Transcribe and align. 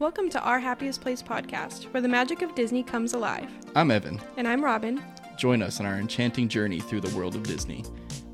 Welcome 0.00 0.30
to 0.30 0.40
Our 0.40 0.58
Happiest 0.58 1.02
Place 1.02 1.22
podcast, 1.22 1.92
where 1.92 2.00
the 2.00 2.08
magic 2.08 2.40
of 2.40 2.54
Disney 2.54 2.82
comes 2.82 3.12
alive. 3.12 3.50
I'm 3.76 3.90
Evan. 3.90 4.18
And 4.38 4.48
I'm 4.48 4.64
Robyn. 4.64 5.04
Join 5.36 5.60
us 5.60 5.78
on 5.78 5.84
our 5.84 5.96
enchanting 5.96 6.48
journey 6.48 6.80
through 6.80 7.02
the 7.02 7.14
world 7.14 7.36
of 7.36 7.42
Disney, 7.42 7.82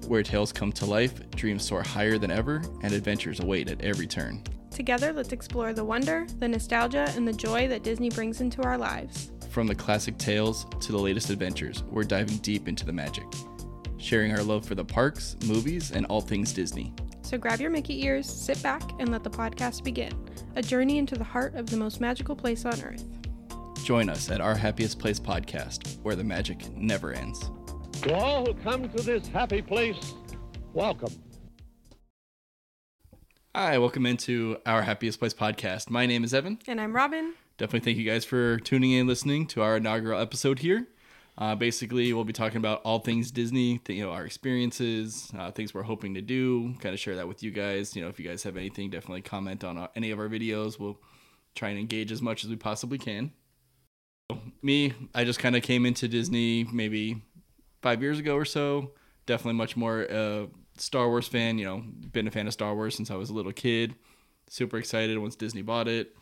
where 0.07 0.23
tales 0.23 0.53
come 0.53 0.71
to 0.71 0.87
life, 0.87 1.29
dreams 1.31 1.65
soar 1.65 1.83
higher 1.83 2.19
than 2.19 2.31
ever, 2.31 2.63
and 2.85 2.93
adventures 2.93 3.41
await 3.41 3.69
at 3.69 3.83
every 3.83 4.07
turn. 4.07 4.45
Together, 4.71 5.13
let's 5.13 5.33
explore 5.33 5.73
the 5.73 5.85
wonder, 5.85 6.25
the 6.39 6.47
nostalgia, 6.47 7.13
and 7.17 7.27
the 7.27 7.33
joy 7.33 7.67
that 7.67 7.83
Disney 7.83 8.11
brings 8.11 8.41
into 8.41 8.63
our 8.63 8.79
lives. 8.79 9.33
From 9.51 9.67
the 9.67 9.75
classic 9.75 10.19
tales 10.19 10.67
to 10.79 10.93
the 10.93 10.99
latest 10.99 11.31
adventures, 11.31 11.83
we're 11.91 12.05
diving 12.05 12.37
deep 12.37 12.69
into 12.69 12.87
the 12.87 12.93
magic, 12.93 13.27
sharing 13.99 14.31
our 14.31 14.45
love 14.45 14.65
for 14.65 14.77
the 14.77 14.85
parks, 14.85 15.37
movies, 15.45 15.91
and 15.91 16.07
all 16.07 16.21
things 16.21 16.53
Disney. 16.53 16.95
So 17.23 17.37
grab 17.37 17.61
your 17.61 17.71
Mickey 17.71 18.05
ears, 18.05 18.33
sit 18.33 18.63
back, 18.63 18.89
and 19.01 19.11
let 19.11 19.25
the 19.25 19.31
podcast 19.31 19.83
begin 19.83 20.13
a 20.57 20.63
journey 20.63 20.97
into 20.97 21.15
the 21.15 21.25
heart 21.25 21.55
of 21.55 21.69
the 21.69 21.77
most 21.77 22.01
magical 22.01 22.35
place 22.35 22.65
on 22.65 22.81
earth. 22.81 23.05
Join 23.85 24.09
us 24.09 24.31
at 24.31 24.41
Our 24.41 24.55
Happiest 24.57 24.99
Place 24.99 25.21
podcast, 25.21 25.99
where 26.03 26.17
the 26.17 26.25
magic 26.25 26.75
never 26.75 27.13
ends. 27.13 27.51
To 28.03 28.15
all 28.15 28.47
who 28.47 28.55
come 28.55 28.89
to 28.89 29.03
this 29.03 29.29
happy 29.29 29.61
place, 29.61 30.15
welcome. 30.73 31.13
Hi, 33.55 33.77
welcome 33.77 34.07
into 34.07 34.57
Our 34.65 34.83
Happiest 34.83 35.19
Place 35.19 35.35
podcast. 35.35 35.91
My 35.91 36.07
name 36.07 36.25
is 36.25 36.33
Evan. 36.33 36.59
And 36.67 36.81
I'm 36.81 36.95
Robyn. 36.95 37.35
Definitely 37.59 37.85
thank 37.85 37.99
you 37.99 38.11
guys 38.11 38.25
for 38.25 38.59
tuning 38.59 38.93
in 38.93 39.01
and 39.01 39.09
listening 39.09 39.47
to 39.49 39.63
our 39.63 39.77
inaugural 39.77 40.21
episode 40.21 40.61
here. 40.61 40.89
Uh, 41.39 41.55
basically, 41.55 42.13
we'll 42.13 42.25
be 42.25 42.33
talking 42.33 42.57
about 42.57 42.81
all 42.83 42.99
things 42.99 43.31
Disney, 43.31 43.81
you 43.89 44.03
know, 44.03 44.11
our 44.11 44.25
experiences, 44.25 45.31
uh, 45.39 45.51
things 45.51 45.75
we're 45.75 45.83
hoping 45.83 46.15
to 46.15 46.23
do, 46.23 46.75
kind 46.81 46.95
of 46.95 46.99
share 46.99 47.17
that 47.17 47.29
with 47.29 47.43
you 47.43 47.51
guys. 47.51 47.95
You 47.95 48.03
know, 48.03 48.09
if 48.09 48.19
you 48.19 48.27
guys 48.27 48.43
have 48.45 48.57
anything, 48.57 48.89
definitely 48.89 49.21
comment 49.21 49.63
on 49.63 49.77
uh, 49.77 49.89
any 49.95 50.11
of 50.11 50.19
our 50.19 50.29
videos. 50.29 50.79
We'll 50.79 50.99
try 51.55 51.69
and 51.69 51.79
engage 51.79 52.11
as 52.11 52.23
much 52.23 52.43
as 52.43 52.51
we 52.51 52.57
possibly 52.57 52.97
can. 52.97 53.33
Me, 54.63 54.95
I 55.15 55.25
just 55.25 55.39
kind 55.39 55.55
of 55.57 55.63
came 55.63 55.85
into 55.85 56.09
Disney 56.09 56.65
maybe 56.65 57.23
five 57.83 58.01
years 58.01 58.19
ago 58.19 58.35
or 58.35 58.47
so. 58.47 58.93
Definitely 59.27 59.59
much 59.59 59.77
more 59.77 60.11
uh, 60.11 60.47
Star 60.79 61.09
Wars 61.09 61.29
fan. 61.29 61.59
You 61.59 61.67
know, 61.67 61.85
been 62.13 62.27
a 62.27 62.31
fan 62.31 62.47
of 62.47 62.55
Star 62.55 62.75
Wars 62.75 62.95
since 62.97 63.11
I 63.11 63.17
was 63.17 63.29
a 63.29 63.35
little 63.35 63.53
kid. 63.53 63.95
Super 64.49 64.79
excited 64.79 65.19
once 65.19 65.37
Disney 65.37 65.63
bought 65.63 65.87
it. 65.87 66.17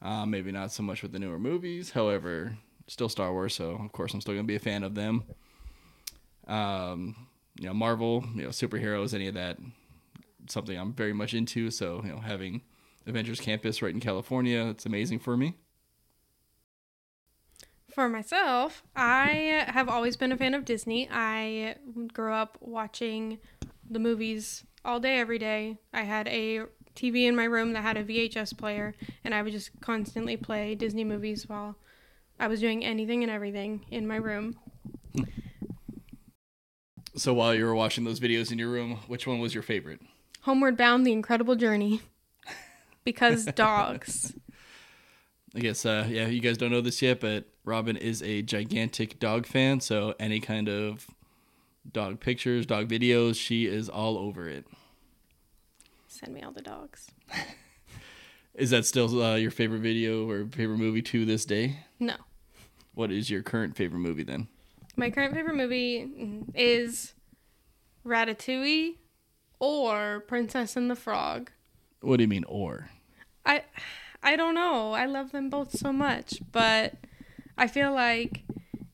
Uh, 0.00 0.24
maybe 0.24 0.52
not 0.52 0.72
so 0.72 0.82
much 0.82 1.02
with 1.02 1.12
the 1.12 1.18
newer 1.18 1.38
movies. 1.38 1.90
However, 1.90 2.56
still 2.86 3.08
Star 3.08 3.32
Wars, 3.32 3.54
so 3.54 3.70
of 3.70 3.92
course 3.92 4.14
I'm 4.14 4.20
still 4.20 4.34
gonna 4.34 4.44
be 4.44 4.56
a 4.56 4.60
fan 4.60 4.82
of 4.82 4.94
them. 4.94 5.24
Um, 6.46 7.28
you 7.58 7.66
know, 7.66 7.74
Marvel, 7.74 8.24
you 8.34 8.42
know, 8.42 8.48
superheroes, 8.48 9.14
any 9.14 9.28
of 9.28 9.34
that, 9.34 9.58
something 10.48 10.76
I'm 10.76 10.92
very 10.92 11.12
much 11.12 11.34
into. 11.34 11.70
So 11.70 12.02
you 12.04 12.12
know, 12.12 12.18
having 12.18 12.62
Avengers 13.06 13.40
Campus 13.40 13.82
right 13.82 13.94
in 13.94 14.00
California, 14.00 14.66
it's 14.66 14.86
amazing 14.86 15.20
for 15.20 15.36
me. 15.36 15.54
For 17.90 18.08
myself, 18.08 18.82
I 18.96 19.66
have 19.68 19.88
always 19.88 20.16
been 20.16 20.32
a 20.32 20.36
fan 20.36 20.54
of 20.54 20.64
Disney. 20.64 21.08
I 21.10 21.76
grew 22.12 22.32
up 22.32 22.58
watching 22.60 23.38
the 23.88 24.00
movies 24.00 24.64
all 24.84 24.98
day, 24.98 25.20
every 25.20 25.38
day. 25.38 25.78
I 25.92 26.02
had 26.02 26.26
a 26.26 26.62
TV 26.96 27.26
in 27.26 27.36
my 27.36 27.44
room 27.44 27.72
that 27.72 27.82
had 27.82 27.96
a 27.96 28.02
VHS 28.02 28.56
player, 28.56 28.94
and 29.22 29.32
I 29.32 29.42
would 29.42 29.52
just 29.52 29.70
constantly 29.80 30.36
play 30.36 30.74
Disney 30.74 31.04
movies 31.04 31.48
while 31.48 31.76
I 32.44 32.46
was 32.46 32.60
doing 32.60 32.84
anything 32.84 33.22
and 33.22 33.32
everything 33.32 33.86
in 33.90 34.06
my 34.06 34.16
room. 34.16 34.58
So 37.16 37.32
while 37.32 37.54
you 37.54 37.64
were 37.64 37.76
watching 37.76 38.02
those 38.02 38.18
videos 38.18 38.50
in 38.50 38.58
your 38.58 38.70
room, 38.70 38.98
which 39.06 39.24
one 39.24 39.38
was 39.38 39.54
your 39.54 39.62
favorite? 39.62 40.00
Homeward 40.40 40.76
Bound: 40.76 41.06
The 41.06 41.12
Incredible 41.12 41.54
Journey. 41.54 42.00
because 43.04 43.44
dogs. 43.54 44.34
I 45.54 45.60
guess 45.60 45.86
uh, 45.86 46.06
yeah, 46.08 46.26
you 46.26 46.40
guys 46.40 46.58
don't 46.58 46.72
know 46.72 46.80
this 46.80 47.00
yet, 47.00 47.20
but 47.20 47.44
Robyn 47.64 47.96
is 47.96 48.20
a 48.24 48.42
gigantic 48.42 49.20
dog 49.20 49.46
fan, 49.46 49.78
so 49.78 50.16
any 50.18 50.40
kind 50.40 50.68
of 50.68 51.06
dog 51.92 52.18
pictures, 52.18 52.66
dog 52.66 52.88
videos, 52.88 53.36
she 53.36 53.66
is 53.66 53.88
all 53.88 54.18
over 54.18 54.48
it. 54.48 54.66
Send 56.08 56.34
me 56.34 56.42
all 56.42 56.50
the 56.50 56.62
dogs. 56.62 57.12
Is 58.54 58.70
that 58.70 58.86
still 58.86 59.22
uh, 59.22 59.34
your 59.36 59.50
favorite 59.50 59.80
video 59.80 60.28
or 60.28 60.46
favorite 60.46 60.78
movie 60.78 61.02
to 61.02 61.24
this 61.24 61.44
day? 61.44 61.80
No. 61.98 62.14
What 62.94 63.10
is 63.10 63.30
your 63.30 63.42
current 63.42 63.76
favorite 63.76 64.00
movie 64.00 64.24
then? 64.24 64.48
My 64.96 65.10
current 65.10 65.34
favorite 65.34 65.56
movie 65.56 66.08
is 66.54 67.14
Ratatouille 68.06 68.96
or 69.58 70.20
Princess 70.28 70.76
and 70.76 70.90
the 70.90 70.96
Frog. 70.96 71.50
What 72.00 72.18
do 72.18 72.22
you 72.22 72.28
mean 72.28 72.44
or? 72.46 72.90
I 73.44 73.62
I 74.22 74.36
don't 74.36 74.54
know. 74.54 74.92
I 74.92 75.06
love 75.06 75.32
them 75.32 75.50
both 75.50 75.76
so 75.76 75.92
much, 75.92 76.40
but 76.52 76.94
I 77.58 77.66
feel 77.66 77.92
like 77.92 78.44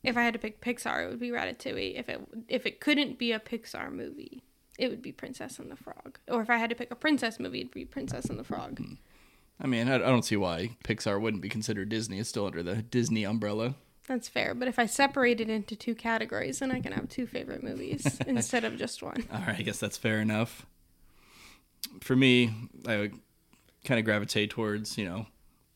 if 0.02 0.16
I 0.16 0.22
had 0.22 0.32
to 0.32 0.38
pick 0.38 0.60
Pixar, 0.60 1.04
it 1.04 1.08
would 1.10 1.20
be 1.20 1.30
Ratatouille. 1.30 1.98
If 1.98 2.08
it 2.08 2.20
if 2.48 2.66
it 2.66 2.80
couldn't 2.80 3.18
be 3.18 3.32
a 3.32 3.40
Pixar 3.40 3.92
movie, 3.92 4.42
it 4.78 4.88
would 4.88 5.02
be 5.02 5.12
Princess 5.12 5.58
and 5.58 5.70
the 5.70 5.76
Frog. 5.76 6.18
Or 6.28 6.40
if 6.40 6.48
I 6.48 6.56
had 6.56 6.70
to 6.70 6.76
pick 6.76 6.90
a 6.90 6.96
princess 6.96 7.38
movie, 7.38 7.60
it'd 7.60 7.70
be 7.70 7.84
Princess 7.84 8.26
and 8.26 8.38
the 8.38 8.44
Frog. 8.44 8.78
Hmm. 8.78 8.94
I 9.62 9.66
mean, 9.66 9.88
I, 9.88 9.98
don't 9.98 10.24
see 10.24 10.36
why 10.36 10.76
Pixar 10.84 11.20
wouldn't 11.20 11.42
be 11.42 11.50
considered 11.50 11.90
Disney. 11.90 12.18
It's 12.18 12.30
still 12.30 12.46
under 12.46 12.62
the 12.62 12.76
Disney 12.76 13.24
umbrella. 13.24 13.74
That's 14.10 14.28
fair, 14.28 14.56
but 14.56 14.66
if 14.66 14.80
I 14.80 14.86
separate 14.86 15.40
it 15.40 15.48
into 15.48 15.76
two 15.76 15.94
categories, 15.94 16.58
then 16.58 16.72
I 16.72 16.80
can 16.80 16.90
have 16.90 17.08
two 17.08 17.28
favorite 17.28 17.62
movies 17.62 18.18
instead 18.26 18.64
of 18.64 18.76
just 18.76 19.04
one. 19.04 19.22
All 19.32 19.38
right, 19.38 19.60
I 19.60 19.62
guess 19.62 19.78
that's 19.78 19.96
fair 19.96 20.20
enough. 20.20 20.66
For 22.00 22.16
me, 22.16 22.52
I 22.88 22.96
would 22.96 23.14
kind 23.84 24.00
of 24.00 24.04
gravitate 24.04 24.50
towards, 24.50 24.98
you 24.98 25.04
know, 25.04 25.26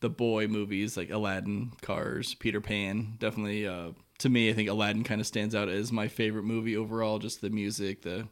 the 0.01 0.09
boy 0.09 0.49
movies 0.49 0.97
like 0.97 1.11
Aladdin, 1.11 1.71
Cars, 1.81 2.35
Peter 2.35 2.59
Pan. 2.59 3.13
Definitely, 3.19 3.65
uh, 3.65 3.91
to 4.17 4.27
me, 4.27 4.49
I 4.49 4.53
think 4.53 4.67
Aladdin 4.67 5.05
kind 5.05 5.21
of 5.21 5.27
stands 5.27 5.55
out 5.55 5.69
as 5.69 5.93
my 5.93 6.09
favorite 6.09 6.43
movie 6.43 6.75
overall. 6.75 7.19
Just 7.19 7.39
the 7.39 7.49
music, 7.49 8.01
the 8.01 8.27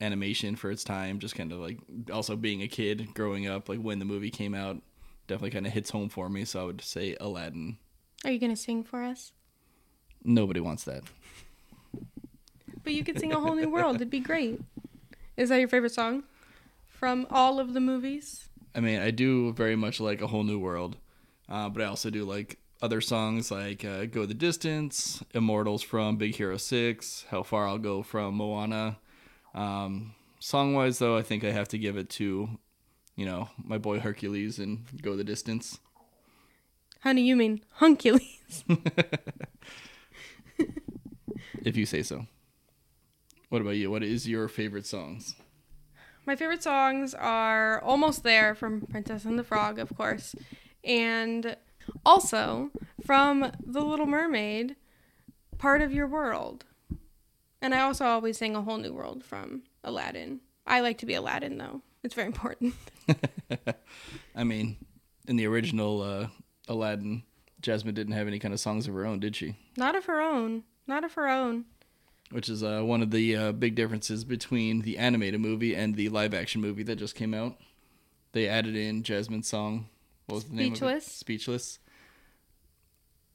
animation 0.00 0.56
for 0.56 0.70
its 0.70 0.82
time. 0.82 1.18
Just 1.18 1.34
kind 1.34 1.52
of 1.52 1.58
like 1.58 1.76
also 2.10 2.36
being 2.36 2.62
a 2.62 2.68
kid 2.68 3.12
growing 3.12 3.46
up, 3.46 3.68
like 3.68 3.80
when 3.80 3.98
the 3.98 4.06
movie 4.06 4.30
came 4.30 4.54
out, 4.54 4.80
definitely 5.26 5.50
kind 5.50 5.66
of 5.66 5.74
hits 5.74 5.90
home 5.90 6.08
for 6.08 6.30
me. 6.30 6.46
So 6.46 6.62
I 6.62 6.64
would 6.64 6.80
say 6.80 7.18
Aladdin. 7.20 7.76
Are 8.26 8.32
you 8.32 8.40
gonna 8.40 8.56
sing 8.56 8.82
for 8.82 9.04
us? 9.04 9.30
Nobody 10.24 10.58
wants 10.58 10.82
that. 10.82 11.04
But 12.82 12.92
you 12.92 13.04
could 13.04 13.20
sing 13.20 13.32
a 13.32 13.38
whole 13.38 13.54
new 13.54 13.70
world. 13.70 13.96
It'd 13.96 14.10
be 14.10 14.18
great. 14.18 14.60
Is 15.36 15.50
that 15.50 15.60
your 15.60 15.68
favorite 15.68 15.92
song 15.92 16.24
from 16.88 17.28
all 17.30 17.60
of 17.60 17.72
the 17.72 17.80
movies? 17.80 18.48
I 18.74 18.80
mean, 18.80 19.00
I 19.00 19.12
do 19.12 19.52
very 19.52 19.76
much 19.76 20.00
like 20.00 20.20
a 20.22 20.26
whole 20.26 20.42
new 20.42 20.58
world, 20.58 20.96
uh, 21.48 21.68
but 21.68 21.82
I 21.82 21.84
also 21.84 22.10
do 22.10 22.24
like 22.24 22.58
other 22.82 23.00
songs 23.00 23.52
like 23.52 23.84
uh, 23.84 24.06
"Go 24.06 24.26
the 24.26 24.34
Distance," 24.34 25.22
"Immortals" 25.32 25.84
from 25.84 26.16
Big 26.16 26.34
Hero 26.34 26.56
Six, 26.56 27.26
"How 27.30 27.44
Far 27.44 27.68
I'll 27.68 27.78
Go" 27.78 28.02
from 28.02 28.34
Moana. 28.34 28.98
Um, 29.54 30.16
song 30.40 30.74
wise, 30.74 30.98
though, 30.98 31.16
I 31.16 31.22
think 31.22 31.44
I 31.44 31.52
have 31.52 31.68
to 31.68 31.78
give 31.78 31.96
it 31.96 32.10
to, 32.10 32.58
you 33.14 33.24
know, 33.24 33.50
my 33.62 33.78
boy 33.78 34.00
Hercules 34.00 34.58
and 34.58 34.84
Go 35.00 35.14
the 35.14 35.22
Distance. 35.22 35.78
Honey, 37.06 37.22
you 37.22 37.36
mean 37.36 37.60
Huncules? 37.78 38.20
if 41.62 41.76
you 41.76 41.86
say 41.86 42.02
so. 42.02 42.26
What 43.48 43.62
about 43.62 43.76
you? 43.76 43.92
What 43.92 44.02
is 44.02 44.26
your 44.28 44.48
favorite 44.48 44.86
songs? 44.86 45.36
My 46.26 46.34
favorite 46.34 46.64
songs 46.64 47.14
are 47.14 47.80
Almost 47.80 48.24
There 48.24 48.56
from 48.56 48.80
Princess 48.80 49.24
and 49.24 49.38
the 49.38 49.44
Frog, 49.44 49.78
of 49.78 49.96
course, 49.96 50.34
and 50.82 51.56
also 52.04 52.72
from 53.04 53.52
The 53.64 53.82
Little 53.82 54.06
Mermaid, 54.06 54.74
Part 55.58 55.82
of 55.82 55.92
Your 55.92 56.08
World. 56.08 56.64
And 57.62 57.72
I 57.72 57.82
also 57.82 58.04
always 58.04 58.36
sing 58.36 58.56
A 58.56 58.62
Whole 58.62 58.78
New 58.78 58.92
World 58.92 59.22
from 59.22 59.62
Aladdin. 59.84 60.40
I 60.66 60.80
like 60.80 60.98
to 60.98 61.06
be 61.06 61.14
Aladdin, 61.14 61.56
though. 61.56 61.82
It's 62.02 62.14
very 62.14 62.26
important. 62.26 62.74
I 64.34 64.42
mean, 64.42 64.78
in 65.28 65.36
the 65.36 65.46
original 65.46 66.02
uh, 66.02 66.26
Aladdin, 66.68 67.22
Jasmine 67.60 67.94
didn't 67.94 68.14
have 68.14 68.26
any 68.26 68.38
kind 68.38 68.54
of 68.54 68.60
songs 68.60 68.86
of 68.86 68.94
her 68.94 69.06
own, 69.06 69.20
did 69.20 69.36
she? 69.36 69.56
Not 69.76 69.94
of 69.96 70.06
her 70.06 70.20
own. 70.20 70.64
Not 70.86 71.04
of 71.04 71.14
her 71.14 71.28
own. 71.28 71.64
Which 72.30 72.48
is 72.48 72.62
uh, 72.62 72.82
one 72.82 73.02
of 73.02 73.10
the 73.10 73.36
uh, 73.36 73.52
big 73.52 73.74
differences 73.74 74.24
between 74.24 74.82
the 74.82 74.98
animated 74.98 75.40
movie 75.40 75.74
and 75.74 75.94
the 75.94 76.08
live 76.08 76.34
action 76.34 76.60
movie 76.60 76.82
that 76.84 76.96
just 76.96 77.14
came 77.14 77.34
out. 77.34 77.56
They 78.32 78.48
added 78.48 78.76
in 78.76 79.02
Jasmine's 79.02 79.48
song. 79.48 79.88
What 80.26 80.34
was 80.34 80.44
the 80.44 80.56
name 80.56 80.74
of 80.74 80.82
it? 80.82 81.02
Speechless. 81.04 81.78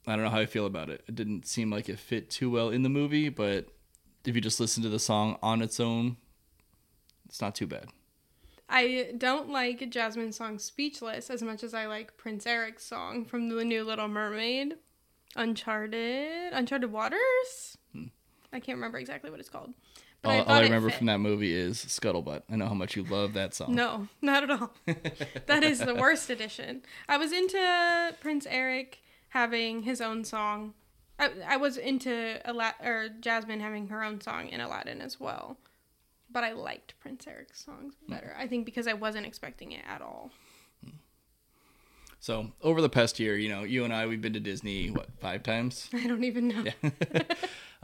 I 0.05 0.15
don't 0.15 0.25
know 0.25 0.31
how 0.31 0.39
I 0.39 0.45
feel 0.45 0.65
about 0.65 0.89
it. 0.89 1.03
It 1.07 1.15
didn't 1.15 1.45
seem 1.45 1.71
like 1.71 1.87
it 1.87 1.99
fit 1.99 2.29
too 2.29 2.49
well 2.49 2.69
in 2.69 2.83
the 2.83 2.89
movie, 2.89 3.29
but 3.29 3.67
if 4.25 4.35
you 4.35 4.41
just 4.41 4.59
listen 4.59 4.83
to 4.83 4.89
the 4.89 4.99
song 4.99 5.37
on 5.41 5.61
its 5.61 5.79
own, 5.79 6.17
it's 7.27 7.39
not 7.41 7.55
too 7.55 7.67
bad. 7.67 7.85
I 8.73 9.12
don't 9.18 9.50
like 9.50 9.89
Jasmine's 9.89 10.38
song 10.38 10.57
Speechless 10.57 11.29
as 11.29 11.44
much 11.44 11.62
as 11.62 11.73
I 11.73 11.88
like 11.88 12.15
Prince 12.15 12.47
Eric's 12.47 12.85
song 12.85 13.25
from 13.25 13.50
The 13.50 13.65
New 13.65 13.83
Little 13.83 14.07
Mermaid. 14.07 14.75
Uncharted. 15.35 16.53
Uncharted 16.53 16.89
Waters? 16.89 17.77
Hmm. 17.94 18.06
I 18.53 18.62
can't 18.62 18.77
remember 18.77 18.97
exactly 18.97 19.29
what 19.29 19.41
it's 19.41 19.50
called. 19.50 19.73
But 20.21 20.29
all, 20.29 20.35
I 20.35 20.39
all 20.39 20.53
I 20.53 20.62
remember 20.62 20.89
from 20.89 21.07
that 21.07 21.18
movie 21.18 21.53
is 21.53 21.83
Scuttlebutt. 21.83 22.44
I 22.50 22.56
know 22.56 22.68
how 22.68 22.73
much 22.73 22.95
you 22.95 23.03
love 23.03 23.33
that 23.33 23.53
song. 23.53 23.75
No, 23.75 24.07
not 24.21 24.44
at 24.44 24.51
all. 24.51 24.71
that 25.47 25.63
is 25.63 25.79
the 25.79 25.95
worst 25.95 26.29
edition. 26.29 26.83
I 27.09 27.17
was 27.17 27.33
into 27.33 28.15
Prince 28.21 28.47
Eric 28.50 29.01
having 29.29 29.83
his 29.83 30.00
own 30.00 30.24
song. 30.24 30.75
I, 31.19 31.31
I 31.45 31.57
was 31.57 31.75
into 31.75 32.39
Ala- 32.47 32.75
or 32.81 33.09
Jasmine 33.19 33.59
having 33.59 33.89
her 33.89 34.01
own 34.01 34.21
song 34.21 34.47
in 34.47 34.62
Aladdin 34.62 35.01
as 35.01 35.19
well. 35.19 35.57
But 36.31 36.43
I 36.43 36.53
liked 36.53 36.93
Prince 36.99 37.27
Eric's 37.27 37.63
songs 37.63 37.95
better. 38.07 38.35
I 38.37 38.47
think 38.47 38.65
because 38.65 38.87
I 38.87 38.93
wasn't 38.93 39.25
expecting 39.25 39.71
it 39.73 39.83
at 39.87 40.01
all. 40.01 40.31
So 42.21 42.51
over 42.61 42.81
the 42.81 42.89
past 42.89 43.19
year, 43.19 43.35
you 43.35 43.49
know, 43.49 43.63
you 43.63 43.83
and 43.83 43.91
I, 43.91 44.05
we've 44.05 44.21
been 44.21 44.33
to 44.33 44.39
Disney 44.39 44.91
what 44.91 45.09
five 45.19 45.41
times? 45.41 45.89
I 45.93 46.05
don't 46.05 46.23
even 46.23 46.47
know. 46.49 46.63
Yeah. 46.83 47.23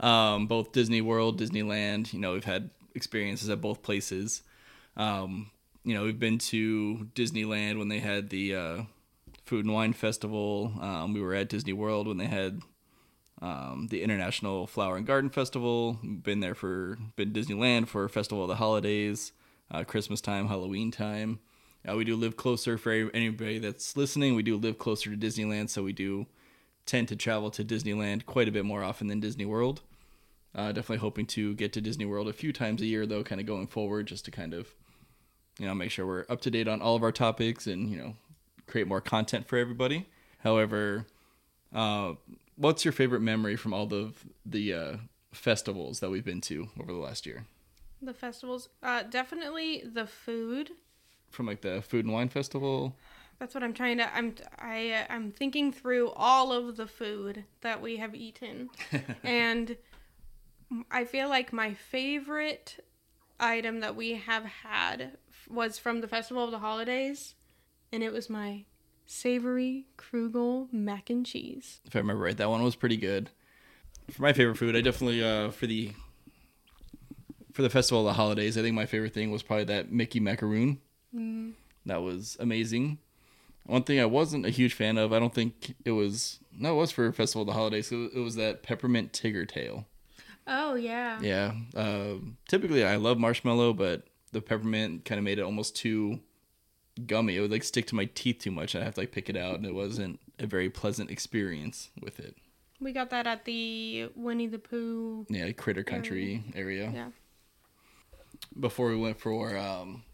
um, 0.00 0.46
both 0.46 0.70
Disney 0.70 1.00
World, 1.00 1.40
Disneyland. 1.40 2.12
You 2.12 2.20
know, 2.20 2.34
we've 2.34 2.44
had 2.44 2.70
experiences 2.94 3.48
at 3.50 3.60
both 3.60 3.82
places. 3.82 4.42
Um, 4.96 5.50
you 5.84 5.94
know, 5.94 6.04
we've 6.04 6.20
been 6.20 6.38
to 6.38 7.08
Disneyland 7.14 7.78
when 7.78 7.88
they 7.88 7.98
had 7.98 8.30
the 8.30 8.54
uh, 8.54 8.82
Food 9.44 9.64
and 9.64 9.74
Wine 9.74 9.92
Festival. 9.92 10.72
Um, 10.80 11.14
we 11.14 11.20
were 11.20 11.34
at 11.34 11.48
Disney 11.48 11.72
World 11.72 12.06
when 12.06 12.18
they 12.18 12.26
had 12.26 12.60
um, 13.40 13.88
the 13.90 14.02
International 14.02 14.66
Flower 14.66 14.96
and 14.96 15.06
Garden 15.06 15.30
Festival. 15.30 15.98
Been 16.02 16.40
there 16.40 16.54
for 16.54 16.98
been 17.16 17.32
Disneyland 17.32 17.88
for 17.88 18.08
Festival 18.08 18.44
of 18.44 18.48
the 18.48 18.56
Holidays, 18.56 19.32
uh, 19.70 19.84
Christmas 19.84 20.20
time, 20.20 20.48
Halloween 20.48 20.90
time. 20.90 21.40
Uh, 21.88 21.96
we 21.96 22.04
do 22.04 22.16
live 22.16 22.36
closer 22.36 22.76
for 22.76 22.90
anybody 22.90 23.58
that's 23.58 23.96
listening. 23.96 24.34
We 24.34 24.42
do 24.42 24.56
live 24.56 24.78
closer 24.78 25.10
to 25.10 25.16
Disneyland, 25.16 25.70
so 25.70 25.82
we 25.82 25.92
do 25.92 26.26
tend 26.86 27.08
to 27.08 27.16
travel 27.16 27.50
to 27.52 27.64
Disneyland 27.64 28.26
quite 28.26 28.48
a 28.48 28.52
bit 28.52 28.64
more 28.64 28.82
often 28.82 29.06
than 29.06 29.20
Disney 29.20 29.44
World. 29.44 29.82
Uh, 30.54 30.68
definitely 30.68 30.96
hoping 30.96 31.26
to 31.26 31.54
get 31.54 31.72
to 31.74 31.80
Disney 31.80 32.06
World 32.06 32.26
a 32.26 32.32
few 32.32 32.52
times 32.52 32.80
a 32.80 32.86
year, 32.86 33.06
though, 33.06 33.22
kind 33.22 33.40
of 33.40 33.46
going 33.46 33.66
forward, 33.66 34.06
just 34.06 34.24
to 34.24 34.30
kind 34.30 34.54
of, 34.54 34.74
you 35.58 35.66
know, 35.66 35.74
make 35.74 35.90
sure 35.90 36.06
we're 36.06 36.24
up 36.28 36.40
to 36.40 36.50
date 36.50 36.66
on 36.66 36.82
all 36.82 36.96
of 36.96 37.02
our 37.02 37.12
topics 37.12 37.66
and, 37.66 37.90
you 37.90 37.98
know, 37.98 38.14
create 38.66 38.88
more 38.88 39.00
content 39.00 39.46
for 39.46 39.56
everybody. 39.56 40.06
However, 40.40 41.06
uh, 41.74 42.14
what's 42.58 42.84
your 42.84 42.92
favorite 42.92 43.20
memory 43.20 43.56
from 43.56 43.72
all 43.72 43.86
the 43.86 44.12
the 44.44 44.74
uh, 44.74 44.96
festivals 45.32 46.00
that 46.00 46.10
we've 46.10 46.24
been 46.24 46.40
to 46.42 46.68
over 46.78 46.92
the 46.92 46.98
last 46.98 47.24
year? 47.24 47.46
The 48.02 48.14
festivals, 48.14 48.68
uh, 48.82 49.04
definitely 49.04 49.82
the 49.84 50.06
food. 50.06 50.72
From 51.30 51.46
like 51.46 51.60
the 51.60 51.82
Food 51.82 52.04
and 52.04 52.14
Wine 52.14 52.28
Festival, 52.28 52.96
That's 53.38 53.54
what 53.54 53.62
I'm 53.62 53.74
trying 53.74 53.98
to. 53.98 54.14
I'm 54.14 54.34
I 54.58 54.92
uh, 54.92 55.04
I'm 55.12 55.30
thinking 55.30 55.72
through 55.72 56.10
all 56.10 56.52
of 56.52 56.76
the 56.76 56.86
food 56.86 57.44
that 57.60 57.80
we 57.80 57.96
have 57.96 58.14
eaten, 58.14 58.70
and 59.22 59.76
I 60.90 61.04
feel 61.04 61.28
like 61.28 61.52
my 61.52 61.74
favorite 61.74 62.84
item 63.40 63.80
that 63.80 63.94
we 63.94 64.14
have 64.14 64.44
had 64.44 65.18
was 65.48 65.78
from 65.78 66.00
the 66.00 66.08
Festival 66.08 66.44
of 66.44 66.50
the 66.50 66.58
Holidays, 66.58 67.34
and 67.92 68.02
it 68.02 68.12
was 68.12 68.28
my 68.30 68.64
savory 69.08 69.86
Kugel 69.96 70.72
mac 70.72 71.10
and 71.10 71.26
cheese. 71.26 71.80
if 71.84 71.96
I 71.96 71.98
remember 71.98 72.22
right, 72.22 72.36
that 72.36 72.50
one 72.50 72.62
was 72.62 72.76
pretty 72.76 72.96
good. 72.96 73.30
For 74.10 74.22
my 74.22 74.32
favorite 74.32 74.56
food, 74.56 74.76
I 74.76 74.80
definitely 74.80 75.24
uh, 75.24 75.50
for 75.50 75.66
the 75.66 75.92
for 77.52 77.62
the 77.62 77.70
Festival 77.70 78.06
of 78.06 78.06
the 78.06 78.12
Holidays, 78.12 78.56
I 78.56 78.62
think 78.62 78.76
my 78.76 78.86
favorite 78.86 79.12
thing 79.12 79.32
was 79.32 79.42
probably 79.42 79.64
that 79.64 79.90
Mickey 79.90 80.20
macaroon. 80.20 80.78
That 81.86 82.02
was 82.02 82.36
amazing. 82.38 82.98
One 83.64 83.82
thing 83.82 83.98
I 83.98 84.04
wasn't 84.06 84.46
a 84.46 84.50
huge 84.50 84.74
fan 84.74 84.96
of, 84.96 85.12
I 85.12 85.18
don't 85.18 85.34
think 85.34 85.74
it 85.84 85.90
was. 85.90 86.38
No, 86.56 86.74
it 86.74 86.76
was 86.76 86.90
for 86.92 87.10
Festival 87.12 87.42
of 87.42 87.48
the 87.48 87.54
Holidays. 87.54 87.90
It 87.90 87.96
was, 87.96 88.10
it 88.14 88.20
was 88.20 88.36
that 88.36 88.62
peppermint 88.62 89.12
tigger 89.12 89.46
tail. 89.48 89.86
Oh 90.46 90.74
yeah. 90.74 91.20
Yeah. 91.20 91.54
Uh, 91.74 92.14
typically, 92.48 92.84
I 92.84 92.96
love 92.96 93.18
marshmallow, 93.18 93.72
but 93.72 94.04
the 94.32 94.40
peppermint 94.40 95.04
kind 95.04 95.18
of 95.18 95.24
made 95.24 95.38
it 95.38 95.42
almost 95.42 95.76
too 95.76 96.20
gummy. 97.06 97.36
It 97.36 97.40
would 97.40 97.50
like 97.50 97.64
stick 97.64 97.86
to 97.88 97.94
my 97.94 98.06
teeth 98.14 98.40
too 98.40 98.50
much. 98.50 98.74
I 98.74 98.78
would 98.78 98.84
have 98.84 98.94
to 98.94 99.00
like 99.00 99.12
pick 99.12 99.28
it 99.28 99.36
out, 99.36 99.56
and 99.56 99.66
it 99.66 99.74
wasn't 99.74 100.20
a 100.38 100.46
very 100.46 100.70
pleasant 100.70 101.10
experience 101.10 101.90
with 102.00 102.20
it. 102.20 102.36
We 102.80 102.92
got 102.92 103.10
that 103.10 103.26
at 103.26 103.44
the 103.44 104.10
Winnie 104.14 104.46
the 104.46 104.58
Pooh. 104.58 105.26
Yeah, 105.28 105.50
Critter 105.52 105.82
Country 105.82 106.44
area. 106.54 106.90
Yeah. 106.94 107.08
Before 108.58 108.88
we 108.88 108.96
went 108.96 109.18
for 109.18 109.56
um, 109.56 110.04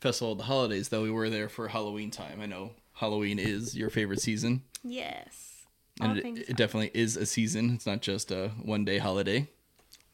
Festival 0.00 0.32
of 0.32 0.38
the 0.38 0.44
Holidays, 0.44 0.90
though, 0.90 1.02
we 1.02 1.10
were 1.10 1.30
there 1.30 1.48
for 1.48 1.68
Halloween 1.68 2.10
time. 2.10 2.40
I 2.40 2.46
know 2.46 2.70
Halloween 2.92 3.38
is 3.38 3.76
your 3.76 3.90
favorite 3.90 4.20
season, 4.20 4.62
Yes. 4.84 5.66
All 6.00 6.08
and 6.08 6.18
it, 6.18 6.22
things 6.22 6.38
it 6.40 6.56
definitely 6.56 6.90
is 6.92 7.16
a 7.16 7.24
season. 7.26 7.72
It's 7.74 7.86
not 7.86 8.02
just 8.02 8.30
a 8.30 8.48
one 8.62 8.84
day 8.84 8.98
holiday. 8.98 9.48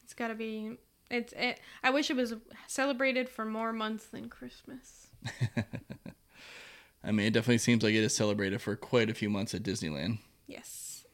It's 0.03 0.13
gotta 0.13 0.35
be. 0.35 0.77
It's. 1.09 1.33
It, 1.33 1.59
I 1.83 1.89
wish 1.89 2.09
it 2.09 2.15
was 2.15 2.35
celebrated 2.67 3.29
for 3.29 3.45
more 3.45 3.73
months 3.73 4.05
than 4.05 4.29
Christmas. 4.29 5.07
I 7.03 7.11
mean, 7.11 7.27
it 7.27 7.33
definitely 7.33 7.57
seems 7.57 7.83
like 7.83 7.93
it 7.95 8.03
is 8.03 8.15
celebrated 8.15 8.61
for 8.61 8.75
quite 8.75 9.09
a 9.09 9.13
few 9.13 9.29
months 9.29 9.53
at 9.55 9.63
Disneyland. 9.63 10.19
Yes, 10.47 11.05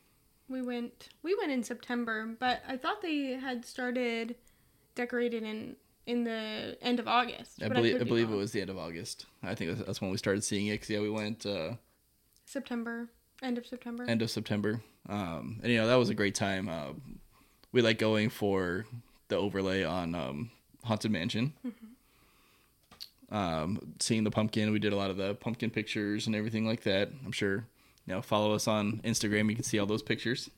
we 0.49 0.61
went. 0.61 1.09
We 1.23 1.33
went 1.35 1.51
in 1.51 1.63
September, 1.63 2.35
but 2.39 2.61
I 2.67 2.75
thought 2.77 3.01
they 3.01 3.33
had 3.33 3.65
started 3.65 4.35
decorating 4.95 5.45
in 5.45 5.75
in 6.05 6.23
the 6.23 6.77
end 6.81 6.99
of 6.99 7.07
August. 7.07 7.61
I 7.63 7.69
believe 7.69 7.95
I, 7.95 7.99
be 7.99 8.05
believe 8.05 8.31
it 8.31 8.35
was 8.35 8.51
the 8.51 8.61
end 8.61 8.69
of 8.69 8.77
August. 8.77 9.25
I 9.43 9.55
think 9.55 9.77
that's- 9.77 10.01
when 10.01 10.09
we 10.11 10.17
started 10.17 10.43
seeing 10.43 10.67
it. 10.67 10.77
'cause, 10.79 10.89
yeah, 10.89 10.99
we 11.01 11.09
went 11.09 11.45
uh, 11.45 11.73
September. 12.45 13.09
End 13.43 13.57
of 13.57 13.67
September. 13.67 14.03
end 14.09 14.21
of 14.23 14.31
September, 14.31 14.81
um, 15.07 15.59
and 15.61 15.71
you 15.71 15.77
know 15.77 15.85
that 15.87 15.95
was 15.95 16.09
a 16.09 16.15
great 16.15 16.33
time. 16.33 16.67
Uh, 16.67 16.93
we 17.71 17.81
like 17.83 17.99
going 17.99 18.29
for 18.29 18.85
the 19.27 19.35
overlay 19.35 19.83
on 19.83 20.15
um, 20.15 20.49
Haunted 20.83 21.11
Mansion. 21.11 21.53
Um, 23.29 23.93
seeing 23.99 24.23
the 24.23 24.31
pumpkin, 24.31 24.71
we 24.71 24.79
did 24.79 24.93
a 24.93 24.95
lot 24.95 25.09
of 25.09 25.17
the 25.17 25.35
pumpkin 25.35 25.69
pictures 25.69 26.27
and 26.27 26.35
everything 26.35 26.65
like 26.65 26.83
that. 26.83 27.09
I'm 27.25 27.31
sure 27.31 27.65
you 28.05 28.13
know 28.13 28.21
follow 28.21 28.53
us 28.53 28.67
on 28.67 29.01
Instagram. 29.03 29.49
You 29.49 29.55
can 29.55 29.63
see 29.63 29.79
all 29.79 29.85
those 29.85 30.01
pictures. 30.03 30.49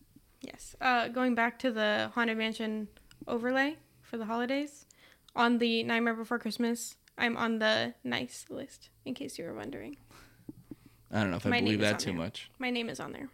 Yes. 0.41 0.75
Uh, 0.79 1.07
going 1.09 1.35
back 1.35 1.59
to 1.59 1.71
the 1.71 2.11
Haunted 2.15 2.37
Mansion 2.37 2.87
overlay 3.27 3.75
for 4.01 4.17
the 4.17 4.25
holidays, 4.25 4.85
on 5.35 5.57
the 5.57 5.83
Nightmare 5.83 6.13
Before 6.13 6.39
Christmas, 6.39 6.95
I'm 7.17 7.35
on 7.35 7.59
the 7.59 7.93
nice 8.03 8.45
list. 8.49 8.89
In 9.03 9.13
case 9.15 9.37
you 9.37 9.45
were 9.45 9.53
wondering, 9.53 9.97
I 11.11 11.21
don't 11.21 11.31
know 11.31 11.37
if 11.37 11.45
I 11.45 11.49
My 11.49 11.59
believe 11.61 11.79
that 11.81 11.99
too 11.99 12.11
there. 12.11 12.19
much. 12.19 12.49
my 12.59 12.69
name 12.69 12.87
is 12.89 12.99
on 12.99 13.11
there. 13.13 13.29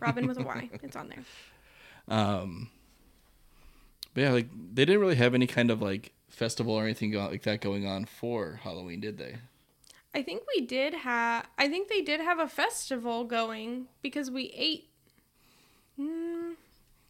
Robyn 0.00 0.26
with 0.26 0.38
a 0.38 0.42
Y. 0.42 0.68
It's 0.82 0.96
on 0.96 1.08
there. 1.08 1.24
Um, 2.08 2.68
but 4.14 4.20
yeah, 4.22 4.32
like 4.32 4.48
they 4.74 4.84
didn't 4.84 5.00
really 5.00 5.14
have 5.14 5.34
any 5.34 5.46
kind 5.46 5.70
of 5.70 5.80
like 5.80 6.12
festival 6.36 6.74
or 6.74 6.84
anything 6.84 7.12
like 7.14 7.42
that 7.44 7.62
going 7.62 7.86
on 7.86 8.04
for 8.04 8.60
Halloween, 8.62 9.00
did 9.00 9.16
they? 9.16 9.36
I 10.14 10.22
think 10.22 10.42
we 10.54 10.64
did 10.66 10.92
have. 10.94 11.46
I 11.58 11.66
think 11.68 11.88
they 11.88 12.02
did 12.02 12.20
have 12.20 12.38
a 12.38 12.46
festival 12.46 13.24
going 13.24 13.86
because 14.02 14.30
we 14.30 14.52
ate. 14.54 14.90
Mm, 15.98 16.56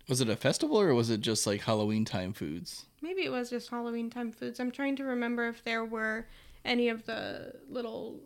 Was 0.08 0.20
it 0.20 0.28
a 0.28 0.36
festival 0.36 0.80
or 0.80 0.94
was 0.94 1.10
it 1.10 1.20
just 1.20 1.44
like 1.46 1.62
Halloween 1.62 2.04
time 2.04 2.32
foods? 2.32 2.86
maybe 3.02 3.22
it 3.24 3.30
was 3.30 3.50
just 3.50 3.70
Halloween 3.70 4.10
time 4.10 4.32
foods. 4.32 4.58
I'm 4.58 4.72
trying 4.72 4.96
to 4.96 5.04
remember 5.04 5.46
if 5.48 5.62
there 5.62 5.84
were 5.84 6.26
any 6.64 6.88
of 6.88 7.06
the 7.06 7.52
little 7.68 8.18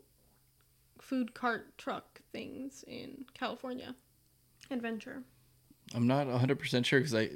food 0.98 1.34
cart 1.34 1.76
truck 1.76 2.20
things 2.32 2.82
in 2.86 3.24
California 3.34 3.94
Adventure. 4.70 5.22
I'm 5.94 6.06
not 6.06 6.28
100% 6.28 6.84
sure 6.86 7.00
because 7.00 7.14
I 7.14 7.28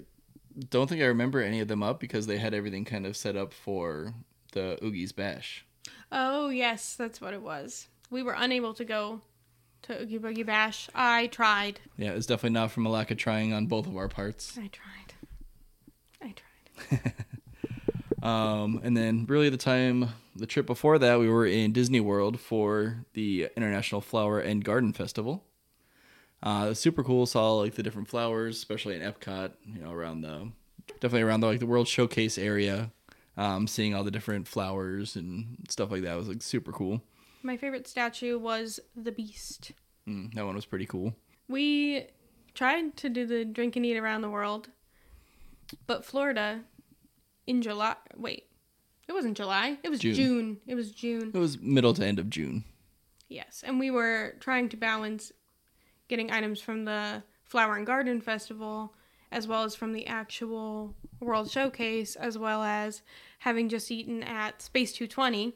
don't 0.70 0.88
think 0.88 1.02
I 1.02 1.06
remember 1.06 1.40
any 1.40 1.60
of 1.60 1.68
them 1.68 1.82
up 1.82 2.00
because 2.00 2.26
they 2.26 2.38
had 2.38 2.54
everything 2.54 2.84
kind 2.84 3.06
of 3.06 3.16
set 3.16 3.36
up 3.36 3.52
for 3.52 4.14
the 4.52 4.78
Oogie's 4.82 5.12
Bash. 5.12 5.64
Oh 6.12 6.48
yes, 6.48 6.94
that's 6.96 7.20
what 7.20 7.34
it 7.34 7.42
was. 7.42 7.88
We 8.10 8.22
were 8.22 8.34
unable 8.36 8.74
to 8.74 8.84
go 8.84 9.20
to 9.82 10.02
Oogie 10.02 10.18
Boogie 10.18 10.46
Bash. 10.46 10.88
I 10.94 11.26
tried. 11.28 11.80
Yeah, 11.96 12.12
it's 12.12 12.26
definitely 12.26 12.54
not 12.54 12.70
from 12.70 12.86
a 12.86 12.90
lack 12.90 13.10
of 13.10 13.18
trying 13.18 13.52
on 13.52 13.66
both 13.66 13.86
of 13.86 13.96
our 13.96 14.08
parts. 14.08 14.56
I 14.58 14.68
tried. 14.68 15.14
I 16.22 16.34
tried. 16.34 17.12
Um, 18.24 18.80
and 18.82 18.96
then 18.96 19.26
really 19.28 19.50
the 19.50 19.58
time, 19.58 20.08
the 20.34 20.46
trip 20.46 20.64
before 20.64 20.98
that, 20.98 21.20
we 21.20 21.28
were 21.28 21.44
in 21.44 21.72
Disney 21.72 22.00
World 22.00 22.40
for 22.40 23.04
the 23.12 23.48
International 23.54 24.00
Flower 24.00 24.40
and 24.40 24.64
Garden 24.64 24.94
Festival. 24.94 25.44
Uh, 26.44 26.64
it 26.66 26.68
was 26.68 26.78
super 26.78 27.02
cool. 27.02 27.24
Saw 27.24 27.54
like 27.54 27.74
the 27.74 27.82
different 27.82 28.08
flowers, 28.08 28.56
especially 28.56 28.94
in 28.94 29.00
Epcot. 29.00 29.52
You 29.66 29.80
know, 29.82 29.90
around 29.90 30.20
the 30.20 30.52
definitely 31.00 31.22
around 31.22 31.40
the 31.40 31.46
like 31.46 31.60
the 31.60 31.66
World 31.66 31.88
Showcase 31.88 32.38
area. 32.38 32.92
Um, 33.36 33.66
seeing 33.66 33.94
all 33.96 34.04
the 34.04 34.12
different 34.12 34.46
flowers 34.46 35.16
and 35.16 35.56
stuff 35.68 35.90
like 35.90 36.02
that 36.02 36.16
was 36.16 36.28
like 36.28 36.40
super 36.42 36.70
cool. 36.70 37.02
My 37.42 37.56
favorite 37.56 37.88
statue 37.88 38.38
was 38.38 38.78
the 38.94 39.10
Beast. 39.10 39.72
Mm, 40.08 40.32
that 40.34 40.46
one 40.46 40.54
was 40.54 40.66
pretty 40.66 40.86
cool. 40.86 41.14
We 41.48 42.06
tried 42.54 42.96
to 42.98 43.08
do 43.08 43.26
the 43.26 43.44
drink 43.44 43.74
and 43.74 43.84
eat 43.84 43.96
around 43.96 44.20
the 44.20 44.30
world, 44.30 44.68
but 45.86 46.04
Florida 46.04 46.60
in 47.46 47.60
July. 47.60 47.96
Wait, 48.16 48.46
it 49.08 49.12
wasn't 49.12 49.36
July. 49.36 49.78
It 49.82 49.90
was 49.90 50.00
June. 50.00 50.14
June. 50.14 50.60
It 50.66 50.74
was 50.74 50.92
June. 50.92 51.32
It 51.34 51.38
was 51.38 51.58
middle 51.58 51.94
to 51.94 52.06
end 52.06 52.18
of 52.18 52.30
June. 52.30 52.64
Yes, 53.28 53.64
and 53.66 53.80
we 53.80 53.90
were 53.90 54.36
trying 54.38 54.68
to 54.68 54.76
balance 54.76 55.32
getting 56.08 56.30
items 56.30 56.60
from 56.60 56.84
the 56.84 57.22
Flower 57.44 57.76
and 57.76 57.86
Garden 57.86 58.20
Festival 58.20 58.92
as 59.34 59.48
well 59.48 59.64
as 59.64 59.74
from 59.74 59.92
the 59.92 60.06
actual 60.06 60.94
World 61.18 61.50
Showcase, 61.50 62.14
as 62.14 62.38
well 62.38 62.62
as 62.62 63.02
having 63.40 63.68
just 63.68 63.90
eaten 63.90 64.22
at 64.22 64.62
Space 64.62 64.92
220. 64.92 65.52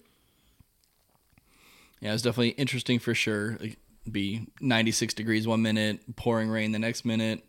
Yeah, 2.01 2.13
it's 2.13 2.23
definitely 2.23 2.51
interesting 2.51 2.99
for 2.99 3.15
sure. 3.15 3.57
Like, 3.61 3.79
be 4.11 4.49
96 4.61 5.15
degrees 5.15 5.47
one 5.47 5.63
minute, 5.63 6.17
pouring 6.17 6.49
rain 6.49 6.73
the 6.73 6.79
next 6.81 7.05
minute, 7.05 7.45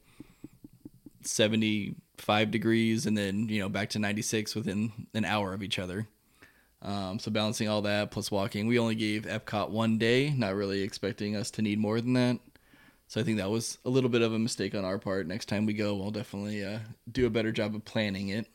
75 1.24 2.52
degrees, 2.52 3.08
and 3.08 3.18
then, 3.18 3.50
you 3.50 3.62
know, 3.62 3.70
back 3.70 3.90
to 3.90 4.00
96 4.00 4.54
within 4.54 4.92
an 5.16 5.26
hour 5.26 5.54
of 5.54 5.64
each 5.64 5.80
other. 5.80 6.08
Um, 6.82 7.18
so 7.18 7.32
balancing 7.32 7.68
all 7.68 7.82
that 7.82 8.12
plus 8.12 8.30
walking, 8.30 8.68
we 8.68 8.78
only 8.78 8.96
gave 8.96 9.24
Epcot 9.24 9.70
one 9.72 9.98
day, 9.98 10.30
not 10.30 10.54
really 10.54 10.82
expecting 10.82 11.36
us 11.36 11.50
to 11.52 11.64
need 11.64 11.80
more 11.80 12.00
than 12.00 12.14
that. 12.14 12.40
So 13.10 13.20
I 13.20 13.24
think 13.24 13.38
that 13.40 13.50
was 13.50 13.80
a 13.86 13.90
little 13.90 14.10
bit 14.10 14.22
of 14.22 14.34
a 14.34 14.38
mistake 14.40 14.76
on 14.76 14.86
our 14.86 15.00
part. 15.00 15.26
Next 15.26 15.48
time 15.48 15.66
we 15.66 15.74
go, 15.74 15.96
we'll 15.96 16.12
definitely 16.12 16.64
uh, 16.64 16.78
do 17.12 17.26
a 17.26 17.30
better 17.32 17.52
job 17.52 17.74
of 17.74 17.84
planning 17.84 18.30
it. 18.30 18.46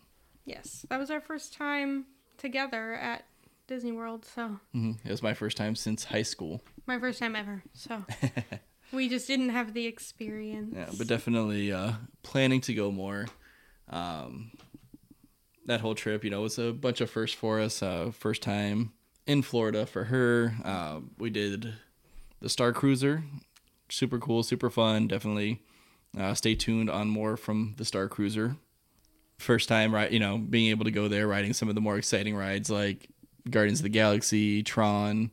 Yes, 0.44 0.86
that 0.88 0.98
was 1.00 1.10
our 1.10 1.20
first 1.20 1.54
time 1.54 2.06
together 2.38 2.94
at 2.94 3.24
Disney 3.66 3.90
World, 3.90 4.24
so 4.24 4.60
hmm 4.72 4.92
It 5.04 5.10
was 5.10 5.24
my 5.24 5.34
first 5.34 5.56
time 5.56 5.74
since 5.74 6.04
high 6.04 6.22
school. 6.22 6.62
my 6.86 7.00
first 7.00 7.18
time 7.18 7.34
ever. 7.34 7.64
So 7.72 8.04
we 8.92 9.08
just 9.08 9.26
didn't 9.26 9.48
have 9.48 9.74
the 9.74 9.86
experience. 9.86 10.72
Yeah, 10.72 10.90
but 10.96 11.08
definitely 11.08 11.72
uh, 11.72 11.94
planning 12.22 12.60
to 12.62 12.74
go 12.74 12.92
more. 12.92 13.26
Um, 13.90 14.52
that 15.66 15.80
whole 15.80 15.96
trip, 15.96 16.22
you 16.22 16.30
know, 16.30 16.42
was 16.42 16.60
a 16.60 16.72
bunch 16.72 17.00
of 17.00 17.10
firsts 17.10 17.36
for 17.36 17.58
us. 17.58 17.82
Uh, 17.82 18.12
first 18.16 18.40
time 18.42 18.92
in 19.26 19.42
Florida 19.42 19.84
for 19.84 20.04
her. 20.04 20.54
Uh, 20.64 21.00
we 21.18 21.30
did 21.30 21.74
the 22.40 22.48
Star 22.48 22.72
Cruiser, 22.72 23.24
super 23.88 24.18
cool, 24.18 24.42
super 24.42 24.70
fun. 24.70 25.08
Definitely 25.08 25.62
uh, 26.18 26.34
stay 26.34 26.54
tuned 26.54 26.90
on 26.90 27.08
more 27.08 27.36
from 27.36 27.74
the 27.76 27.84
Star 27.84 28.08
Cruiser. 28.08 28.56
First 29.38 29.68
time, 29.68 29.94
right? 29.94 30.10
You 30.10 30.20
know, 30.20 30.38
being 30.38 30.70
able 30.70 30.84
to 30.84 30.90
go 30.90 31.08
there, 31.08 31.26
riding 31.26 31.52
some 31.52 31.68
of 31.68 31.74
the 31.74 31.80
more 31.80 31.96
exciting 31.96 32.36
rides 32.36 32.70
like 32.70 33.08
Guardians 33.50 33.80
of 33.80 33.84
the 33.84 33.88
Galaxy, 33.88 34.62
Tron. 34.62 35.30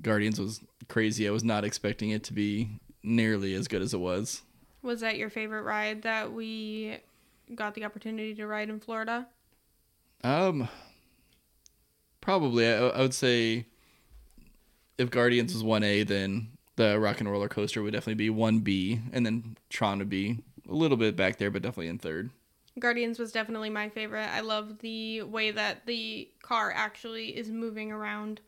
Guardians 0.00 0.40
was 0.40 0.60
crazy. 0.88 1.28
I 1.28 1.30
was 1.30 1.44
not 1.44 1.64
expecting 1.64 2.10
it 2.10 2.24
to 2.24 2.32
be 2.32 2.80
nearly 3.02 3.54
as 3.54 3.68
good 3.68 3.82
as 3.82 3.94
it 3.94 4.00
was. 4.00 4.42
Was 4.82 5.00
that 5.00 5.16
your 5.16 5.30
favorite 5.30 5.62
ride 5.62 6.02
that 6.02 6.32
we 6.32 6.98
got 7.54 7.74
the 7.74 7.84
opportunity 7.84 8.34
to 8.34 8.46
ride 8.46 8.70
in 8.70 8.80
Florida? 8.80 9.26
Um, 10.22 10.68
probably. 12.20 12.66
I, 12.66 12.88
I 12.88 13.00
would 13.00 13.14
say 13.14 13.66
if 14.98 15.10
Guardians 15.10 15.52
was 15.52 15.62
one 15.62 15.84
A, 15.84 16.02
then 16.02 16.48
the 16.76 16.98
Rock 16.98 17.20
and 17.20 17.30
Roller 17.30 17.48
Coaster 17.48 17.82
would 17.82 17.92
definitely 17.92 18.14
be 18.14 18.30
one 18.30 18.60
B, 18.60 19.00
and 19.12 19.24
then 19.24 19.56
Tron 19.70 19.98
would 19.98 20.10
be 20.10 20.38
a 20.68 20.74
little 20.74 20.96
bit 20.96 21.16
back 21.16 21.38
there, 21.38 21.50
but 21.50 21.62
definitely 21.62 21.88
in 21.88 21.98
third. 21.98 22.30
Guardians 22.78 23.18
was 23.18 23.30
definitely 23.30 23.70
my 23.70 23.88
favorite. 23.88 24.28
I 24.28 24.40
love 24.40 24.78
the 24.80 25.22
way 25.22 25.52
that 25.52 25.86
the 25.86 26.28
car 26.42 26.72
actually 26.74 27.36
is 27.36 27.48
moving 27.48 27.92
around 27.92 28.40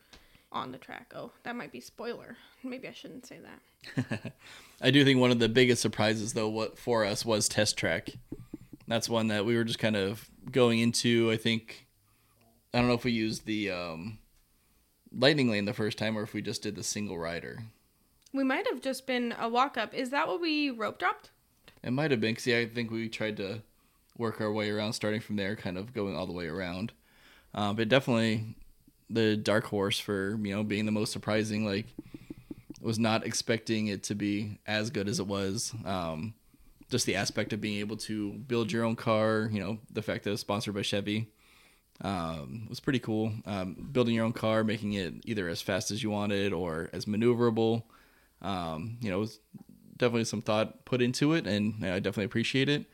on 0.51 0.71
the 0.71 0.77
track. 0.77 1.13
Oh, 1.15 1.31
that 1.43 1.55
might 1.55 1.71
be 1.71 1.79
spoiler. 1.79 2.35
Maybe 2.63 2.87
I 2.87 2.91
shouldn't 2.91 3.25
say 3.25 3.37
that. 3.39 4.33
I 4.81 4.91
do 4.91 5.05
think 5.05 5.19
one 5.19 5.31
of 5.31 5.39
the 5.39 5.49
biggest 5.49 5.81
surprises 5.81 6.33
though 6.33 6.49
what 6.49 6.77
for 6.77 7.05
us 7.05 7.25
was 7.25 7.47
Test 7.47 7.77
Track. 7.77 8.09
That's 8.87 9.09
one 9.09 9.27
that 9.27 9.45
we 9.45 9.55
were 9.55 9.63
just 9.63 9.79
kind 9.79 9.95
of 9.95 10.29
going 10.51 10.79
into. 10.79 11.31
I 11.31 11.37
think 11.37 11.87
I 12.73 12.79
don't 12.79 12.87
know 12.87 12.93
if 12.93 13.05
we 13.05 13.11
used 13.11 13.45
the 13.45 13.71
um, 13.71 14.19
Lightning 15.11 15.49
Lane 15.49 15.65
the 15.65 15.73
first 15.73 15.97
time 15.97 16.17
or 16.17 16.23
if 16.23 16.33
we 16.33 16.41
just 16.41 16.63
did 16.63 16.75
the 16.75 16.83
single 16.83 17.17
rider. 17.17 17.63
We 18.33 18.43
might 18.43 18.67
have 18.67 18.81
just 18.81 19.07
been 19.07 19.33
a 19.39 19.49
walk 19.49 19.77
up. 19.77 19.93
Is 19.93 20.09
that 20.09 20.27
what 20.27 20.41
we 20.41 20.69
rope 20.69 20.99
dropped? 20.99 21.31
It 21.83 21.91
might 21.91 22.11
have 22.11 22.19
been 22.19 22.31
because 22.31 22.47
yeah, 22.47 22.59
I 22.59 22.67
think 22.67 22.91
we 22.91 23.09
tried 23.09 23.37
to 23.37 23.61
work 24.17 24.41
our 24.41 24.51
way 24.51 24.69
around, 24.69 24.93
starting 24.93 25.21
from 25.21 25.35
there, 25.35 25.55
kind 25.55 25.77
of 25.77 25.93
going 25.93 26.15
all 26.15 26.27
the 26.27 26.33
way 26.33 26.47
around. 26.47 26.91
Uh, 27.53 27.73
but 27.73 27.89
definitely 27.89 28.55
the 29.09 29.37
dark 29.37 29.65
horse 29.65 29.99
for 29.99 30.37
you 30.41 30.55
know 30.55 30.63
being 30.63 30.85
the 30.85 30.91
most 30.91 31.11
surprising. 31.11 31.65
Like, 31.65 31.85
was 32.81 32.99
not 32.99 33.25
expecting 33.25 33.87
it 33.87 34.03
to 34.03 34.15
be 34.15 34.59
as 34.65 34.89
good 34.89 35.07
as 35.07 35.19
it 35.19 35.27
was. 35.27 35.73
Um, 35.85 36.33
just 36.89 37.05
the 37.05 37.15
aspect 37.15 37.53
of 37.53 37.61
being 37.61 37.79
able 37.79 37.97
to 37.97 38.33
build 38.33 38.71
your 38.71 38.85
own 38.85 38.95
car, 38.95 39.49
you 39.51 39.59
know, 39.59 39.77
the 39.91 40.01
fact 40.01 40.23
that 40.23 40.29
it 40.29 40.33
was 40.33 40.41
sponsored 40.41 40.73
by 40.73 40.83
Chevy 40.83 41.27
um, 42.01 42.65
was 42.69 42.79
pretty 42.79 42.99
cool. 42.99 43.33
Um, 43.45 43.89
building 43.91 44.15
your 44.15 44.25
own 44.25 44.33
car, 44.33 44.63
making 44.63 44.93
it 44.93 45.15
either 45.25 45.49
as 45.49 45.61
fast 45.61 45.91
as 45.91 46.01
you 46.01 46.09
wanted 46.09 46.53
or 46.53 46.89
as 46.93 47.05
maneuverable. 47.05 47.83
Um, 48.41 48.97
you 49.01 49.09
know, 49.09 49.25
definitely 49.97 50.25
some 50.25 50.41
thought 50.41 50.85
put 50.85 51.01
into 51.01 51.33
it, 51.33 51.47
and 51.47 51.83
I 51.85 51.99
definitely 51.99 52.25
appreciate 52.25 52.69
it. 52.69 52.85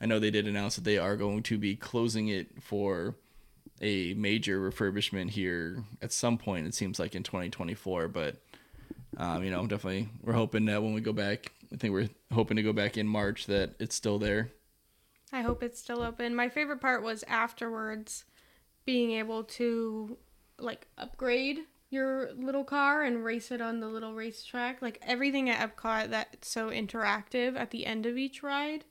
I 0.00 0.06
know 0.06 0.18
they 0.18 0.30
did 0.30 0.46
announce 0.46 0.76
that 0.76 0.84
they 0.84 0.98
are 0.98 1.16
going 1.16 1.42
to 1.44 1.58
be 1.58 1.76
closing 1.76 2.28
it 2.28 2.62
for 2.62 3.16
a 3.80 4.14
major 4.14 4.58
refurbishment 4.58 5.30
here 5.30 5.84
at 6.02 6.12
some 6.12 6.38
point. 6.38 6.66
It 6.66 6.74
seems 6.74 6.98
like 6.98 7.14
in 7.14 7.22
2024, 7.22 8.08
but 8.08 8.36
um, 9.16 9.42
you 9.42 9.50
know, 9.50 9.66
definitely 9.66 10.08
we're 10.22 10.32
hoping 10.32 10.66
that 10.66 10.82
when 10.82 10.94
we 10.94 11.00
go 11.00 11.12
back, 11.12 11.52
I 11.72 11.76
think 11.76 11.92
we're 11.92 12.08
hoping 12.32 12.56
to 12.56 12.62
go 12.62 12.72
back 12.72 12.96
in 12.96 13.06
March 13.06 13.46
that 13.46 13.74
it's 13.78 13.94
still 13.94 14.18
there. 14.18 14.50
I 15.32 15.42
hope 15.42 15.62
it's 15.62 15.78
still 15.78 16.02
open. 16.02 16.34
My 16.34 16.48
favorite 16.48 16.80
part 16.80 17.02
was 17.02 17.22
afterwards 17.28 18.24
being 18.84 19.12
able 19.12 19.44
to 19.44 20.16
like 20.58 20.88
upgrade 20.98 21.58
your 21.90 22.32
little 22.34 22.64
car 22.64 23.02
and 23.02 23.24
race 23.24 23.50
it 23.50 23.60
on 23.60 23.80
the 23.80 23.88
little 23.88 24.14
racetrack. 24.14 24.80
Like 24.80 24.98
everything 25.02 25.50
at 25.50 25.76
Epcot 25.76 26.10
that's 26.10 26.48
so 26.48 26.70
interactive 26.70 27.56
at 27.56 27.70
the 27.70 27.84
end 27.84 28.06
of 28.06 28.16
each 28.16 28.42
ride 28.42 28.84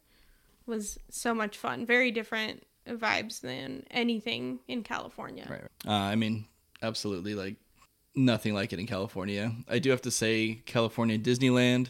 was 0.65 1.00
so 1.10 1.34
much 1.34 1.58
fun. 1.58 1.86
Very 1.86 2.12
different 2.12 2.63
vibes 2.88 3.41
than 3.41 3.86
anything 3.89 4.60
in 4.68 4.84
California. 4.84 5.48
Right. 5.50 5.62
Uh, 5.88 5.98
I 6.06 6.15
mean, 6.15 6.46
absolutely, 6.82 7.36
like 7.36 7.56
nothing 8.15 8.53
like 8.53 8.74
it 8.74 8.79
in 8.79 8.88
California. 8.88 9.53
I 9.68 9.79
do 9.79 9.89
have 9.91 10.01
to 10.03 10.12
say, 10.12 10.62
California 10.65 11.18
Disneyland 11.18 11.89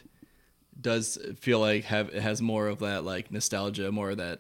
does 0.80 1.18
feel 1.40 1.60
like 1.60 1.86
have 1.86 2.10
it 2.10 2.22
has 2.22 2.42
more 2.42 2.68
of 2.68 2.80
that 2.80 3.04
like 3.04 3.32
nostalgia, 3.32 3.92
more 3.92 4.12
of 4.12 4.18
that 4.18 4.40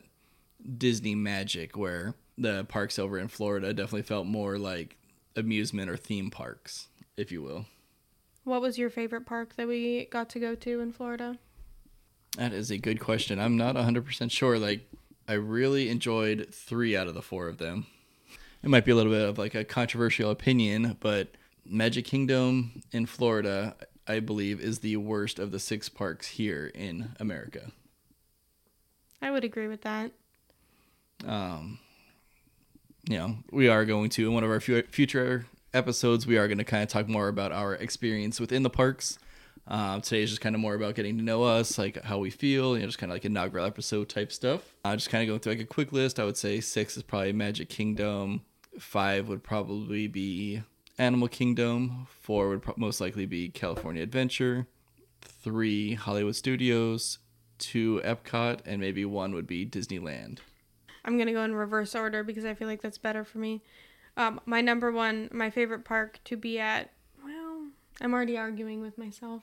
Disney 0.77 1.15
magic, 1.15 1.75
where 1.75 2.13
the 2.37 2.65
parks 2.65 2.99
over 2.99 3.17
in 3.17 3.27
Florida 3.27 3.73
definitely 3.73 4.03
felt 4.03 4.25
more 4.25 4.57
like 4.57 4.95
amusement 5.39 5.89
or 5.89 5.97
theme 5.97 6.29
parks, 6.29 6.87
if 7.17 7.31
you 7.31 7.41
will. 7.41 7.65
What 8.43 8.61
was 8.61 8.77
your 8.77 8.89
favorite 8.89 9.25
park 9.25 9.55
that 9.55 9.67
we 9.67 10.05
got 10.05 10.29
to 10.29 10.39
go 10.39 10.55
to 10.55 10.79
in 10.79 10.91
Florida? 10.91 11.37
That 12.37 12.53
is 12.53 12.71
a 12.71 12.77
good 12.77 12.99
question. 12.99 13.39
I'm 13.39 13.57
not 13.57 13.75
100% 13.75 14.31
sure. 14.31 14.57
Like, 14.59 14.89
I 15.27 15.33
really 15.33 15.89
enjoyed 15.89 16.47
three 16.51 16.95
out 16.95 17.07
of 17.07 17.13
the 17.13 17.21
four 17.21 17.47
of 17.47 17.57
them. 17.57 17.87
It 18.63 18.69
might 18.69 18.85
be 18.85 18.91
a 18.91 18.95
little 18.95 19.11
bit 19.11 19.27
of 19.27 19.37
like 19.37 19.55
a 19.55 19.63
controversial 19.63 20.31
opinion, 20.31 20.97
but 20.99 21.29
Magic 21.65 22.05
Kingdom 22.05 22.81
in 22.91 23.05
Florida, 23.05 23.75
I 24.07 24.19
believe, 24.19 24.59
is 24.59 24.79
the 24.79 24.97
worst 24.97 25.39
of 25.39 25.51
the 25.51 25.59
six 25.59 25.87
parks 25.87 26.27
here 26.27 26.71
in 26.73 27.11
America. 27.19 27.71
I 29.21 29.31
would 29.31 29.43
agree 29.43 29.67
with 29.67 29.81
that. 29.81 30.11
Um, 31.25 31.79
you 33.09 33.17
know, 33.17 33.35
we 33.51 33.67
are 33.67 33.85
going 33.85 34.09
to, 34.11 34.27
in 34.27 34.33
one 34.35 34.43
of 34.43 34.51
our 34.51 34.59
future 34.59 35.47
episodes, 35.73 36.27
we 36.27 36.37
are 36.37 36.47
going 36.47 36.59
to 36.59 36.63
kind 36.63 36.83
of 36.83 36.89
talk 36.89 37.07
more 37.07 37.27
about 37.27 37.51
our 37.51 37.73
experience 37.73 38.39
within 38.39 38.61
the 38.61 38.69
parks. 38.69 39.17
Uh, 39.67 39.99
today 39.99 40.21
is 40.21 40.29
just 40.29 40.41
kind 40.41 40.53
of 40.53 40.61
more 40.61 40.75
about 40.75 40.93
getting 40.93 41.17
to 41.17 41.23
know 41.23 41.43
us, 41.43 41.79
like 41.79 42.03
how 42.03 42.19
we 42.19 42.29
feel, 42.29 42.75
you 42.75 42.81
know, 42.81 42.85
just 42.85 42.99
kind 42.99 43.11
of 43.11 43.15
like 43.15 43.25
inaugural 43.25 43.65
episode 43.65 44.09
type 44.09 44.31
stuff. 44.31 44.61
Uh, 44.85 44.95
just 44.95 45.09
kind 45.09 45.23
of 45.23 45.27
going 45.27 45.39
through 45.39 45.53
like 45.53 45.61
a 45.61 45.65
quick 45.65 45.91
list. 45.91 46.19
I 46.19 46.23
would 46.23 46.37
say 46.37 46.61
six 46.61 46.97
is 46.97 47.03
probably 47.03 47.33
Magic 47.33 47.67
Kingdom. 47.67 48.41
Five 48.79 49.27
would 49.27 49.41
probably 49.41 50.07
be 50.07 50.61
Animal 50.99 51.29
Kingdom. 51.29 52.05
Four 52.21 52.49
would 52.49 52.61
pro- 52.61 52.75
most 52.77 53.01
likely 53.01 53.25
be 53.25 53.49
California 53.49 54.03
Adventure. 54.03 54.67
Three, 55.21 55.95
Hollywood 55.95 56.35
Studios. 56.35 57.17
Two, 57.57 58.01
Epcot. 58.05 58.59
And 58.65 58.79
maybe 58.79 59.03
one 59.03 59.33
would 59.33 59.47
be 59.47 59.65
Disneyland. 59.65 60.37
I'm 61.09 61.17
gonna 61.17 61.33
go 61.33 61.41
in 61.43 61.55
reverse 61.55 61.95
order 61.95 62.23
because 62.23 62.45
I 62.45 62.53
feel 62.53 62.67
like 62.67 62.83
that's 62.83 62.99
better 62.99 63.23
for 63.23 63.39
me. 63.39 63.63
Um, 64.15 64.39
my 64.45 64.61
number 64.61 64.91
one, 64.91 65.27
my 65.31 65.49
favorite 65.49 65.83
park 65.83 66.19
to 66.25 66.37
be 66.37 66.59
at. 66.59 66.91
Well, 67.25 67.69
I'm 67.99 68.13
already 68.13 68.37
arguing 68.37 68.79
with 68.79 68.95
myself. 68.95 69.41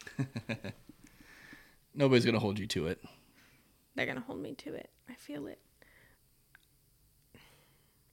Nobody's 1.94 2.24
going 2.24 2.34
to 2.34 2.40
hold 2.40 2.60
you 2.60 2.68
to 2.68 2.86
it. 2.86 3.02
They're 3.96 4.06
gonna 4.06 4.20
hold 4.20 4.40
me 4.40 4.54
to 4.54 4.74
it. 4.74 4.90
I 5.08 5.14
feel 5.14 5.48
it. 5.48 5.58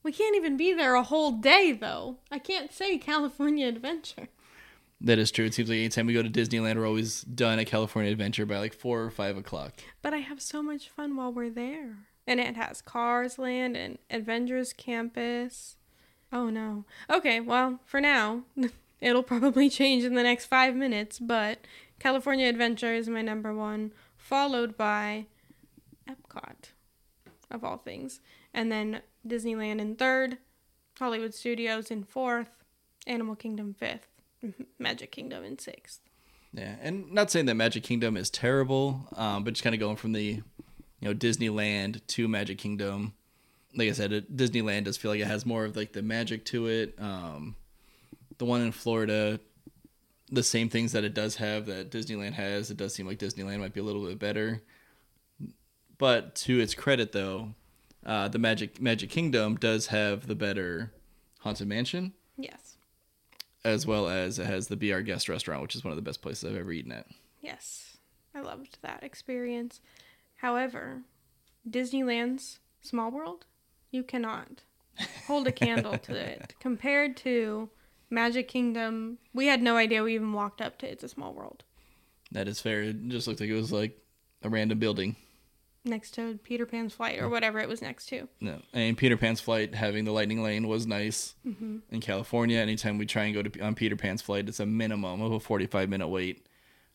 We 0.02 0.12
can't 0.12 0.36
even 0.36 0.58
be 0.58 0.74
there 0.74 0.96
a 0.96 1.04
whole 1.04 1.34
day 1.34 1.74
though. 1.74 2.18
I 2.32 2.40
can't 2.40 2.74
say 2.74 2.98
California 2.98 3.68
Adventure. 3.68 4.30
That 5.00 5.20
is 5.20 5.30
true. 5.30 5.46
It 5.46 5.54
seems 5.54 5.70
like 5.70 5.78
anytime 5.78 6.08
we 6.08 6.14
go 6.14 6.24
to 6.24 6.30
Disneyland, 6.30 6.78
we're 6.78 6.88
always 6.88 7.22
done 7.22 7.60
at 7.60 7.68
California 7.68 8.12
Adventure 8.12 8.48
by 8.48 8.58
like 8.58 8.74
four 8.74 9.04
or 9.04 9.12
five 9.12 9.38
o'clock. 9.38 9.74
But 10.02 10.16
I 10.16 10.18
have 10.18 10.42
so 10.42 10.64
much 10.64 10.90
fun 10.90 11.16
while 11.16 11.32
we're 11.32 11.52
there. 11.52 11.98
And 12.26 12.40
it 12.40 12.56
has 12.56 12.82
Cars 12.82 13.38
Land 13.38 13.76
and 13.76 13.98
Avengers 14.10 14.74
Campus. 14.74 15.76
Oh 16.32 16.50
no. 16.50 16.86
Okay, 17.10 17.40
well, 17.40 17.80
for 17.86 18.00
now, 18.00 18.44
it'll 19.02 19.24
probably 19.24 19.70
change 19.70 20.04
in 20.04 20.16
the 20.16 20.24
next 20.24 20.46
five 20.46 20.76
minutes, 20.76 21.20
but 21.20 21.60
California 22.00 22.48
Adventure 22.48 22.94
is 22.94 23.08
my 23.10 23.22
number 23.22 23.54
one, 23.54 23.92
followed 24.18 24.78
by 24.78 25.26
Epcot. 26.10 26.72
of 27.52 27.64
all 27.64 27.78
things. 27.78 28.20
And 28.54 28.72
then 28.72 29.02
Disneyland 29.28 29.80
in 29.80 29.96
third, 29.96 30.38
Hollywood 30.98 31.34
Studios 31.34 31.92
in 31.92 32.04
fourth, 32.04 32.64
Animal 33.06 33.36
Kingdom 33.36 33.74
fifth, 33.78 34.08
Magic 34.80 35.12
Kingdom 35.12 35.44
in 35.44 35.60
sixth. 35.60 36.00
Yeah, 36.54 36.76
and 36.82 37.12
not 37.12 37.32
saying 37.32 37.48
that 37.48 37.56
Magic 37.56 37.84
Kingdom 37.84 38.16
is 38.16 38.30
terrible, 38.30 39.08
um, 39.16 39.44
but 39.44 39.54
just 39.56 39.64
kind 39.64 39.74
of 39.74 39.80
going 39.80 39.96
from 39.96 40.14
the, 40.14 40.42
you 41.04 41.10
know, 41.10 41.16
Disneyland 41.16 42.00
to 42.08 42.30
Magic 42.30 42.58
Kingdom. 42.58 43.14
Like 43.76 43.90
I 43.90 43.92
said, 43.92 44.14
it, 44.14 44.38
Disneyland 44.38 44.86
does 44.86 44.96
feel 44.96 45.12
like 45.12 45.20
it 45.20 45.28
has 45.28 45.46
more 45.46 45.66
of 45.66 45.76
like 45.76 45.92
the 45.92 46.02
magic 46.02 46.46
to 46.46 46.68
it. 46.68 46.96
Um, 46.98 47.56
the 48.38 48.46
one 48.46 48.62
in 48.62 48.72
Florida, 48.72 49.42
the 50.32 50.44
same 50.44 50.70
things 50.70 50.94
that 50.94 51.04
it 51.04 51.14
does 51.14 51.36
have 51.36 51.66
that 51.66 51.92
Disneyland 51.92 52.34
has. 52.34 52.72
It 52.72 52.78
does 52.78 52.94
seem 52.94 53.06
like 53.06 53.20
Disneyland 53.20 53.60
might 53.60 53.74
be 53.74 53.82
a 53.82 53.84
little 53.84 54.06
bit 54.06 54.18
better. 54.18 54.62
But 55.98 56.36
to 56.36 56.60
its 56.62 56.74
credit, 56.74 57.12
though, 57.12 57.54
uh, 58.06 58.30
the 58.30 58.40
Magic 58.40 58.82
Magic 58.82 59.10
Kingdom 59.10 59.56
does 59.58 59.88
have 59.88 60.28
the 60.28 60.36
better 60.36 60.94
Haunted 61.40 61.68
Mansion, 61.68 62.14
Yes. 62.38 62.78
as 63.66 63.86
well 63.86 64.08
as 64.08 64.40
it 64.40 64.46
has 64.46 64.68
the 64.68 64.78
Be 64.78 64.94
Our 64.94 65.02
Guest 65.02 65.28
restaurant, 65.28 65.62
which 65.62 65.76
is 65.76 65.84
one 65.84 65.92
of 65.92 65.98
the 65.98 66.02
best 66.02 66.22
places 66.22 66.50
I've 66.50 66.56
ever 66.58 66.72
eaten 66.72 66.94
at. 66.94 67.08
Yes. 67.42 67.98
I 68.36 68.40
loved 68.42 68.78
that 68.82 69.04
experience. 69.04 69.80
However, 70.44 71.04
Disneyland's 71.68 72.60
Small 72.82 73.10
World, 73.12 73.46
you 73.92 74.04
cannot 74.04 74.64
hold 75.26 75.48
a 75.48 75.54
candle 75.54 75.98
to 75.98 76.16
it. 76.16 76.54
Compared 76.60 77.16
to 77.18 77.70
Magic 78.10 78.50
Kingdom, 78.50 79.20
we 79.34 79.48
had 79.48 79.62
no 79.62 79.78
idea 79.78 80.04
we 80.04 80.16
even 80.16 80.34
walked 80.34 80.62
up 80.62 80.78
to 80.80 80.92
It's 80.92 81.02
a 81.02 81.08
Small 81.08 81.34
World. 81.34 81.64
That 82.34 82.50
is 82.50 82.60
fair. 82.60 82.84
It 82.84 83.08
just 83.08 83.26
looked 83.26 83.40
like 83.40 83.50
it 83.50 83.56
was 83.56 83.72
like 83.72 83.98
a 84.42 84.50
random 84.50 84.80
building. 84.80 85.16
Next 85.86 86.12
to 86.16 86.38
Peter 86.44 86.66
Pan's 86.66 86.94
flight 86.94 87.20
or 87.20 87.30
whatever 87.30 87.60
it 87.60 87.70
was 87.70 87.82
next 87.82 88.08
to. 88.08 88.28
No, 88.42 88.62
and 88.74 88.98
Peter 88.98 89.16
Pan's 89.16 89.40
flight 89.40 89.74
having 89.74 90.04
the 90.04 90.12
lightning 90.12 90.44
lane 90.44 90.68
was 90.68 90.86
nice. 90.86 91.36
Mm-hmm. 91.48 91.78
In 91.90 92.02
California, 92.02 92.60
anytime 92.60 92.98
we 92.98 93.06
try 93.06 93.24
and 93.24 93.34
go 93.34 93.44
to 93.44 93.60
on 93.62 93.76
Peter 93.76 93.96
Pan's 93.96 94.22
flight, 94.22 94.50
it's 94.50 94.60
a 94.60 94.66
minimum 94.66 95.22
of 95.22 95.32
a 95.32 95.40
forty-five 95.40 95.88
minute 95.88 96.08
wait. 96.10 96.48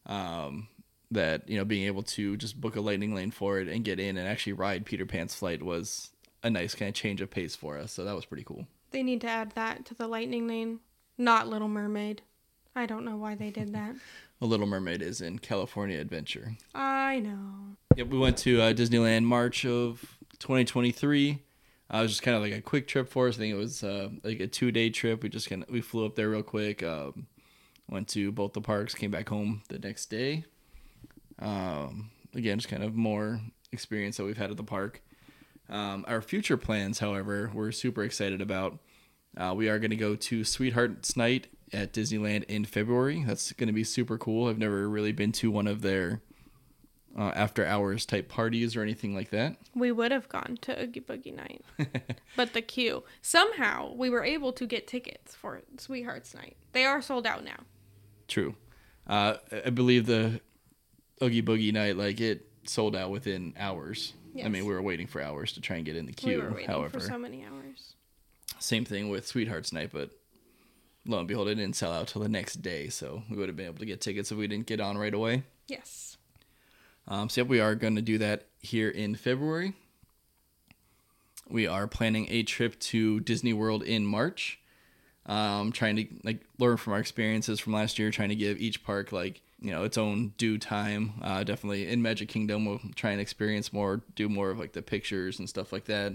Um, 0.04 0.68
that 1.10 1.48
you 1.48 1.56
know, 1.56 1.64
being 1.64 1.86
able 1.86 2.02
to 2.02 2.36
just 2.36 2.60
book 2.60 2.76
a 2.76 2.80
lightning 2.80 3.14
lane 3.14 3.30
for 3.30 3.60
it 3.60 3.68
and 3.68 3.84
get 3.84 3.98
in 3.98 4.16
and 4.16 4.28
actually 4.28 4.52
ride 4.52 4.84
Peter 4.84 5.06
Pan's 5.06 5.34
flight 5.34 5.62
was 5.62 6.10
a 6.42 6.50
nice 6.50 6.74
kind 6.74 6.88
of 6.88 6.94
change 6.94 7.20
of 7.20 7.30
pace 7.30 7.56
for 7.56 7.78
us. 7.78 7.92
So 7.92 8.04
that 8.04 8.14
was 8.14 8.24
pretty 8.24 8.44
cool. 8.44 8.66
They 8.90 9.02
need 9.02 9.20
to 9.22 9.28
add 9.28 9.52
that 9.52 9.84
to 9.86 9.94
the 9.94 10.08
Lightning 10.08 10.46
Lane, 10.46 10.80
not 11.16 11.48
Little 11.48 11.68
Mermaid. 11.68 12.22
I 12.74 12.86
don't 12.86 13.04
know 13.04 13.16
why 13.16 13.34
they 13.34 13.50
did 13.50 13.72
that. 13.74 13.94
A 14.40 14.46
Little 14.46 14.66
Mermaid 14.66 15.02
is 15.02 15.20
in 15.20 15.40
California 15.40 15.98
Adventure. 15.98 16.56
I 16.72 17.18
know. 17.18 17.76
Yep, 17.96 18.06
we 18.06 18.18
went 18.18 18.38
to 18.38 18.60
uh, 18.62 18.72
Disneyland 18.72 19.24
March 19.24 19.64
of 19.66 20.16
2023. 20.38 21.42
Uh, 21.92 21.96
it 21.96 22.02
was 22.02 22.12
just 22.12 22.22
kind 22.22 22.36
of 22.36 22.42
like 22.42 22.52
a 22.52 22.60
quick 22.60 22.86
trip 22.86 23.08
for 23.08 23.26
us. 23.26 23.34
I 23.34 23.38
think 23.38 23.54
it 23.54 23.58
was 23.58 23.82
uh, 23.82 24.10
like 24.22 24.38
a 24.38 24.46
two 24.46 24.70
day 24.70 24.90
trip. 24.90 25.24
We 25.24 25.28
just 25.28 25.50
kind 25.50 25.64
of 25.64 25.70
we 25.70 25.80
flew 25.80 26.06
up 26.06 26.14
there 26.14 26.30
real 26.30 26.44
quick. 26.44 26.84
Um, 26.84 27.26
went 27.88 28.06
to 28.08 28.30
both 28.30 28.52
the 28.52 28.60
parks. 28.60 28.94
Came 28.94 29.10
back 29.10 29.28
home 29.28 29.62
the 29.68 29.80
next 29.80 30.06
day. 30.06 30.44
Um, 31.38 32.10
again, 32.34 32.58
just 32.58 32.68
kind 32.68 32.82
of 32.82 32.94
more 32.94 33.40
experience 33.72 34.16
that 34.16 34.24
we've 34.24 34.36
had 34.36 34.50
at 34.50 34.56
the 34.56 34.64
park. 34.64 35.02
Um, 35.68 36.04
our 36.08 36.22
future 36.22 36.56
plans, 36.56 36.98
however, 36.98 37.50
we're 37.52 37.72
super 37.72 38.02
excited 38.02 38.40
about. 38.40 38.78
Uh, 39.36 39.54
we 39.54 39.68
are 39.68 39.78
going 39.78 39.90
to 39.90 39.96
go 39.96 40.16
to 40.16 40.42
Sweethearts 40.44 41.16
Night 41.16 41.48
at 41.72 41.92
Disneyland 41.92 42.44
in 42.44 42.64
February. 42.64 43.24
That's 43.26 43.52
going 43.52 43.66
to 43.66 43.72
be 43.72 43.84
super 43.84 44.16
cool. 44.16 44.48
I've 44.48 44.58
never 44.58 44.88
really 44.88 45.12
been 45.12 45.32
to 45.32 45.50
one 45.50 45.66
of 45.66 45.82
their 45.82 46.22
uh, 47.16 47.32
after 47.34 47.64
hours 47.66 48.06
type 48.06 48.28
parties 48.28 48.76
or 48.76 48.82
anything 48.82 49.14
like 49.14 49.30
that. 49.30 49.56
We 49.74 49.92
would 49.92 50.12
have 50.12 50.28
gone 50.28 50.58
to 50.62 50.82
Oogie 50.82 51.00
Boogie 51.00 51.34
Night. 51.34 51.64
but 52.36 52.52
the 52.52 52.62
queue. 52.62 53.04
Somehow 53.22 53.92
we 53.94 54.08
were 54.08 54.24
able 54.24 54.52
to 54.54 54.66
get 54.66 54.86
tickets 54.86 55.34
for 55.34 55.60
Sweethearts 55.76 56.34
Night. 56.34 56.56
They 56.72 56.84
are 56.84 57.02
sold 57.02 57.26
out 57.26 57.44
now. 57.44 57.64
True. 58.28 58.54
Uh, 59.06 59.36
I 59.64 59.70
believe 59.70 60.06
the 60.06 60.40
Oogie 61.22 61.42
Boogie 61.42 61.72
night, 61.72 61.96
like 61.96 62.20
it 62.20 62.46
sold 62.64 62.94
out 62.96 63.10
within 63.10 63.54
hours. 63.58 64.12
I 64.44 64.48
mean, 64.48 64.66
we 64.66 64.72
were 64.72 64.82
waiting 64.82 65.08
for 65.08 65.20
hours 65.20 65.52
to 65.54 65.60
try 65.60 65.76
and 65.76 65.84
get 65.84 65.96
in 65.96 66.06
the 66.06 66.12
we 66.12 66.30
queue. 66.30 66.40
were 66.40 66.50
waiting 66.50 66.68
however, 66.68 67.00
for 67.00 67.06
so 67.06 67.18
many 67.18 67.44
hours. 67.44 67.94
same 68.60 68.84
thing 68.84 69.08
with 69.08 69.26
Sweethearts 69.26 69.72
Night, 69.72 69.90
but 69.92 70.10
lo 71.06 71.18
and 71.18 71.26
behold, 71.26 71.48
it 71.48 71.56
didn't 71.56 71.74
sell 71.74 71.92
out 71.92 72.06
till 72.08 72.22
the 72.22 72.28
next 72.28 72.62
day. 72.62 72.88
So 72.88 73.22
we 73.28 73.36
would 73.36 73.48
have 73.48 73.56
been 73.56 73.66
able 73.66 73.78
to 73.78 73.86
get 73.86 74.00
tickets 74.00 74.30
if 74.30 74.38
we 74.38 74.46
didn't 74.46 74.66
get 74.66 74.80
on 74.80 74.96
right 74.96 75.12
away. 75.12 75.42
Yes. 75.66 76.18
Um, 77.08 77.28
so 77.28 77.40
yep, 77.40 77.48
we 77.48 77.58
are 77.58 77.74
going 77.74 77.96
to 77.96 78.02
do 78.02 78.18
that 78.18 78.46
here 78.60 78.90
in 78.90 79.16
February. 79.16 79.72
We 81.48 81.66
are 81.66 81.86
planning 81.88 82.26
a 82.30 82.42
trip 82.42 82.78
to 82.80 83.20
Disney 83.20 83.52
World 83.54 83.82
in 83.82 84.04
March. 84.06 84.60
Um, 85.26 85.72
trying 85.72 85.96
to 85.96 86.06
like 86.22 86.40
learn 86.58 86.78
from 86.78 86.94
our 86.94 87.00
experiences 87.00 87.60
from 87.60 87.74
last 87.74 87.98
year, 87.98 88.10
trying 88.10 88.30
to 88.30 88.34
give 88.34 88.58
each 88.60 88.82
park 88.82 89.12
like 89.12 89.42
you 89.60 89.70
know 89.70 89.84
its 89.84 89.98
own 89.98 90.34
due 90.38 90.58
time. 90.58 91.14
Uh, 91.22 91.44
definitely 91.44 91.88
in 91.88 92.02
Magic 92.02 92.28
Kingdom, 92.28 92.64
we'll 92.64 92.80
try 92.94 93.10
and 93.10 93.20
experience 93.20 93.72
more, 93.72 94.02
do 94.14 94.28
more 94.28 94.50
of 94.50 94.58
like 94.58 94.72
the 94.72 94.82
pictures 94.82 95.38
and 95.38 95.48
stuff 95.48 95.72
like 95.72 95.86
that. 95.86 96.14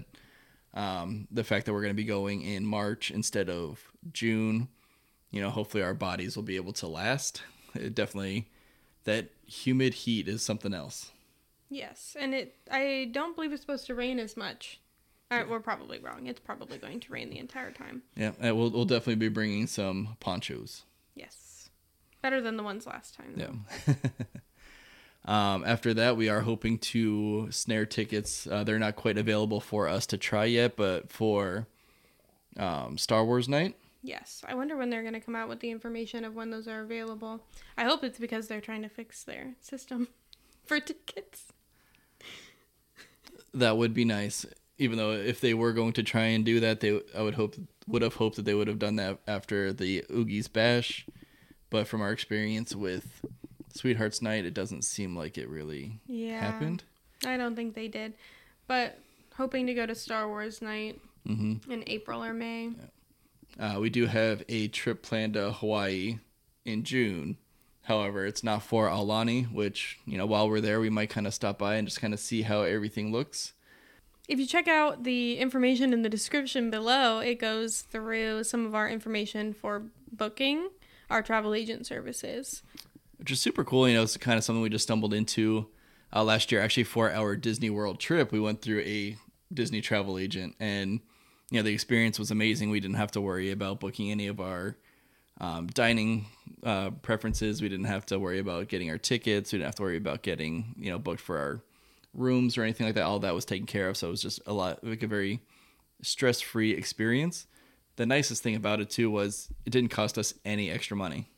Um, 0.74 1.28
the 1.30 1.44
fact 1.44 1.66
that 1.66 1.74
we're 1.74 1.82
going 1.82 1.94
to 1.94 1.96
be 1.96 2.04
going 2.04 2.42
in 2.42 2.66
March 2.66 3.12
instead 3.12 3.50
of 3.50 3.92
June, 4.12 4.70
you 5.30 5.42
know, 5.42 5.52
hopefully 5.52 5.84
our 5.84 5.94
bodies 5.94 6.36
will 6.36 6.44
be 6.44 6.56
able 6.56 6.74
to 6.74 6.88
last. 6.88 7.44
It 7.76 7.96
definitely 7.96 8.50
that 9.06 9.30
humid 9.46 9.94
heat 9.94 10.28
is 10.28 10.44
something 10.44 10.74
else. 10.74 11.12
Yes. 11.70 12.16
And 12.20 12.34
it 12.34 12.56
I 12.72 13.10
don't 13.12 13.36
believe 13.36 13.52
it's 13.52 13.62
supposed 13.62 13.88
to 13.88 13.96
rain 13.96 14.20
as 14.20 14.38
much. 14.38 14.80
Uh, 15.32 15.44
we're 15.50 15.60
probably 15.60 15.98
wrong. 16.00 16.28
It's 16.28 16.40
probably 16.40 16.78
going 16.78 17.00
to 17.00 17.12
rain 17.12 17.32
the 17.32 17.40
entire 17.40 17.72
time. 17.72 18.04
Yeah, 18.16 18.32
we'll 18.40 18.70
we'll 18.70 18.86
definitely 18.86 19.16
be 19.16 19.30
bringing 19.30 19.66
some 19.66 20.18
ponchos. 20.20 20.84
Yes. 21.16 21.53
Better 22.24 22.42
than 22.42 22.58
the 22.58 22.64
ones 22.64 22.88
last 22.88 23.16
time. 23.16 23.36
Yeah. 23.36 23.94
um, 25.26 25.64
after 25.66 25.94
that, 25.94 26.18
we 26.18 26.30
are 26.30 26.42
hoping 26.42 26.80
to 26.80 27.52
snare 27.52 27.86
tickets. 27.86 28.48
Uh, 28.48 28.64
they're 28.64 28.80
not 28.80 28.96
quite 28.96 29.18
available 29.20 29.60
for 29.60 29.88
us 29.88 30.08
to 30.08 30.18
try 30.18 30.46
yet, 30.46 30.76
but 30.76 31.12
for 31.12 31.68
um, 32.58 32.98
Star 32.98 33.24
Wars 33.26 33.48
night, 33.48 33.76
Yes. 34.06 34.44
I 34.46 34.54
wonder 34.54 34.76
when 34.76 34.90
they're 34.90 35.02
going 35.02 35.14
to 35.14 35.22
come 35.22 35.36
out 35.36 35.48
with 35.48 35.62
the 35.62 35.72
information 35.72 36.26
of 36.26 36.36
when 36.36 36.50
those 36.52 36.68
are 36.68 36.82
available. 36.82 37.42
I 37.78 37.86
hope 37.86 38.04
it's 38.04 38.20
because 38.20 38.48
they're 38.50 38.60
trying 38.60 38.82
to 38.82 38.90
fix 38.90 39.24
their 39.24 39.54
system 39.62 40.10
for 40.66 40.82
tickets. 40.82 41.54
that 43.54 43.78
would 43.78 43.94
be 43.94 44.04
nice. 44.04 44.46
Even 44.78 44.98
though 44.98 45.12
if 45.12 45.40
they 45.40 45.54
were 45.54 45.72
going 45.72 45.94
to 45.94 46.04
try 46.04 46.26
and 46.26 46.44
do 46.44 46.60
that, 46.60 46.82
they 46.82 47.00
I 47.16 47.22
would 47.22 47.36
hope 47.36 47.56
would 47.88 48.02
have 48.02 48.16
hoped 48.16 48.36
that 48.36 48.46
they 48.46 48.54
would 48.54 48.68
have 48.68 48.80
done 48.80 48.98
that 48.98 49.20
after 49.26 49.72
the 49.72 50.04
Oogie's 50.10 50.50
Bash. 50.50 51.06
But 51.74 51.88
from 51.88 52.02
our 52.02 52.12
experience 52.12 52.76
with 52.76 53.24
Sweethearts 53.74 54.22
Night, 54.22 54.46
it 54.46 54.54
doesn't 54.54 54.84
seem 54.84 55.18
like 55.18 55.40
it 55.40 55.50
really 55.50 56.00
Yeah. 56.06 56.40
happened. 56.40 56.84
I 57.26 57.36
don't 57.36 57.56
think 57.56 57.74
they 57.74 57.88
did. 57.88 58.14
But 58.68 59.00
hoping 59.38 59.66
to 59.66 59.74
go 59.74 59.88
to 59.88 59.96
Star 59.96 60.28
Wars 60.28 60.62
night 60.62 61.02
hmm 61.26 61.56
in 61.68 61.84
April 61.88 62.24
or 62.24 62.32
May. 62.32 62.74
Uh, 63.60 63.78
we 63.80 63.90
do 63.90 64.06
have 64.06 64.44
a 64.48 64.68
trip 64.68 65.02
planned 65.02 65.34
to 65.34 65.52
Hawaii 65.52 66.20
in 66.64 66.84
June. 66.84 67.38
However, 67.82 68.28
it's 68.28 68.44
not 68.44 68.62
for 68.62 68.88
Aulani, 68.88 69.52
which, 69.52 69.98
you 70.06 70.20
know, 70.20 70.28
while 70.28 70.48
we're 70.48 70.62
there, 70.62 70.80
we 70.80 70.92
might 70.92 71.10
kind 71.10 71.26
of 71.26 71.34
stop 71.34 71.58
by 71.58 71.74
and 71.78 71.88
just 71.88 72.00
kind 72.00 72.14
of 72.14 72.20
see 72.20 72.44
how 72.44 72.62
everything 72.62 73.12
looks. 73.12 73.54
If 74.28 74.38
you 74.38 74.46
check 74.46 74.68
out 74.68 75.06
the 75.06 75.40
information 75.40 75.92
in 75.92 76.04
the 76.04 76.10
description 76.10 76.70
below, 76.70 77.18
it 77.18 77.40
goes 77.40 77.82
through 77.82 78.44
some 78.44 78.64
of 78.68 78.76
our 78.76 78.88
information 78.88 79.54
for 79.54 79.88
booking 80.12 80.70
our 81.10 81.22
travel 81.22 81.54
agent 81.54 81.86
services. 81.86 82.64
which 83.18 83.32
is 83.32 83.42
super 83.42 83.64
cool. 83.64 83.88
You 83.88 83.96
know, 83.96 84.04
it's 84.04 84.18
kind 84.18 84.38
of 84.38 84.44
something 84.44 84.62
we 84.62 84.70
just 84.70 84.84
stumbled 84.84 85.14
into 85.14 85.68
uh, 86.14 86.24
last 86.24 86.52
year. 86.52 86.62
Actually, 86.62 86.84
for 86.84 87.12
our 87.12 87.36
Disney 87.36 87.70
World 87.70 88.00
trip, 88.00 88.32
we 88.32 88.40
went 88.40 88.62
through 88.62 88.82
a 88.82 89.18
Disney 89.54 89.82
travel 89.82 90.18
agent, 90.18 90.56
and 90.60 91.00
you 91.52 91.60
know, 91.60 91.64
the 91.64 91.74
experience 91.74 92.18
was 92.18 92.32
amazing. 92.32 92.70
We 92.70 92.80
didn't 92.80 92.96
have 92.96 93.12
to 93.12 93.22
worry 93.22 93.52
about 93.52 93.80
booking 93.80 94.12
any 94.12 94.28
of 94.28 94.40
our 94.40 94.76
um, 95.40 95.68
dining 95.68 96.26
uh, 96.64 96.92
preferences. 97.02 97.62
We 97.62 97.70
didn't 97.70 97.86
have 97.86 98.06
to 98.08 98.20
worry 98.20 98.40
about 98.40 98.68
getting 98.68 98.90
our 98.90 98.98
tickets. 98.98 99.52
We 99.52 99.60
didn't 99.60 99.68
have 99.68 99.76
to 99.76 99.84
worry 99.84 99.98
about 99.98 100.22
getting 100.24 100.76
you 100.78 100.92
know 100.92 101.00
booked 101.00 101.22
for 101.22 101.38
our 101.38 101.62
rooms 102.14 102.58
or 102.58 102.64
anything 102.64 102.86
like 102.86 102.96
that. 102.96 103.04
All 103.04 103.20
that 103.20 103.34
was 103.36 103.46
taken 103.46 103.66
care 103.66 103.90
of. 103.90 103.98
So 103.98 104.08
it 104.08 104.12
was 104.12 104.22
just 104.22 104.40
a 104.46 104.54
lot 104.54 104.84
like 104.84 105.04
a 105.04 105.08
very 105.08 105.42
stress 106.02 106.42
free 106.42 106.72
experience. 106.72 107.48
The 107.96 108.06
nicest 108.06 108.44
thing 108.44 108.56
about 108.56 108.80
it 108.80 108.90
too 108.90 109.12
was 109.12 109.50
it 109.66 109.70
didn't 109.70 109.92
cost 109.92 110.18
us 110.18 110.34
any 110.46 110.70
extra 110.70 110.98
money. 110.98 111.30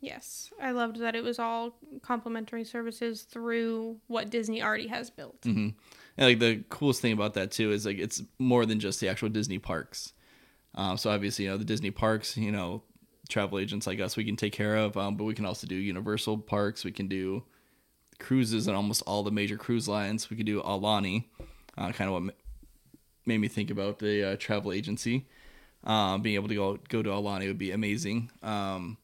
Yes, 0.00 0.50
I 0.60 0.72
loved 0.72 0.98
that 1.00 1.16
it 1.16 1.24
was 1.24 1.38
all 1.38 1.74
complimentary 2.02 2.64
services 2.64 3.22
through 3.22 3.96
what 4.06 4.28
Disney 4.30 4.62
already 4.62 4.88
has 4.88 5.08
built. 5.10 5.38
hmm 5.42 5.70
And 6.18 6.28
like 6.28 6.38
the 6.38 6.64
coolest 6.68 7.00
thing 7.00 7.12
about 7.12 7.34
that 7.34 7.50
too 7.50 7.72
is 7.72 7.86
like 7.86 7.98
it's 7.98 8.22
more 8.38 8.66
than 8.66 8.78
just 8.78 9.00
the 9.00 9.08
actual 9.08 9.30
Disney 9.30 9.58
parks. 9.58 10.12
Um, 10.74 10.98
so 10.98 11.10
obviously, 11.10 11.46
you 11.46 11.50
know, 11.50 11.56
the 11.56 11.64
Disney 11.64 11.90
parks, 11.90 12.36
you 12.36 12.52
know, 12.52 12.82
travel 13.28 13.58
agents 13.58 13.86
like 13.86 14.00
us, 14.00 14.16
we 14.16 14.24
can 14.24 14.36
take 14.36 14.52
care 14.52 14.76
of. 14.76 14.96
Um, 14.96 15.16
but 15.16 15.24
we 15.24 15.34
can 15.34 15.46
also 15.46 15.66
do 15.66 15.74
Universal 15.74 16.38
parks. 16.38 16.84
We 16.84 16.92
can 16.92 17.08
do 17.08 17.44
cruises 18.18 18.66
and 18.66 18.76
almost 18.76 19.02
all 19.06 19.22
the 19.22 19.30
major 19.30 19.56
cruise 19.56 19.88
lines. 19.88 20.30
We 20.30 20.36
could 20.36 20.46
do 20.46 20.62
Aulani, 20.62 21.24
uh, 21.76 21.92
kind 21.92 22.10
of 22.10 22.22
what 22.22 22.34
made 23.24 23.38
me 23.38 23.48
think 23.48 23.70
about 23.70 23.98
the 23.98 24.32
uh, 24.32 24.36
travel 24.38 24.72
agency. 24.72 25.26
Um, 25.86 26.20
being 26.20 26.34
able 26.34 26.48
to 26.48 26.54
go 26.54 26.78
go 26.88 27.02
to 27.02 27.10
Aulani 27.10 27.46
would 27.46 27.58
be 27.58 27.70
amazing. 27.70 28.30
Um, 28.42 28.98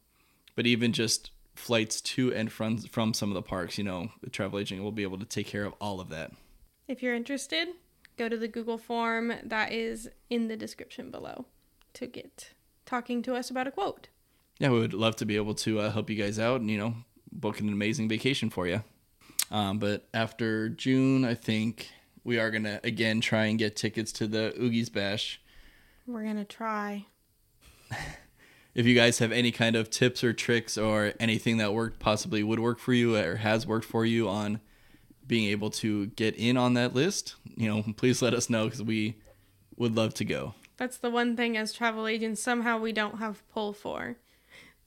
but 0.55 0.67
even 0.67 0.93
just 0.93 1.31
flights 1.55 2.01
to 2.01 2.33
and 2.33 2.51
from 2.51 2.77
from 2.77 3.13
some 3.13 3.29
of 3.29 3.35
the 3.35 3.41
parks, 3.41 3.77
you 3.77 3.83
know, 3.83 4.09
the 4.21 4.29
travel 4.29 4.59
agent 4.59 4.83
will 4.83 4.91
be 4.91 5.03
able 5.03 5.17
to 5.19 5.25
take 5.25 5.47
care 5.47 5.65
of 5.65 5.73
all 5.79 5.99
of 5.99 6.09
that. 6.09 6.31
If 6.87 7.01
you're 7.01 7.15
interested, 7.15 7.69
go 8.17 8.27
to 8.27 8.37
the 8.37 8.47
Google 8.47 8.77
form 8.77 9.33
that 9.43 9.71
is 9.71 10.09
in 10.29 10.47
the 10.47 10.57
description 10.57 11.09
below 11.09 11.45
to 11.93 12.07
get 12.07 12.51
talking 12.85 13.21
to 13.23 13.35
us 13.35 13.49
about 13.49 13.67
a 13.67 13.71
quote. 13.71 14.09
Yeah, 14.59 14.69
we 14.69 14.79
would 14.79 14.93
love 14.93 15.15
to 15.17 15.25
be 15.25 15.35
able 15.35 15.55
to 15.55 15.79
uh, 15.79 15.91
help 15.91 16.09
you 16.09 16.15
guys 16.15 16.37
out 16.37 16.61
and 16.61 16.69
you 16.69 16.77
know 16.77 16.95
book 17.31 17.59
an 17.59 17.69
amazing 17.69 18.09
vacation 18.09 18.49
for 18.49 18.67
you. 18.67 18.83
Um, 19.51 19.79
but 19.79 20.07
after 20.13 20.69
June, 20.69 21.23
I 21.25 21.33
think 21.33 21.89
we 22.23 22.39
are 22.39 22.51
gonna 22.51 22.79
again 22.83 23.21
try 23.21 23.45
and 23.45 23.57
get 23.57 23.75
tickets 23.75 24.11
to 24.13 24.27
the 24.27 24.53
Oogies 24.59 24.91
Bash. 24.91 25.39
We're 26.05 26.23
going 26.23 26.37
to 26.37 26.45
try. 26.45 27.05
If 28.75 28.87
you 28.87 28.95
guys 28.95 29.19
have 29.19 29.31
any 29.31 29.51
kind 29.51 29.75
of 29.75 29.91
tips 29.91 30.23
or 30.23 30.33
tricks 30.33 30.79
or 30.79 31.13
anything 31.19 31.57
that 31.57 31.73
worked 31.73 31.99
possibly 31.99 32.41
would 32.41 32.59
work 32.59 32.79
for 32.79 32.91
you 32.91 33.15
or 33.15 33.35
has 33.35 33.67
worked 33.67 33.85
for 33.85 34.03
you 34.03 34.27
on 34.27 34.61
being 35.27 35.49
able 35.49 35.69
to 35.69 36.07
get 36.07 36.35
in 36.35 36.57
on 36.57 36.73
that 36.73 36.95
list, 36.95 37.35
you 37.55 37.69
know, 37.69 37.83
please 37.95 38.21
let 38.21 38.33
us 38.33 38.49
know 38.49 38.65
because 38.65 38.81
we 38.81 39.15
would 39.77 39.95
love 39.95 40.15
to 40.15 40.25
go. 40.25 40.55
That's 40.77 40.97
the 40.97 41.11
one 41.11 41.37
thing 41.37 41.55
as 41.55 41.71
travel 41.71 42.07
agents 42.07 42.41
somehow 42.41 42.79
we 42.79 42.91
don't 42.91 43.19
have 43.19 43.47
pull 43.49 43.73
for. 43.73 44.17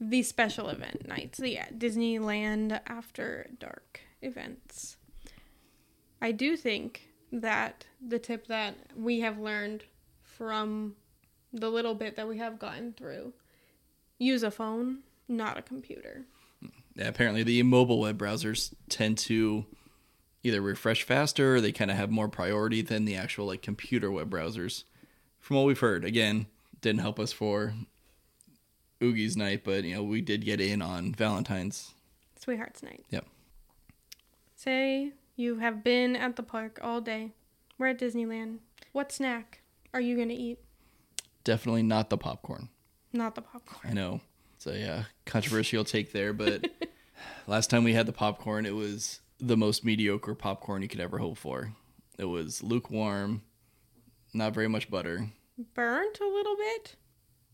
The 0.01 0.25
special 0.25 0.69
event 0.69 1.07
nights. 1.07 1.39
Yeah, 1.39 1.69
Disneyland 1.69 2.81
after 2.87 3.51
dark 3.59 4.01
events. 4.21 4.97
I 6.21 6.33
do 6.33 6.57
think 6.57 7.09
that 7.31 7.87
the 8.05 8.19
tip 8.19 8.49
that 8.49 8.77
we 8.97 9.21
have 9.21 9.39
learned 9.39 9.85
from 10.23 10.97
the 11.61 11.71
little 11.71 11.95
bit 11.95 12.17
that 12.17 12.29
we 12.29 12.39
have 12.39 12.59
gotten 12.59 12.93
through 12.93 13.33
use 14.19 14.43
a 14.43 14.51
phone, 14.51 14.99
not 15.29 15.59
a 15.59 15.63
computer. 15.63 16.25
Mm. 16.65 16.71
Yeah, 16.95 17.09
apparently 17.09 17.43
the 17.43 17.63
mobile 17.63 18.01
web 18.01 18.19
browsers 18.19 18.73
tend 18.89 19.19
to 19.19 19.67
either 20.43 20.61
refresh 20.61 21.03
faster 21.03 21.57
or 21.57 21.61
they 21.61 21.73
kind 21.73 21.91
of 21.91 21.97
have 21.97 22.11
more 22.11 22.29
priority 22.29 22.83
than 22.83 23.05
the 23.05 23.17
actual 23.17 23.47
like 23.47 23.63
computer 23.63 24.11
web 24.11 24.31
browsers. 24.31 24.85
From 25.41 25.57
what 25.57 25.67
we've 25.67 25.81
heard, 25.81 26.05
again, 26.05 26.47
didn't 26.81 27.01
help 27.01 27.19
us 27.19 27.33
for 27.33 27.75
Oogie's 29.01 29.37
night, 29.37 29.63
but 29.65 29.85
you 29.85 29.95
know 29.95 30.03
we 30.03 30.21
did 30.21 30.45
get 30.45 30.61
in 30.61 30.83
on 30.83 31.13
Valentine's. 31.13 31.93
Sweethearts 32.39 32.83
night. 32.83 33.05
Yep. 33.11 33.27
Say 34.55 35.13
you 35.37 35.59
have 35.59 35.85
been 35.85 36.17
at 36.17 36.37
the 36.37 36.43
park 36.43 36.79
all 36.83 37.01
day. 37.01 37.33
We're 37.79 37.89
at 37.89 37.99
Disneyland. 37.99 38.59
What 38.93 39.13
snack 39.13 39.61
are 39.93 40.01
you 40.01 40.17
going 40.17 40.29
to 40.29 40.35
eat? 40.35 40.59
Definitely 41.47 41.85
not 41.85 42.11
the 42.11 42.19
popcorn. 42.19 42.69
Not 43.13 43.37
the 43.37 43.41
popcorn. 43.41 43.89
I 43.89 43.95
know 43.95 44.21
it's 44.57 44.67
a 44.67 44.91
uh, 44.91 45.03
controversial 45.25 45.85
take 45.85 46.13
there, 46.13 46.33
but 46.33 46.69
last 47.47 47.71
time 47.71 47.85
we 47.85 47.93
had 47.95 48.07
the 48.07 48.13
popcorn, 48.13 48.67
it 48.67 48.75
was 48.75 49.21
the 49.39 49.57
most 49.57 49.85
mediocre 49.85 50.35
popcorn 50.35 50.83
you 50.83 50.89
could 50.89 51.01
ever 51.01 51.19
hope 51.19 51.39
for. 51.39 51.73
It 52.19 52.25
was 52.25 52.63
lukewarm, 52.63 53.43
not 54.35 54.55
very 54.55 54.69
much 54.69 54.91
butter. 54.91 55.31
Burnt 55.75 56.19
a 56.21 56.27
little 56.27 56.57
bit? 56.57 56.97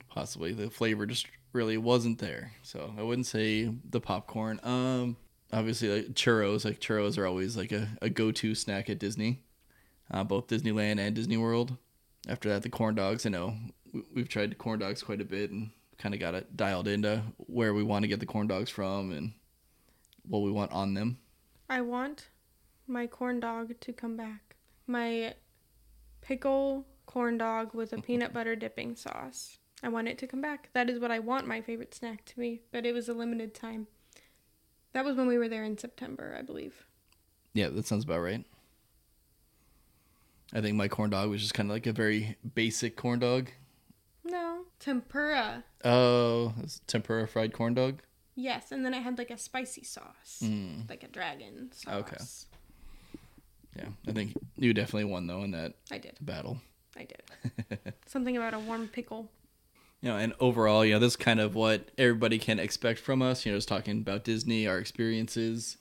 possibly 0.09 0.53
the 0.53 0.69
flavor 0.69 1.07
just 1.07 1.27
really 1.55 1.79
wasn't 1.79 2.19
there 2.19 2.53
so 2.63 2.93
i 2.99 3.03
wouldn't 3.03 3.27
say 3.27 3.73
the 3.89 4.01
popcorn 4.01 4.61
um 4.63 5.17
obviously 5.53 5.89
like 5.89 6.15
churros 6.15 6.65
like 6.67 6.81
churros 6.81 7.17
are 7.17 7.27
always 7.27 7.57
like 7.57 7.73
a, 7.73 7.89
a 8.03 8.11
go-to 8.11 8.55
snack 8.55 8.91
at 8.91 8.99
disney 8.99 9.43
uh, 10.11 10.23
both 10.23 10.49
disneyland 10.49 10.99
and 10.99 11.15
disney 11.15 11.39
world 11.39 11.79
after 12.29 12.51
that 12.51 12.63
the 12.63 12.69
corn 12.69 12.95
dogs 12.95 13.25
i 13.25 13.31
know 13.31 13.55
we've 14.15 14.29
tried 14.29 14.57
corn 14.59 14.79
dogs 14.79 15.03
quite 15.03 15.21
a 15.21 15.25
bit 15.25 15.51
and 15.51 15.71
kind 15.99 16.15
of 16.15 16.21
got 16.21 16.35
it 16.35 16.57
dialed 16.57 16.89
into 16.89 17.23
where 17.39 17.75
we 17.75 17.83
want 17.83 18.03
to 18.03 18.09
get 18.09 18.21
the 18.21 18.27
corn 18.27 18.47
dogs 18.47 18.71
from 18.71 19.13
and 19.13 19.33
what 20.27 20.41
we 20.41 20.51
want 20.51 20.73
on 20.73 20.95
them 20.95 21.19
I 21.69 21.81
want 21.81 22.29
my 22.87 23.07
corn 23.07 23.41
dog 23.41 23.81
to 23.81 23.93
come 23.93 24.17
back. 24.17 24.57
My 24.87 25.35
pickle 26.21 26.87
corn 27.07 27.39
dog 27.39 27.73
with 27.73 27.93
a 27.93 27.99
peanut 28.03 28.33
butter 28.35 28.55
dipping 28.57 28.95
sauce. 28.97 29.59
I 29.83 29.89
want 29.89 30.09
it 30.09 30.19
to 30.19 30.27
come 30.27 30.41
back. 30.43 30.69
That 30.75 30.91
is 30.91 30.99
what 31.01 31.11
I 31.11 31.19
want 31.19 31.47
my 31.47 31.61
favorite 31.61 31.95
snack 31.95 32.25
to 32.27 32.37
be, 32.37 32.61
but 32.73 32.85
it 32.85 32.93
was 32.93 33.09
a 33.09 33.15
limited 33.15 33.55
time. 33.55 33.87
That 34.93 35.05
was 35.05 35.17
when 35.17 35.27
we 35.27 35.39
were 35.39 35.49
there 35.49 35.65
in 35.65 35.79
September, 35.79 36.37
I 36.39 36.43
believe. 36.43 36.85
yeah 37.55 37.69
that 37.69 37.87
sounds 37.87 38.05
about 38.05 38.21
right 38.21 38.45
i 40.55 40.61
think 40.61 40.77
my 40.77 40.89
corn 40.89 41.11
dog 41.11 41.29
was 41.31 41.41
just 41.41 41.55
kind 41.55 41.71
of 41.71 41.75
like 41.75 41.87
a 41.87 41.93
very 41.93 42.37
basic 42.55 42.97
corn 42.97 43.19
dog 43.19 43.51
tempura. 44.83 45.65
oh 45.85 46.53
tempura 46.87 47.27
fried 47.27 47.53
corn 47.53 47.75
dog 47.75 48.03
Yes, 48.35 48.73
and 48.73 48.83
then 48.85 48.95
I 48.95 48.99
had 49.01 49.19
like 49.19 49.31
a 49.31 49.37
spicy 49.37 49.85
sauce, 49.85 50.41
Mm. 50.43 50.89
like 50.89 51.03
a 51.05 51.09
dragon 51.09 51.71
sauce. 51.73 51.95
Okay. 51.95 52.17
Yeah, 53.77 53.89
I 54.09 54.13
think 54.13 54.35
you 54.57 54.73
definitely 54.75 55.05
won 55.05 55.27
though 55.27 55.43
in 55.43 55.51
that 55.53 55.75
I 55.91 55.99
did. 55.99 56.17
battle. 56.21 56.59
I 56.97 57.05
did. 57.05 57.93
Something 58.07 58.37
about 58.39 58.55
a 58.55 58.59
warm 58.59 58.89
pickle. 58.89 59.31
You 60.01 60.09
know, 60.11 60.17
and 60.17 60.33
overall, 60.41 60.85
you 60.85 60.95
know, 60.95 60.99
this 60.99 61.13
is 61.13 61.17
kind 61.17 61.41
of 61.41 61.55
what 61.55 61.91
everybody 61.97 62.39
can 62.39 62.59
expect 62.59 62.99
from 63.01 63.23
us. 63.23 63.45
You 63.47 63.53
know, 63.53 63.59
just 63.59 63.69
talking 63.69 63.99
about 64.01 64.25
Disney, 64.25 64.67
our 64.67 64.79
experiences, 64.79 65.77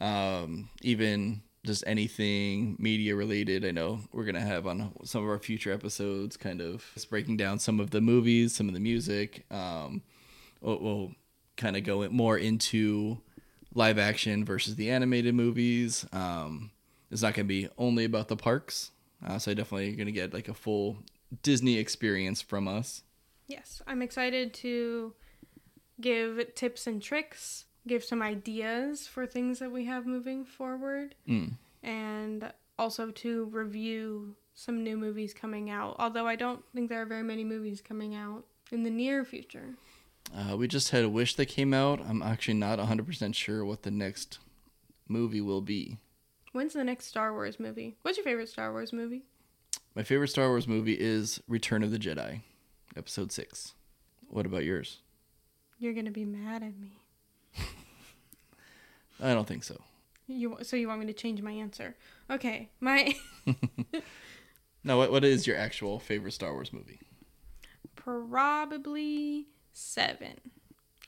um, 0.00 0.70
even 0.82 1.42
just 1.70 1.84
anything 1.86 2.74
media 2.80 3.14
related. 3.14 3.64
I 3.64 3.70
know 3.70 4.00
we're 4.12 4.24
gonna 4.24 4.40
have 4.40 4.66
on 4.66 4.92
some 5.04 5.22
of 5.22 5.28
our 5.28 5.38
future 5.38 5.72
episodes, 5.72 6.36
kind 6.36 6.60
of 6.60 6.84
just 6.94 7.08
breaking 7.08 7.36
down 7.36 7.60
some 7.60 7.78
of 7.78 7.90
the 7.90 8.00
movies, 8.00 8.52
some 8.54 8.66
of 8.66 8.74
the 8.74 8.80
music. 8.80 9.44
Um, 9.52 10.02
we'll, 10.60 10.78
we'll 10.80 11.12
kind 11.56 11.76
of 11.76 11.84
go 11.84 12.08
more 12.08 12.36
into 12.36 13.18
live 13.72 13.98
action 13.98 14.44
versus 14.44 14.74
the 14.74 14.90
animated 14.90 15.34
movies. 15.34 16.04
Um, 16.12 16.72
it's 17.08 17.22
not 17.22 17.34
gonna 17.34 17.46
be 17.46 17.68
only 17.78 18.04
about 18.04 18.26
the 18.26 18.36
parks, 18.36 18.90
uh, 19.24 19.38
so 19.38 19.54
definitely 19.54 19.92
gonna 19.92 20.10
get 20.10 20.34
like 20.34 20.48
a 20.48 20.54
full 20.54 20.98
Disney 21.44 21.78
experience 21.78 22.42
from 22.42 22.66
us. 22.66 23.04
Yes, 23.46 23.80
I'm 23.86 24.02
excited 24.02 24.52
to 24.54 25.14
give 26.00 26.52
tips 26.56 26.88
and 26.88 27.00
tricks, 27.00 27.66
give 27.86 28.04
some 28.04 28.22
ideas 28.22 29.06
for 29.06 29.26
things 29.26 29.58
that 29.58 29.72
we 29.72 29.84
have 29.86 30.06
moving 30.06 30.44
forward, 30.44 31.14
Mm. 31.28 31.52
and 31.82 32.52
also 32.78 33.10
to 33.10 33.44
review 33.46 34.36
some 34.54 34.82
new 34.82 34.96
movies 34.96 35.32
coming 35.34 35.70
out. 35.70 35.96
Although 35.98 36.26
I 36.26 36.36
don't 36.36 36.62
think 36.74 36.88
there 36.88 37.00
are 37.02 37.06
very 37.06 37.22
many 37.22 37.44
movies 37.44 37.80
coming 37.80 38.14
out 38.14 38.44
in 38.70 38.82
the 38.82 38.90
near 38.90 39.24
future. 39.24 39.74
Uh, 40.34 40.56
we 40.56 40.68
just 40.68 40.90
had 40.90 41.02
a 41.04 41.08
wish 41.08 41.34
that 41.36 41.46
came 41.46 41.72
out. 41.74 42.00
I'm 42.06 42.22
actually 42.22 42.54
not 42.54 42.78
100% 42.78 43.34
sure 43.34 43.64
what 43.64 43.82
the 43.82 43.90
next 43.90 44.38
movie 45.08 45.40
will 45.40 45.62
be. 45.62 45.98
When's 46.52 46.74
the 46.74 46.84
next 46.84 47.06
Star 47.06 47.32
Wars 47.32 47.58
movie? 47.58 47.96
What's 48.02 48.18
your 48.18 48.24
favorite 48.24 48.48
Star 48.48 48.70
Wars 48.72 48.92
movie? 48.92 49.22
My 49.94 50.02
favorite 50.02 50.28
Star 50.28 50.48
Wars 50.48 50.68
movie 50.68 50.94
is 51.00 51.40
Return 51.48 51.82
of 51.82 51.90
the 51.90 51.98
Jedi, 51.98 52.42
Episode 52.96 53.32
6. 53.32 53.74
What 54.28 54.46
about 54.46 54.64
yours? 54.64 54.98
You're 55.78 55.94
gonna 55.94 56.10
be 56.10 56.24
mad 56.24 56.62
at 56.62 56.78
me. 56.78 56.99
I 59.20 59.34
don't 59.34 59.46
think 59.46 59.64
so. 59.64 59.80
You 60.26 60.58
so 60.62 60.76
you 60.76 60.88
want 60.88 61.00
me 61.00 61.06
to 61.06 61.12
change 61.12 61.42
my 61.42 61.52
answer? 61.52 61.96
Okay, 62.30 62.70
my 62.80 63.14
No, 64.84 64.96
what, 64.96 65.10
what 65.10 65.24
is 65.24 65.46
your 65.46 65.56
actual 65.56 65.98
favorite 65.98 66.32
Star 66.32 66.52
Wars 66.52 66.72
movie? 66.72 67.00
probably 67.96 69.46
seven 69.74 70.40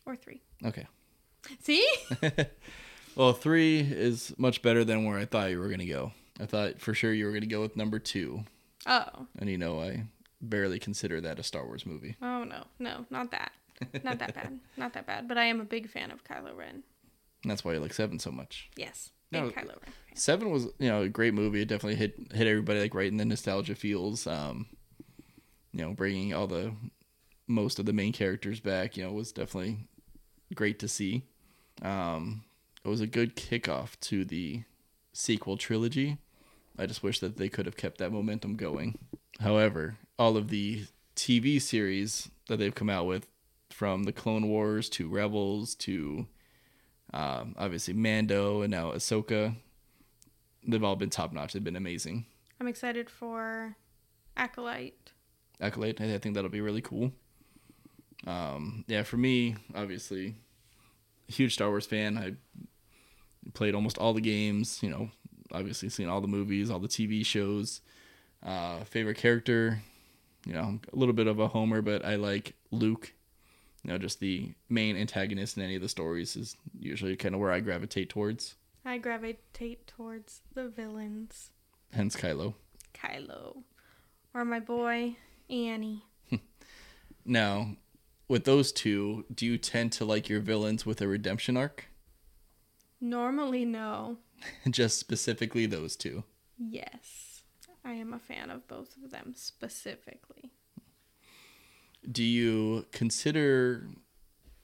or 0.05 0.15
three. 0.17 0.43
Okay. 0.65 0.87
See? 1.63 1.87
Well, 3.15 3.35
3 3.35 3.81
is 3.81 4.33
much 4.39 4.63
better 4.63 4.85
than 4.87 5.05
where 5.05 5.19
I 5.19 5.27
thought 5.27 5.51
you 5.51 5.59
were 5.59 5.67
going 5.69 5.81
to 5.81 5.85
go. 5.85 6.13
I 6.41 6.47
thought 6.47 6.81
for 6.81 6.95
sure 6.95 7.13
you 7.13 7.27
were 7.27 7.31
going 7.33 7.43
to 7.43 7.47
go 7.47 7.61
with 7.61 7.77
number 7.77 7.99
2. 7.99 8.43
Oh, 8.87 9.27
And 9.39 9.51
you 9.51 9.59
know, 9.59 9.83
I 9.83 10.05
barely 10.41 10.79
consider 10.79 11.21
that 11.21 11.39
a 11.39 11.43
Star 11.43 11.67
Wars 11.67 11.85
movie. 11.85 12.17
oh 12.23 12.45
no, 12.45 12.65
no, 12.79 13.05
not 13.11 13.31
that, 13.33 13.53
not 14.05 14.19
that 14.19 14.35
bad, 14.35 14.61
not 14.77 14.93
that 14.95 15.07
bad. 15.07 15.29
But 15.29 15.39
I 15.39 15.45
am 15.45 15.61
a 15.61 15.65
big 15.65 15.89
fan 15.91 16.11
of 16.11 16.25
Kylo 16.25 16.57
Ren. 16.57 16.83
And 17.43 17.51
that's 17.51 17.65
why 17.65 17.73
you 17.73 17.81
like 17.81 17.93
7 17.95 18.19
so 18.19 18.31
much. 18.31 18.71
Yes, 18.77 19.11
big 19.31 19.43
No, 19.43 19.51
Kylo 19.51 19.69
Ren. 19.69 19.79
fan. 19.83 19.93
Seven 20.15 20.51
was 20.51 20.65
you 20.79 20.89
know 20.89 21.03
a 21.03 21.09
great 21.09 21.35
movie. 21.35 21.63
It 21.63 21.69
definitely 21.69 21.97
hit 21.97 22.15
hit 22.33 22.47
everybody 22.47 22.81
like 22.81 22.95
right 22.95 23.11
in 23.11 23.17
the 23.17 23.25
nostalgia 23.25 23.75
feels. 23.75 24.27
Um, 24.27 24.67
you 25.73 25.83
know, 25.83 25.93
bringing 25.95 26.35
all 26.35 26.47
the 26.47 26.75
most 27.49 27.79
of 27.79 27.87
the 27.87 27.93
main 27.95 28.13
characters 28.13 28.61
back. 28.61 28.97
You 28.97 29.05
know, 29.05 29.13
was 29.13 29.33
definitely 29.33 29.79
great 30.55 30.79
to 30.81 30.89
see. 30.89 31.23
Um, 31.81 32.45
it 32.85 32.89
was 32.89 33.01
a 33.01 33.07
good 33.07 33.35
kickoff 33.37 33.99
to 34.01 34.25
the 34.25 34.65
sequel 35.15 35.57
trilogy. 35.57 36.19
I 36.79 36.87
just 36.87 37.03
wish 37.03 37.21
that 37.21 37.37
they 37.39 37.49
could 37.49 37.67
have 37.67 37.77
kept 37.77 37.99
that 37.99 38.13
momentum 38.13 38.55
going. 38.57 38.99
However, 39.41 39.97
all 40.19 40.37
of 40.37 40.49
the 40.49 40.85
TV 41.17 41.61
series 41.61 42.31
that 42.49 42.59
they've 42.59 42.75
come 42.75 42.91
out 42.91 43.07
with, 43.07 43.29
from 43.83 44.05
the 44.05 44.13
Clone 44.13 44.47
Wars 44.47 44.89
to 44.91 45.09
Rebels 45.09 45.75
to 45.75 46.25
um, 47.13 47.57
obviously 47.59 47.93
Mando 47.93 48.63
and 48.63 48.71
now 48.71 48.93
Ahsoka, 48.93 49.57
they've 50.65 50.85
all 50.85 50.95
been 50.95 51.11
top 51.11 51.33
notch. 51.33 51.53
They've 51.53 51.65
been 51.65 51.75
amazing. 51.75 52.25
I'm 52.61 52.69
excited 52.69 53.11
for 53.11 53.75
Acolyte. 54.37 55.11
Acolyte. 55.61 56.01
I 56.01 56.17
think 56.19 56.37
that'll 56.37 56.49
be 56.49 56.61
really 56.61 56.81
cool. 56.81 57.11
Um, 58.25 58.85
yeah, 58.87 59.03
for 59.03 59.17
me, 59.17 59.57
obviously, 59.75 60.37
huge 61.27 61.55
Star 61.55 61.69
Wars 61.69 61.85
fan. 61.85 62.17
I 62.17 62.35
played 63.53 63.75
almost 63.75 63.99
all 63.99 64.15
the 64.15 64.21
games. 64.21 64.79
You 64.81 64.91
know, 64.91 65.11
obviously 65.51 65.89
seen 65.89 66.09
all 66.09 66.21
the 66.21 66.29
movies, 66.29 66.71
all 66.71 66.79
the 66.79 66.87
TV 66.87 67.27
shows. 67.27 67.81
Uh, 68.47 68.85
favorite 68.85 69.17
character, 69.17 69.83
you 70.47 70.53
know, 70.53 70.79
a 70.93 70.97
little 70.97 71.15
bit 71.15 71.27
of 71.27 71.41
a 71.41 71.49
homer, 71.49 71.83
but 71.83 72.05
I 72.05 72.15
like 72.15 72.55
Luke. 72.71 73.13
You 73.83 73.91
know, 73.91 73.99
just 73.99 74.21
the 74.21 74.53
main 74.69 74.97
antagonist 74.97 75.57
in 75.57 75.63
any 75.63 75.75
of 75.75 75.83
the 75.83 75.89
stories 75.89 76.37
is 76.37 76.57
usually 76.79 77.17
kind 77.17 77.35
of 77.35 77.41
where 77.41 77.53
I 77.53 77.61
gravitate 77.61 78.09
towards. 78.11 78.55
I 78.85 78.99
gravitate 78.99 79.87
towards 79.87 80.41
the 80.55 80.69
villains. 80.69 81.51
Hence 81.93 82.17
Kylo. 82.17 82.55
Kylo. 82.95 83.63
Or 84.35 84.45
my 84.45 84.61
boy, 84.61 85.17
Annie. 85.51 86.05
Now, 87.25 87.77
with 88.27 88.45
those 88.45 88.73
two, 88.73 89.25
do 89.33 89.47
you 89.47 89.57
tend 89.57 89.93
to 89.93 90.05
like 90.05 90.29
your 90.29 90.41
villains 90.41 90.85
with 90.85 91.01
a 91.01 91.07
redemption 91.07 91.57
arc? 91.57 91.87
Normally, 93.01 93.65
no. 93.65 94.19
Just 94.71 94.99
specifically 94.99 95.67
those 95.67 95.95
two. 95.95 96.25
Yes. 96.59 97.43
I 97.85 97.93
am 97.93 98.13
a 98.13 98.19
fan 98.19 98.51
of 98.51 98.67
both 98.67 98.97
of 99.05 99.11
them 99.11 99.35
specifically. 99.37 100.53
Do 102.11 102.25
you 102.25 102.87
consider 102.93 103.87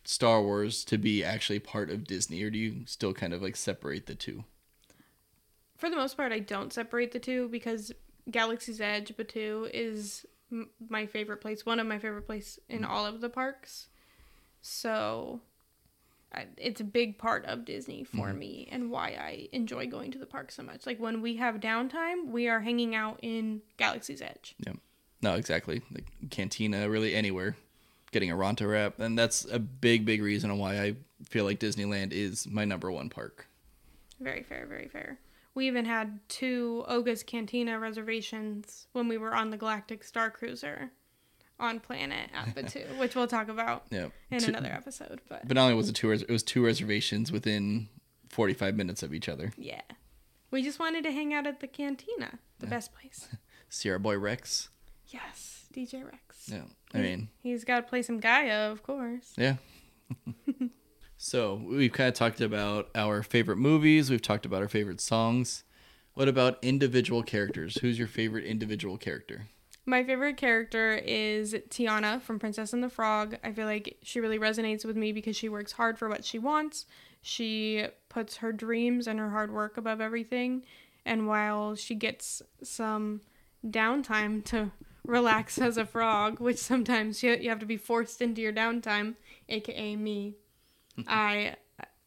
Star 0.05 0.43
Wars 0.43 0.85
to 0.85 0.99
be 0.99 1.23
actually 1.23 1.59
part 1.59 1.91
of 1.91 2.05
Disney, 2.05 2.43
or 2.43 2.51
do 2.51 2.59
you 2.59 2.87
still 2.87 3.13
kind 3.13 3.33
of 3.33 3.43
like 3.43 3.57
separate 3.57 4.07
the 4.07 4.15
two? 4.15 4.45
For 5.77 5.89
the 5.89 5.97
most 5.97 6.17
part, 6.17 6.33
I 6.33 6.41
don't 6.41 6.73
separate 6.73 7.13
the 7.13 7.21
two 7.21 7.49
because 7.49 7.93
Galaxy's 8.31 8.81
Edge, 8.81 9.17
Batuu, 9.17 9.71
is 9.73 10.27
m- 10.51 10.71
my 10.89 11.07
favorite 11.07 11.41
place, 11.41 11.65
one 11.65 11.79
of 11.79 11.87
my 11.87 11.99
favorite 11.99 12.27
place 12.27 12.59
in 12.69 12.81
mm. 12.83 12.89
all 12.89 13.07
of 13.07 13.21
the 13.21 13.29
parks. 13.29 13.89
So 14.61 15.41
I, 16.33 16.47
it's 16.57 16.81
a 16.81 16.85
big 16.85 17.19
part 17.19 17.45
of 17.47 17.65
Disney 17.65 18.05
for 18.05 18.29
mm-hmm. 18.29 18.39
me 18.39 18.69
and 18.71 18.91
why 18.91 19.11
I 19.11 19.49
enjoy 19.53 19.87
going 19.87 20.11
to 20.13 20.19
the 20.19 20.27
park 20.27 20.51
so 20.51 20.63
much. 20.63 20.87
Like 20.87 20.99
when 20.99 21.23
we 21.23 21.37
have 21.37 21.57
downtime, 21.57 22.27
we 22.27 22.49
are 22.49 22.61
hanging 22.61 22.95
out 22.95 23.21
in 23.23 23.63
Galaxy's 23.77 24.21
Edge. 24.21 24.55
Yeah. 24.67 24.75
No, 25.23 25.35
exactly. 25.35 25.83
Like 25.93 26.07
Cantina, 26.31 26.89
really 26.89 27.15
anywhere, 27.15 27.57
getting 28.13 28.31
a 28.31 28.37
Ronto 28.37 28.71
wrap, 28.71 28.99
and 29.01 29.19
that's 29.19 29.45
a 29.51 29.59
big, 29.59 30.05
big 30.05 30.23
reason 30.23 30.51
on 30.51 30.59
why 30.59 30.81
I 30.81 30.95
feel 31.25 31.45
like 31.45 31.59
Disneyland 31.59 32.13
is 32.13 32.47
my 32.47 32.65
number 32.65 32.91
one 32.93 33.09
park. 33.11 33.47
Very 34.21 34.43
fair, 34.43 34.67
very 34.67 34.89
fair. 34.89 35.19
We 35.55 35.67
even 35.67 35.85
had 35.87 36.21
two 36.29 36.85
Oga's 36.87 37.23
Cantina 37.25 37.79
reservations 37.81 38.87
when 38.93 39.09
we 39.09 39.19
were 39.19 39.35
on 39.35 39.51
the 39.51 39.57
Galactic 39.57 40.05
Star 40.05 40.31
Cruiser 40.31 40.91
on 41.59 41.81
planet 41.81 42.31
at 42.33 42.55
Batuu, 42.55 42.97
which 43.01 43.17
we'll 43.17 43.27
talk 43.27 43.49
about 43.49 43.85
Yeah. 43.91 44.09
in 44.31 44.39
Two- 44.39 44.51
another 44.51 44.71
episode. 44.73 45.21
But 45.29 45.49
But 45.49 45.57
not 45.57 45.63
only 45.65 45.75
was 45.75 45.89
it 45.89 45.95
two, 45.97 46.13
it 46.13 46.29
was 46.31 46.45
two 46.45 46.65
reservations 46.65 47.33
within 47.33 47.89
forty-five 48.29 48.77
minutes 48.77 49.03
of 49.03 49.13
each 49.13 49.29
other. 49.29 49.53
yeah, 49.57 49.81
we 50.53 50.63
just 50.63 50.79
wanted 50.79 51.03
to 51.05 51.11
hang 51.11 51.35
out 51.35 51.47
at 51.49 51.59
the 51.59 51.67
Cantina, 51.67 52.39
the 52.61 52.69
best 52.69 52.93
place. 52.95 53.29
See 53.69 53.91
our 53.91 53.99
boy 53.99 54.17
Rex. 54.17 54.69
Yes, 55.09 55.67
DJ 55.75 56.05
Rex. 56.05 56.49
Yeah. 56.51 56.63
I 56.95 56.99
mean, 56.99 57.29
He's 57.43 57.65
got 57.65 57.81
to 57.81 57.83
play 57.83 58.03
some 58.03 58.21
Gaia, 58.21 58.71
of 58.71 58.83
course. 58.83 59.33
Yeah. 59.37 59.57
so 61.17 61.61
we've 61.65 61.93
kind 61.93 62.09
of 62.09 62.15
talked 62.15 62.41
about 62.41 62.89
our 62.95 63.23
favorite 63.23 63.57
movies. 63.57 64.11
We've 64.11 64.23
talked 64.23 64.47
about 64.47 64.63
our 64.63 64.69
favorite 64.69 65.01
songs. 65.01 65.65
What 66.15 66.29
about 66.29 66.59
individual 66.63 67.23
characters? 67.23 67.79
Who's 67.79 67.99
your 67.99 68.09
favorite 68.09 68.45
individual 68.45 68.97
character? 68.99 69.47
My 69.87 70.05
favorite 70.05 70.37
character 70.37 71.01
is 71.03 71.55
Tiana 71.71 72.21
from 72.21 72.39
Princess 72.39 72.73
and 72.73 72.83
the 72.83 72.91
Frog. 72.91 73.37
I 73.43 73.53
feel 73.53 73.67
like 73.67 73.97
she 74.03 74.21
really 74.21 74.39
resonates 74.39 74.85
with 74.85 74.97
me 74.97 75.13
because 75.13 75.37
she 75.37 75.49
works 75.49 75.73
hard 75.73 75.99
for 75.99 76.09
what 76.09 76.25
she 76.25 76.39
wants. 76.39 76.85
She 77.23 77.87
puts 78.09 78.39
her 78.39 78.53
dreams 78.53 79.07
and 79.07 79.19
her 79.19 79.31
hard 79.31 79.53
work 79.53 79.79
above 79.79 80.01
everything. 80.01 80.63
And 81.07 81.27
while 81.27 81.75
she 81.75 81.95
gets 81.95 82.43
some 82.63 83.23
downtime 83.67 84.45
to 84.47 84.73
relax 85.09 85.59
as 85.59 85.77
a 85.79 85.87
frog, 85.87 86.39
which 86.39 86.59
sometimes 86.59 87.23
you, 87.23 87.33
you 87.35 87.49
have 87.49 87.59
to 87.59 87.67
be 87.67 87.79
forced 87.79 88.21
into 88.23 88.41
your 88.41 88.53
downtime, 88.53 89.15
aka 89.49 89.97
me, 89.97 90.35
I, 91.09 91.57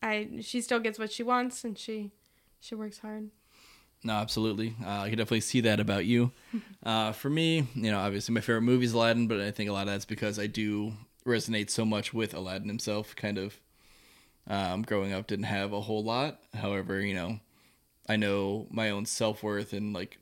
I, 0.01 0.29
she 0.41 0.61
still 0.61 0.79
gets 0.79 0.99
what 0.99 1.11
she 1.11 1.23
wants 1.23 1.63
and 1.63 1.77
she, 1.77 2.11
she 2.59 2.75
works 2.75 2.99
hard. 2.99 3.31
No, 4.03 4.13
absolutely. 4.13 4.75
Uh, 4.83 5.01
I 5.01 5.09
can 5.09 5.17
definitely 5.17 5.41
see 5.41 5.61
that 5.61 5.79
about 5.79 6.05
you. 6.05 6.31
Uh, 6.83 7.11
for 7.11 7.29
me, 7.29 7.67
you 7.75 7.91
know, 7.91 7.99
obviously 7.99 8.33
my 8.33 8.41
favorite 8.41 8.63
movie 8.63 8.85
is 8.85 8.93
Aladdin, 8.93 9.27
but 9.27 9.39
I 9.39 9.51
think 9.51 9.69
a 9.69 9.71
lot 9.71 9.83
of 9.83 9.93
that's 9.93 10.03
because 10.03 10.39
I 10.39 10.47
do 10.47 10.93
resonate 11.27 11.69
so 11.69 11.85
much 11.85 12.11
with 12.11 12.33
Aladdin 12.33 12.67
himself. 12.67 13.15
Kind 13.15 13.37
of 13.37 13.61
um, 14.47 14.81
growing 14.81 15.13
up, 15.13 15.27
didn't 15.27 15.45
have 15.45 15.73
a 15.73 15.81
whole 15.81 16.03
lot. 16.03 16.39
However, 16.55 16.99
you 16.99 17.13
know, 17.13 17.39
I 18.09 18.15
know 18.15 18.65
my 18.71 18.89
own 18.89 19.05
self 19.05 19.43
worth 19.43 19.73
and 19.73 19.93
like 19.93 20.17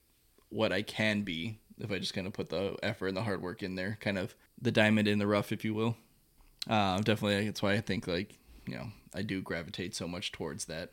what 0.49 0.73
I 0.73 0.81
can 0.81 1.21
be 1.21 1.59
if 1.79 1.91
I 1.91 1.99
just 1.99 2.13
kind 2.13 2.27
of 2.27 2.33
put 2.33 2.49
the 2.49 2.75
effort 2.83 3.07
and 3.07 3.17
the 3.17 3.23
hard 3.23 3.41
work 3.41 3.63
in 3.63 3.75
there. 3.75 3.97
Kind 4.01 4.17
of 4.17 4.35
the 4.61 4.71
diamond 4.71 5.07
in 5.07 5.19
the 5.19 5.27
rough, 5.27 5.51
if 5.51 5.63
you 5.63 5.73
will. 5.73 5.95
Uh, 6.69 6.97
definitely, 6.97 7.45
that's 7.45 7.61
why 7.61 7.73
I 7.73 7.81
think 7.81 8.07
like 8.07 8.37
you 8.67 8.75
know 8.75 8.91
I 9.13 9.21
do 9.21 9.41
gravitate 9.41 9.95
so 9.95 10.07
much 10.07 10.31
towards 10.31 10.65
that. 10.65 10.91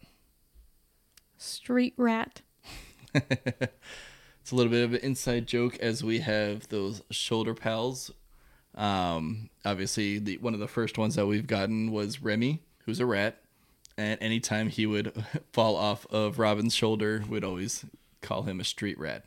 Street 1.38 1.94
rat. 1.96 2.42
it's 3.14 4.52
a 4.52 4.54
little 4.54 4.70
bit 4.70 4.84
of 4.84 4.94
an 4.94 5.00
inside 5.00 5.46
joke 5.46 5.76
as 5.78 6.04
we 6.04 6.20
have 6.20 6.68
those 6.68 7.02
shoulder 7.10 7.54
pals. 7.54 8.10
Um, 8.74 9.50
obviously, 9.64 10.18
the 10.18 10.38
one 10.38 10.54
of 10.54 10.60
the 10.60 10.68
first 10.68 10.98
ones 10.98 11.14
that 11.16 11.26
we've 11.26 11.46
gotten 11.46 11.90
was 11.92 12.22
Remy, 12.22 12.62
who's 12.84 13.00
a 13.00 13.06
rat, 13.06 13.42
and 13.96 14.20
anytime 14.20 14.68
he 14.68 14.86
would 14.86 15.12
fall 15.52 15.76
off 15.76 16.06
of 16.10 16.38
Robyn's 16.38 16.74
shoulder, 16.74 17.24
we'd 17.28 17.44
always 17.44 17.84
call 18.20 18.42
him 18.42 18.60
a 18.60 18.64
street 18.64 18.98
rat. 18.98 19.24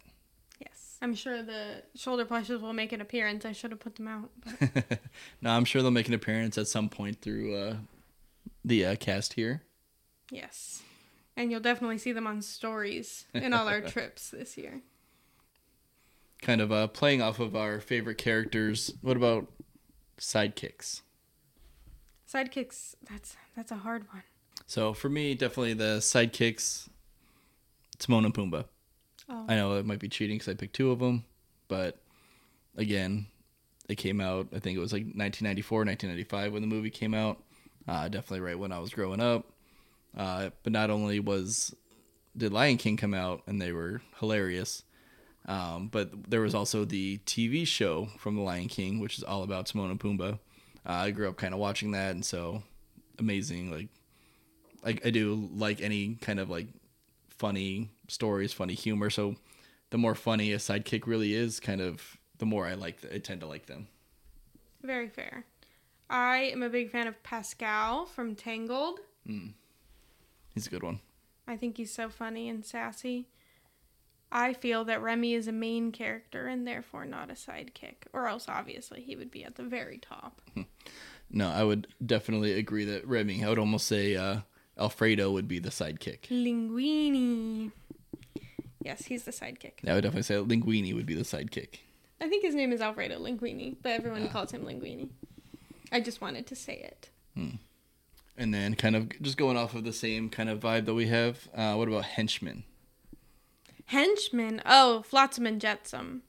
I'm 1.02 1.16
sure 1.16 1.42
the 1.42 1.84
shoulder 1.96 2.26
plushes 2.26 2.62
will 2.62 2.74
make 2.74 2.92
an 2.92 3.00
appearance. 3.02 3.46
I 3.46 3.54
should 3.54 3.72
have 3.72 3.80
put 3.80 3.96
them 3.96 4.08
out. 4.08 4.30
Now 5.42 5.56
I'm 5.56 5.64
sure 5.66 5.82
they'll 5.82 5.92
make 5.92 6.10
an 6.10 6.14
appearance 6.14 6.58
at 6.58 6.68
some 6.68 6.90
point 6.90 7.22
through 7.22 7.56
uh, 7.56 7.76
the 8.66 8.86
uh, 8.86 8.96
cast 8.98 9.34
here. 9.34 9.64
yes. 10.32 10.82
And 11.38 11.52
you'll 11.52 11.62
definitely 11.62 12.00
see 12.00 12.12
them 12.12 12.28
on 12.28 12.42
stories 12.42 13.26
in 13.34 13.54
all 13.54 13.70
our 13.70 13.80
trips 13.94 14.32
this 14.32 14.58
year. 14.58 14.82
Kind 16.42 16.60
of 16.60 16.70
uh, 16.70 16.88
playing 16.88 17.22
off 17.22 17.40
of 17.40 17.56
our 17.56 17.80
favorite 17.80 18.18
characters. 18.18 18.92
What 19.02 19.16
about 19.16 19.48
sidekicks? 20.20 21.00
Sidekicks, 22.30 22.96
that's 23.10 23.38
that's 23.56 23.72
a 23.72 23.76
hard 23.78 24.04
one. 24.12 24.24
So 24.68 24.94
for 24.94 25.08
me, 25.08 25.34
definitely 25.34 25.76
the 25.76 26.00
sidekicks. 26.00 26.90
Timon 28.00 28.26
and 28.26 28.34
Pumbaa. 28.34 28.66
Oh. 29.30 29.46
I 29.48 29.56
know 29.56 29.78
it 29.78 29.86
might 29.86 30.00
be 30.00 30.10
cheating 30.10 30.38
because 30.38 30.52
I 30.52 30.56
picked 30.56 30.76
two 30.76 30.92
of 30.92 31.00
them, 31.00 31.24
but 31.68 31.98
again, 32.76 33.28
it 33.88 33.96
came 33.96 34.22
out. 34.22 34.48
I 34.56 34.60
think 34.60 34.78
it 34.78 34.82
was 34.82 34.94
like 34.94 35.04
1994, 35.04 35.80
1995 35.86 36.54
when 36.54 36.62
the 36.62 36.68
movie 36.68 36.90
came 36.90 37.14
out. 37.14 37.42
Uh, 37.88 38.08
definitely 38.08 38.42
right 38.42 38.58
when 38.58 38.72
I 38.72 38.80
was 38.80 38.92
growing 38.92 39.22
up. 39.22 39.46
Uh, 40.18 40.50
but 40.64 40.74
not 40.74 40.90
only 40.90 41.20
was 41.20 41.74
did 42.36 42.54
Lion 42.54 42.78
King 42.78 42.98
come 42.98 43.14
out 43.14 43.44
and 43.48 43.62
they 43.62 43.72
were 43.72 44.02
hilarious, 44.20 44.84
um, 45.48 45.88
but 45.88 46.30
there 46.30 46.42
was 46.42 46.56
also 46.56 46.86
the 46.86 47.20
TV 47.26 47.66
show 47.66 48.10
from 48.18 48.36
the 48.36 48.42
Lion 48.42 48.68
King, 48.68 49.00
which 49.00 49.18
is 49.18 49.24
all 49.24 49.44
about 49.44 49.66
Timon 49.66 49.92
and 49.92 50.00
Pumbaa. 50.00 50.34
Uh, 50.34 50.38
I 50.92 51.12
grew 51.12 51.28
up 51.28 51.38
kind 51.38 51.54
of 51.54 51.60
watching 51.60 51.92
that, 51.92 52.12
and 52.12 52.24
so 52.24 52.64
amazing. 53.18 53.72
Like, 53.72 53.88
like 54.84 55.06
I 55.06 55.10
do 55.10 55.50
like 55.54 55.82
any 55.82 56.16
kind 56.16 56.40
of 56.40 56.50
like 56.50 56.68
funny 57.40 57.90
stories, 58.08 58.54
funny 58.54 58.76
humor. 58.76 59.10
So 59.10 59.36
the 59.90 59.98
more 59.98 60.14
funny 60.14 60.54
a 60.54 60.58
sidekick 60.58 61.08
really 61.08 61.34
is, 61.34 61.60
kind 61.60 61.82
of 61.82 62.18
the 62.38 62.46
more 62.46 62.68
I 62.68 62.76
like. 62.76 63.00
I 63.12 63.18
tend 63.18 63.42
to 63.42 63.48
like 63.48 63.66
them. 63.66 63.88
Very 64.84 65.10
fair. 65.10 65.46
I 66.10 66.38
am 66.54 66.62
a 66.62 66.70
big 66.70 66.92
fan 66.92 67.08
of 67.08 67.22
Pascal 67.24 68.06
from 68.06 68.36
Tangled. 68.36 69.00
He's 70.54 70.68
a 70.68 70.70
good 70.70 70.84
one. 70.84 71.00
I 71.48 71.56
think 71.58 71.78
he's 71.78 71.92
so 71.94 72.10
funny 72.10 72.50
and 72.50 72.66
sassy. 72.66 73.28
I 74.32 74.54
feel 74.54 74.86
that 74.86 75.02
Remy 75.02 75.34
is 75.34 75.48
a 75.48 75.52
main 75.52 75.92
character 75.92 76.48
and 76.48 76.68
therefore 76.68 77.06
not 77.06 77.32
a 77.32 77.34
sidekick, 77.34 78.06
or 78.14 78.28
else 78.28 78.46
obviously 78.48 79.02
he 79.02 79.16
would 79.16 79.32
be 79.32 79.44
at 79.44 79.56
the 79.56 79.64
very 79.64 79.98
top. 79.98 80.42
No, 81.32 81.48
I 81.48 81.64
would 81.64 81.86
definitely 82.04 82.54
agree 82.54 82.86
that 82.86 83.08
Remy. 83.08 83.44
I 83.44 83.50
would 83.50 83.60
almost 83.60 83.86
say 83.86 84.16
uh, 84.16 84.40
Alfredo 84.80 85.32
would 85.32 85.48
be 85.48 85.60
the 85.60 85.70
sidekick. 85.70 86.28
Linguini. 86.30 87.72
Yes, 88.82 89.06
he's 89.06 89.24
the 89.24 89.32
sidekick. 89.32 89.88
I 89.88 89.94
would 89.94 90.02
definitely 90.02 90.24
say 90.24 90.36
Linguini 90.36 90.96
would 90.96 91.06
be 91.06 91.16
the 91.16 91.24
sidekick. 91.24 91.80
I 92.22 92.30
think 92.30 92.44
his 92.44 92.56
name 92.56 92.72
is 92.72 92.82
Alfredo 92.82 93.20
Linguini, 93.20 93.76
but 93.82 93.92
everyone 93.92 94.28
calls 94.30 94.52
him 94.52 94.64
Linguini. 94.64 95.10
I 95.92 96.00
just 96.00 96.22
wanted 96.22 96.48
to 96.48 96.56
say 96.56 96.76
it. 96.76 97.10
And 98.38 98.54
then, 98.54 98.76
kind 98.76 98.96
of 98.96 99.10
just 99.22 99.38
going 99.38 99.58
off 99.58 99.76
of 99.76 99.84
the 99.84 99.94
same 99.94 100.30
kind 100.30 100.50
of 100.50 100.60
vibe 100.60 100.86
that 100.86 100.94
we 100.94 101.08
have. 101.08 101.48
Uh, 101.54 101.76
what 101.76 101.88
about 101.88 102.06
henchmen? 102.06 102.64
Henchman. 103.86 104.62
Oh, 104.66 105.02
Flotsam 105.04 105.46
and 105.46 105.60
Jetsam. 105.60 106.22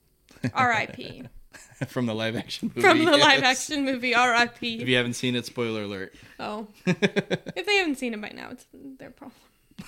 R.I.P. 0.55 1.25
from 1.89 2.07
the 2.07 2.15
live 2.15 2.37
action 2.37 2.71
movie. 2.75 2.81
From 2.81 3.05
the 3.05 3.17
live 3.17 3.43
action 3.43 3.85
movie 3.85 4.15
R.I.P. 4.15 4.81
If 4.81 4.89
you 4.89 4.97
haven't 4.97 5.15
seen 5.15 5.35
it, 5.35 5.47
spoiler 5.47 5.85
alert. 5.85 6.15
Oh, 6.39 6.69
if 6.87 7.67
they 7.67 7.77
haven't 7.77 7.97
seen 7.97 8.15
it 8.15 8.21
by 8.21 8.31
now, 8.31 8.51
it's 8.51 8.67
their 8.73 9.11
problem. 9.11 9.37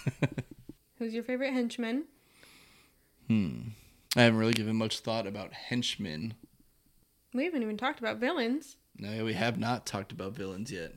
Who's 0.99 1.15
your 1.15 1.25
favorite 1.25 1.53
henchman? 1.53 2.05
Hmm, 3.29 3.61
I 4.17 4.23
haven't 4.23 4.39
really 4.39 4.53
given 4.53 4.77
much 4.77 5.01
thought 5.01 5.27
about 5.27 5.53
henchmen. 5.53 6.35
We 7.35 7.45
haven't 7.45 7.63
even 7.63 7.77
talked 7.77 7.99
about 7.99 8.19
villains. 8.19 8.77
No, 8.97 9.25
we 9.25 9.33
have 9.35 9.59
not 9.59 9.87
talked 9.87 10.13
about 10.13 10.35
villains 10.35 10.71
yet. 10.71 10.93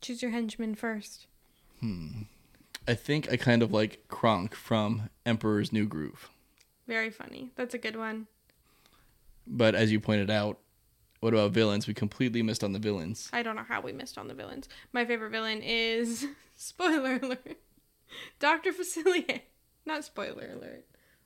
Choose 0.00 0.22
your 0.22 0.30
henchman 0.30 0.74
first. 0.74 1.26
Hmm. 1.80 2.22
I 2.86 2.94
think 2.94 3.30
I 3.30 3.36
kind 3.36 3.62
of 3.62 3.72
like 3.72 4.04
Kronk 4.08 4.54
from 4.54 5.10
Emperor's 5.26 5.72
New 5.72 5.86
Groove. 5.86 6.30
Very 6.86 7.10
funny. 7.10 7.50
That's 7.56 7.74
a 7.74 7.78
good 7.78 7.96
one. 7.96 8.28
But 9.48 9.74
as 9.74 9.90
you 9.90 9.98
pointed 9.98 10.30
out, 10.30 10.58
what 11.20 11.32
about 11.32 11.52
villains? 11.52 11.86
We 11.86 11.94
completely 11.94 12.42
missed 12.42 12.62
on 12.62 12.72
the 12.72 12.78
villains. 12.78 13.28
I 13.32 13.42
don't 13.42 13.56
know 13.56 13.64
how 13.66 13.80
we 13.80 13.92
missed 13.92 14.18
on 14.18 14.28
the 14.28 14.34
villains. 14.34 14.68
My 14.92 15.04
favorite 15.04 15.30
villain 15.30 15.62
is 15.62 16.26
spoiler 16.56 17.18
alert. 17.22 17.58
Dr. 18.38 18.72
Facilier. 18.72 19.40
Not 19.84 20.04
spoiler 20.04 20.50
alert, 20.54 20.84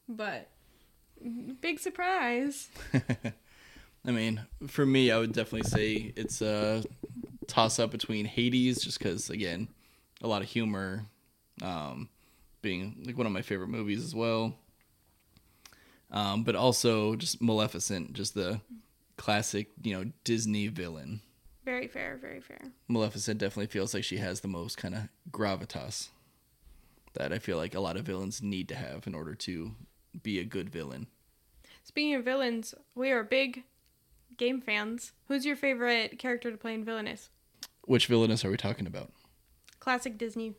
but 0.09 0.49
big 1.61 1.81
surprise. 1.81 2.69
I 4.05 4.11
mean, 4.11 4.47
for 4.69 4.87
me, 4.87 5.11
I 5.11 5.19
would 5.19 5.33
definitely 5.33 5.69
say 5.69 6.13
it's 6.17 6.41
a 6.43 6.85
toss 7.47 7.79
up 7.79 7.91
between 7.91 8.25
Hades, 8.25 8.83
just 8.83 8.99
because, 8.99 9.31
again, 9.31 9.69
a 10.23 10.29
lot 10.29 10.43
of 10.43 10.49
humor, 10.49 11.07
um, 11.61 12.09
being 12.63 13.03
like 13.05 13.19
one 13.19 13.27
of 13.27 13.33
my 13.33 13.43
favorite 13.43 13.69
movies 13.69 14.03
as 14.05 14.15
well. 14.15 14.57
Um, 16.13 16.45
but 16.45 16.55
also 16.55 17.17
just 17.17 17.41
Maleficent, 17.41 18.13
just 18.13 18.35
the 18.35 18.61
classic, 19.17 19.71
you 19.83 19.97
know, 19.97 20.13
Disney 20.25 20.69
villain. 20.69 21.21
Very 21.65 21.89
fair, 21.89 22.19
very 22.21 22.41
fair. 22.41 22.61
Maleficent 22.89 23.39
definitely 23.39 23.69
feels 23.69 23.95
like 23.95 24.05
she 24.05 24.19
has 24.19 24.41
the 24.41 24.49
most 24.49 24.77
kind 24.77 24.95
of 24.95 25.09
gravitas 25.31 26.09
that 27.15 27.33
I 27.33 27.39
feel 27.39 27.57
like 27.57 27.75
a 27.75 27.81
lot 27.81 27.97
of 27.97 28.05
villains 28.05 28.43
need 28.43 28.69
to 28.69 28.75
have 28.75 29.07
in 29.07 29.15
order 29.15 29.35
to 29.35 29.73
be 30.23 30.39
a 30.39 30.45
good 30.45 30.71
villain. 30.71 31.07
Speaking 31.85 32.15
of 32.15 32.25
villains, 32.25 32.75
we 32.95 33.11
are 33.11 33.23
big 33.23 33.65
game 34.37 34.61
fans. 34.61 35.13
Who's 35.29 35.47
your 35.47 35.57
favorite 35.57 36.19
character 36.19 36.51
to 36.51 36.57
play 36.57 36.75
in 36.75 36.85
Villainous? 36.85 37.31
Which 37.85 38.07
Villainous 38.07 38.45
are 38.45 38.51
we 38.51 38.57
talking 38.57 38.87
about? 38.87 39.13
Classic 39.81 40.17
Disney. 40.17 40.55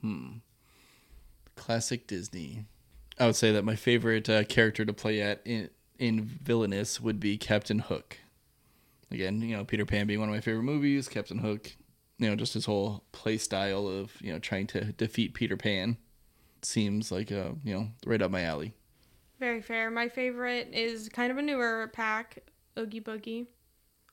Hmm. 0.00 0.38
Classic 1.56 2.06
Disney. 2.06 2.66
I 3.18 3.26
would 3.26 3.36
say 3.36 3.52
that 3.52 3.64
my 3.64 3.76
favorite 3.76 4.28
uh, 4.28 4.44
character 4.44 4.84
to 4.84 4.92
play 4.92 5.20
at 5.20 5.40
in 5.44 5.70
in 5.98 6.24
villainous 6.24 7.00
would 7.00 7.18
be 7.18 7.36
Captain 7.36 7.80
Hook. 7.80 8.18
Again, 9.10 9.40
you 9.42 9.56
know, 9.56 9.64
Peter 9.64 9.84
Pan 9.86 10.06
being 10.06 10.20
one 10.20 10.28
of 10.28 10.34
my 10.34 10.40
favorite 10.40 10.62
movies, 10.62 11.08
Captain 11.08 11.38
Hook, 11.38 11.74
you 12.18 12.28
know, 12.28 12.36
just 12.36 12.54
his 12.54 12.66
whole 12.66 13.04
play 13.10 13.38
style 13.38 13.88
of, 13.88 14.12
you 14.20 14.32
know, 14.32 14.38
trying 14.38 14.66
to 14.68 14.92
defeat 14.92 15.34
Peter 15.34 15.56
Pan 15.56 15.96
seems 16.62 17.10
like 17.10 17.32
uh, 17.32 17.50
you 17.64 17.74
know, 17.74 17.88
right 18.06 18.22
up 18.22 18.30
my 18.30 18.42
alley. 18.42 18.74
Very 19.40 19.62
fair. 19.62 19.90
My 19.90 20.08
favorite 20.08 20.70
is 20.72 21.08
kind 21.08 21.30
of 21.30 21.38
a 21.38 21.42
newer 21.42 21.90
pack, 21.92 22.38
Oogie 22.78 23.00
Boogie. 23.00 23.46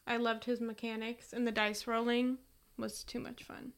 I 0.08 0.18
loved 0.18 0.46
his 0.46 0.62
mechanics, 0.62 1.34
and 1.34 1.48
the 1.48 1.52
dice 1.52 1.88
rolling 1.88 2.38
was 2.78 3.04
too 3.04 3.20
much 3.20 3.44
fun. 3.44 3.74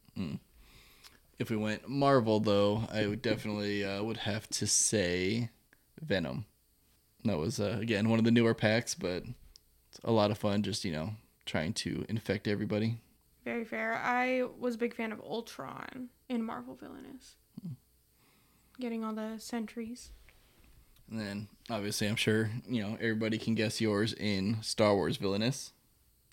If 1.39 1.49
we 1.49 1.57
went 1.57 1.87
Marvel 1.87 2.39
though, 2.39 2.87
I 2.91 3.05
would 3.07 3.21
definitely 3.21 3.85
uh, 3.85 4.01
would 4.03 4.17
have 4.17 4.47
to 4.49 4.67
say 4.67 5.49
Venom. 6.01 6.45
That 7.25 7.37
was 7.37 7.59
uh, 7.59 7.77
again 7.79 8.09
one 8.09 8.19
of 8.19 8.25
the 8.25 8.31
newer 8.31 8.53
packs, 8.53 8.95
but 8.95 9.23
it's 9.89 9.99
a 10.03 10.11
lot 10.11 10.31
of 10.31 10.37
fun 10.37 10.63
just, 10.63 10.85
you 10.85 10.91
know, 10.91 11.11
trying 11.45 11.73
to 11.73 12.05
infect 12.09 12.47
everybody. 12.47 12.97
Very 13.45 13.65
fair. 13.65 13.95
I 13.95 14.43
was 14.59 14.75
a 14.75 14.77
big 14.77 14.95
fan 14.95 15.11
of 15.11 15.21
Ultron 15.21 16.09
in 16.27 16.43
Marvel 16.43 16.75
Villainous. 16.75 17.35
Getting 18.79 19.03
all 19.03 19.13
the 19.13 19.35
sentries. 19.37 20.11
And 21.09 21.19
then 21.19 21.47
obviously 21.69 22.07
I'm 22.07 22.15
sure, 22.15 22.51
you 22.67 22.81
know, 22.81 22.97
everybody 22.99 23.37
can 23.37 23.55
guess 23.55 23.79
yours 23.79 24.13
in 24.13 24.57
Star 24.61 24.95
Wars 24.95 25.17
Villainous. 25.17 25.71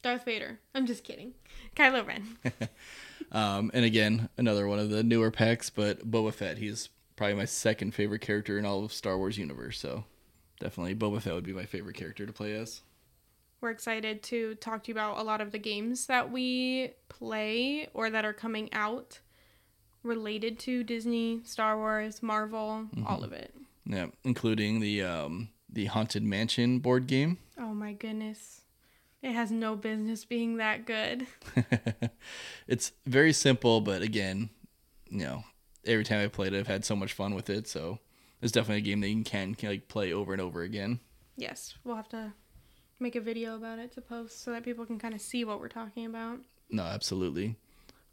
Darth 0.03 0.25
Vader. 0.25 0.59
I'm 0.75 0.87
just 0.87 1.05
kidding. 1.05 1.33
Kylo 1.75 2.07
Ren. 2.07 2.37
Um, 3.33 3.71
and 3.75 3.85
again, 3.85 4.29
another 4.37 4.67
one 4.69 4.79
of 4.79 4.91
the 4.91 5.03
newer 5.03 5.31
packs, 5.31 5.71
but 5.71 6.09
Boba 6.09 6.33
Fett, 6.33 6.59
he's 6.59 6.89
probably 7.17 7.35
my 7.35 7.45
second 7.45 7.95
favorite 7.95 8.21
character 8.21 8.59
in 8.59 8.65
all 8.65 8.85
of 8.85 8.93
Star 8.93 9.19
Wars 9.19 9.39
universe, 9.39 9.79
so 9.79 10.05
definitely 10.61 10.95
Boba 10.95 11.21
Fett 11.21 11.35
would 11.35 11.45
be 11.45 11.53
my 11.53 11.65
favorite 11.67 11.97
character 11.97 12.27
to 12.27 12.33
play 12.33 12.55
as. 12.55 12.83
We're 13.61 13.71
excited 13.71 14.23
to 14.25 14.57
talk 14.57 14.85
to 14.85 14.89
you 14.89 14.95
about 14.95 15.19
a 15.19 15.23
lot 15.23 15.41
of 15.41 15.51
the 15.51 15.59
games 15.59 16.07
that 16.07 16.31
we 16.31 16.91
play 17.09 17.89
or 17.95 18.11
that 18.11 18.25
are 18.25 18.35
coming 18.35 18.73
out 18.75 19.21
related 20.03 20.59
to 20.61 20.85
Disney, 20.85 21.41
Star 21.45 21.79
Wars, 21.79 22.23
Marvel, 22.23 22.87
all 23.07 23.25
of 23.25 23.33
it. 23.33 23.55
Yeah, 23.87 24.07
including 24.23 24.81
the 24.81 25.03
um 25.03 25.49
the 25.71 25.87
Haunted 25.87 26.23
Mansion 26.23 26.79
board 26.79 27.07
game. 27.07 27.39
Oh 27.59 27.73
my 27.75 27.95
goodness. 27.95 28.61
It 29.25 29.33
has 29.33 29.51
no 29.51 29.75
business 29.75 30.27
being 30.27 30.59
that 30.59 30.85
good. 30.85 31.27
it's 32.69 32.93
very 33.07 33.33
simple, 33.33 33.81
but 33.81 34.03
again, 34.03 34.51
you 35.09 35.21
know, 35.21 35.45
every 35.87 36.05
time 36.05 36.23
I 36.23 36.29
played 36.29 36.53
it, 36.53 36.59
I've 36.59 36.67
had 36.67 36.85
so 36.85 36.95
much 36.95 37.15
fun 37.15 37.35
with 37.35 37.49
it. 37.49 37.67
So 37.67 38.01
it's 38.43 38.53
definitely 38.53 38.83
a 38.83 38.85
game 38.85 39.01
that 39.01 39.09
you 39.09 39.25
can, 39.25 39.55
can 39.55 39.71
like 39.71 39.89
play 39.89 40.13
over 40.13 40.35
and 40.35 40.43
over 40.43 40.61
again. 40.61 41.01
Yes, 41.39 41.73
we'll 41.85 41.97
have 41.97 42.11
to 42.11 42.35
make 43.01 43.17
a 43.17 43.21
video 43.21 43.57
about 43.57 43.79
it 43.79 43.93
to 43.93 44.03
post 44.03 44.45
so 44.45 44.51
that 44.51 44.63
people 44.63 44.85
can 44.85 44.99
kind 44.99 45.15
of 45.15 45.23
see 45.23 45.43
what 45.43 45.59
we're 45.59 45.69
talking 45.69 46.05
about. 46.05 46.41
No, 46.69 46.83
absolutely. 46.83 47.57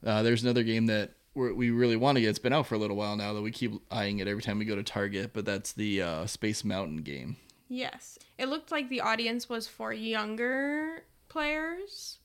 Uh, 0.06 0.24
there's 0.24 0.44
another 0.44 0.64
game 0.64 0.86
that 0.86 1.12
we're, 1.34 1.54
we 1.54 1.72
really 1.72 1.98
want 1.98 2.16
to 2.16 2.22
get. 2.22 2.30
It's 2.30 2.40
been 2.40 2.54
out 2.54 2.68
for 2.68 2.76
a 2.76 2.80
little 2.80 2.96
while 2.96 3.18
now 3.18 3.34
that 3.34 3.42
we 3.42 3.52
keep 3.52 3.74
eyeing 3.92 4.20
it 4.20 4.30
every 4.30 4.42
time 4.42 4.60
we 4.60 4.66
go 4.66 4.78
to 4.78 4.84
Target, 4.84 5.32
but 5.34 5.44
that's 5.44 5.74
the 5.74 6.02
uh, 6.02 6.26
Space 6.26 6.64
Mountain 6.64 7.00
game. 7.00 7.36
Yes. 7.72 8.20
It 8.38 8.50
looked 8.50 8.70
like 8.70 8.90
the 8.90 9.00
audience 9.00 9.48
was 9.48 9.66
for 9.66 9.94
younger 9.94 11.04
players. 11.30 12.18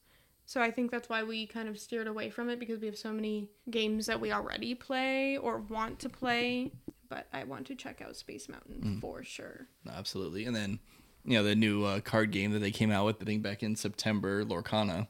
So 0.45 0.61
I 0.61 0.73
think 0.73 0.91
that's 0.91 1.09
why 1.09 1.23
we 1.23 1.47
kind 1.47 1.69
of 1.69 1.79
steered 1.79 2.09
away 2.09 2.31
from 2.31 2.49
it 2.49 2.59
because 2.59 2.81
we 2.81 2.87
have 2.87 2.99
so 2.99 3.13
many 3.13 3.49
games 3.71 4.07
that 4.07 4.21
we 4.21 4.33
already 4.33 4.75
play 4.75 5.37
or 5.37 5.59
want 5.59 6.01
to 6.01 6.09
play. 6.09 6.73
But 7.09 7.29
I 7.33 7.45
want 7.45 7.69
to 7.69 7.77
check 7.77 8.03
out 8.03 8.17
Space 8.17 8.49
Mountain 8.49 8.99
for 9.01 9.23
sure. 9.23 9.69
Absolutely. 9.89 10.47
And 10.47 10.57
then, 10.57 10.81
you 11.25 11.39
know, 11.39 11.45
the 11.45 11.55
new 11.55 11.85
uh, 11.85 12.01
card 12.01 12.33
game 12.33 12.51
that 12.51 12.59
they 12.59 12.73
came 12.73 12.91
out 12.91 13.07
with, 13.07 13.23
I 13.23 13.25
think 13.25 13.45
back 13.45 13.63
in 13.63 13.77
September, 13.77 14.45
Lorcana. 14.45 15.07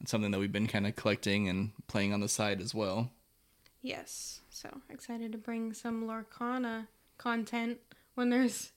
It's 0.00 0.12
something 0.12 0.30
that 0.30 0.38
we've 0.38 0.52
been 0.52 0.68
kind 0.68 0.86
of 0.86 0.94
collecting 0.94 1.48
and 1.48 1.72
playing 1.88 2.12
on 2.12 2.20
the 2.20 2.28
side 2.28 2.60
as 2.60 2.72
well. 2.72 3.10
Yes. 3.82 4.42
So 4.48 4.80
excited 4.88 5.32
to 5.32 5.38
bring 5.38 5.72
some 5.72 6.06
Lorcana 6.06 6.86
content 7.18 7.78
when 8.14 8.30
there's 8.30 8.71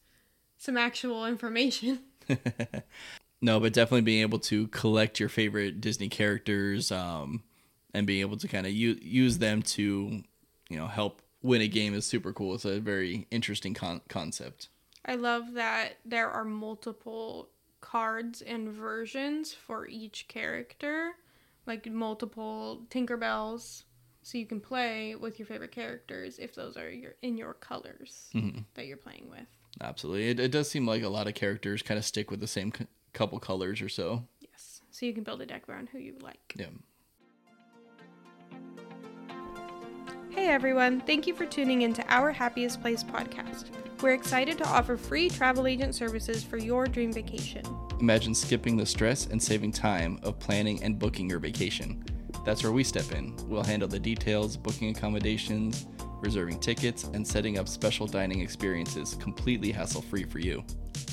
some 0.57 0.77
actual 0.77 1.25
information. 1.25 1.99
No, 3.41 3.59
but 3.59 3.73
definitely 3.73 4.01
being 4.01 4.21
able 4.21 4.39
to 4.39 4.67
collect 4.69 5.19
your 5.19 5.29
favorite 5.29 5.79
Disney 5.79 6.09
characters 6.09 6.91
um, 6.91 7.43
and 7.93 8.07
being 8.07 8.21
able 8.21 8.37
to 8.37 8.47
kind 8.47 8.65
of 8.65 8.73
u- 8.73 8.97
use 8.99 9.37
them 9.37 9.61
to, 9.61 10.23
you 10.69 10.77
know, 10.77 10.87
help 10.87 11.21
win 11.43 11.61
a 11.61 11.67
game 11.67 11.93
is 11.93 12.07
super 12.07 12.33
cool. 12.33 12.55
It's 12.55 12.65
a 12.65 12.79
very 12.79 13.27
interesting 13.29 13.75
con- 13.75 14.01
concept. 14.09 14.69
I 15.05 15.13
love 15.13 15.53
that 15.53 15.97
there 16.03 16.31
are 16.31 16.43
multiple 16.43 17.49
cards 17.81 18.41
and 18.41 18.69
versions 18.69 19.53
for 19.53 19.87
each 19.87 20.27
character, 20.27 21.11
like 21.67 21.85
multiple 21.85 22.87
Tinkerbells, 22.89 23.83
so 24.23 24.39
you 24.39 24.47
can 24.47 24.59
play 24.59 25.13
with 25.13 25.37
your 25.37 25.45
favorite 25.45 25.71
characters 25.71 26.39
if 26.39 26.55
those 26.55 26.77
are 26.77 26.89
your 26.89 27.13
in 27.21 27.37
your 27.37 27.53
colors 27.53 28.31
that 28.73 28.87
you're 28.87 28.97
playing 28.97 29.27
with. 29.29 29.45
Absolutely. 29.81 30.29
It, 30.29 30.39
it 30.39 30.51
does 30.51 30.69
seem 30.69 30.87
like 30.87 31.03
a 31.03 31.09
lot 31.09 31.27
of 31.27 31.33
characters 31.33 31.81
kind 31.81 31.97
of 31.97 32.05
stick 32.05 32.31
with 32.31 32.39
the 32.39 32.47
same 32.47 32.71
c- 32.77 32.87
couple 33.13 33.39
colors 33.39 33.81
or 33.81 33.89
so. 33.89 34.25
Yes, 34.41 34.81
so 34.89 35.05
you 35.05 35.13
can 35.13 35.23
build 35.23 35.41
a 35.41 35.45
deck 35.45 35.67
around 35.67 35.89
who 35.89 35.99
you 35.99 36.15
like. 36.21 36.53
Yeah. 36.55 36.67
Hey 40.29 40.47
everyone, 40.47 40.99
thank 41.01 41.27
you 41.27 41.33
for 41.33 41.45
tuning 41.45 41.83
into 41.83 42.05
our 42.07 42.31
Happiest 42.31 42.81
Place 42.81 43.03
podcast. 43.03 43.67
We're 44.01 44.13
excited 44.13 44.57
to 44.57 44.67
offer 44.67 44.97
free 44.97 45.29
travel 45.29 45.65
agent 45.65 45.95
services 45.95 46.43
for 46.43 46.57
your 46.57 46.87
dream 46.87 47.13
vacation. 47.13 47.63
Imagine 48.01 48.35
skipping 48.35 48.75
the 48.75 48.85
stress 48.85 49.27
and 49.27 49.41
saving 49.41 49.71
time 49.71 50.19
of 50.23 50.37
planning 50.39 50.83
and 50.83 50.99
booking 50.99 51.29
your 51.29 51.39
vacation. 51.39 52.03
That's 52.45 52.61
where 52.61 52.71
we 52.71 52.83
step 52.83 53.11
in. 53.11 53.35
We'll 53.47 53.63
handle 53.63 53.87
the 53.87 53.99
details, 53.99 54.55
booking 54.55 54.95
accommodations, 54.95 55.87
reserving 56.21 56.59
tickets, 56.59 57.05
and 57.05 57.27
setting 57.27 57.57
up 57.57 57.67
special 57.67 58.07
dining 58.07 58.41
experiences 58.41 59.15
completely 59.19 59.71
hassle 59.71 60.03
free 60.03 60.23
for 60.23 60.39
you. 60.39 60.63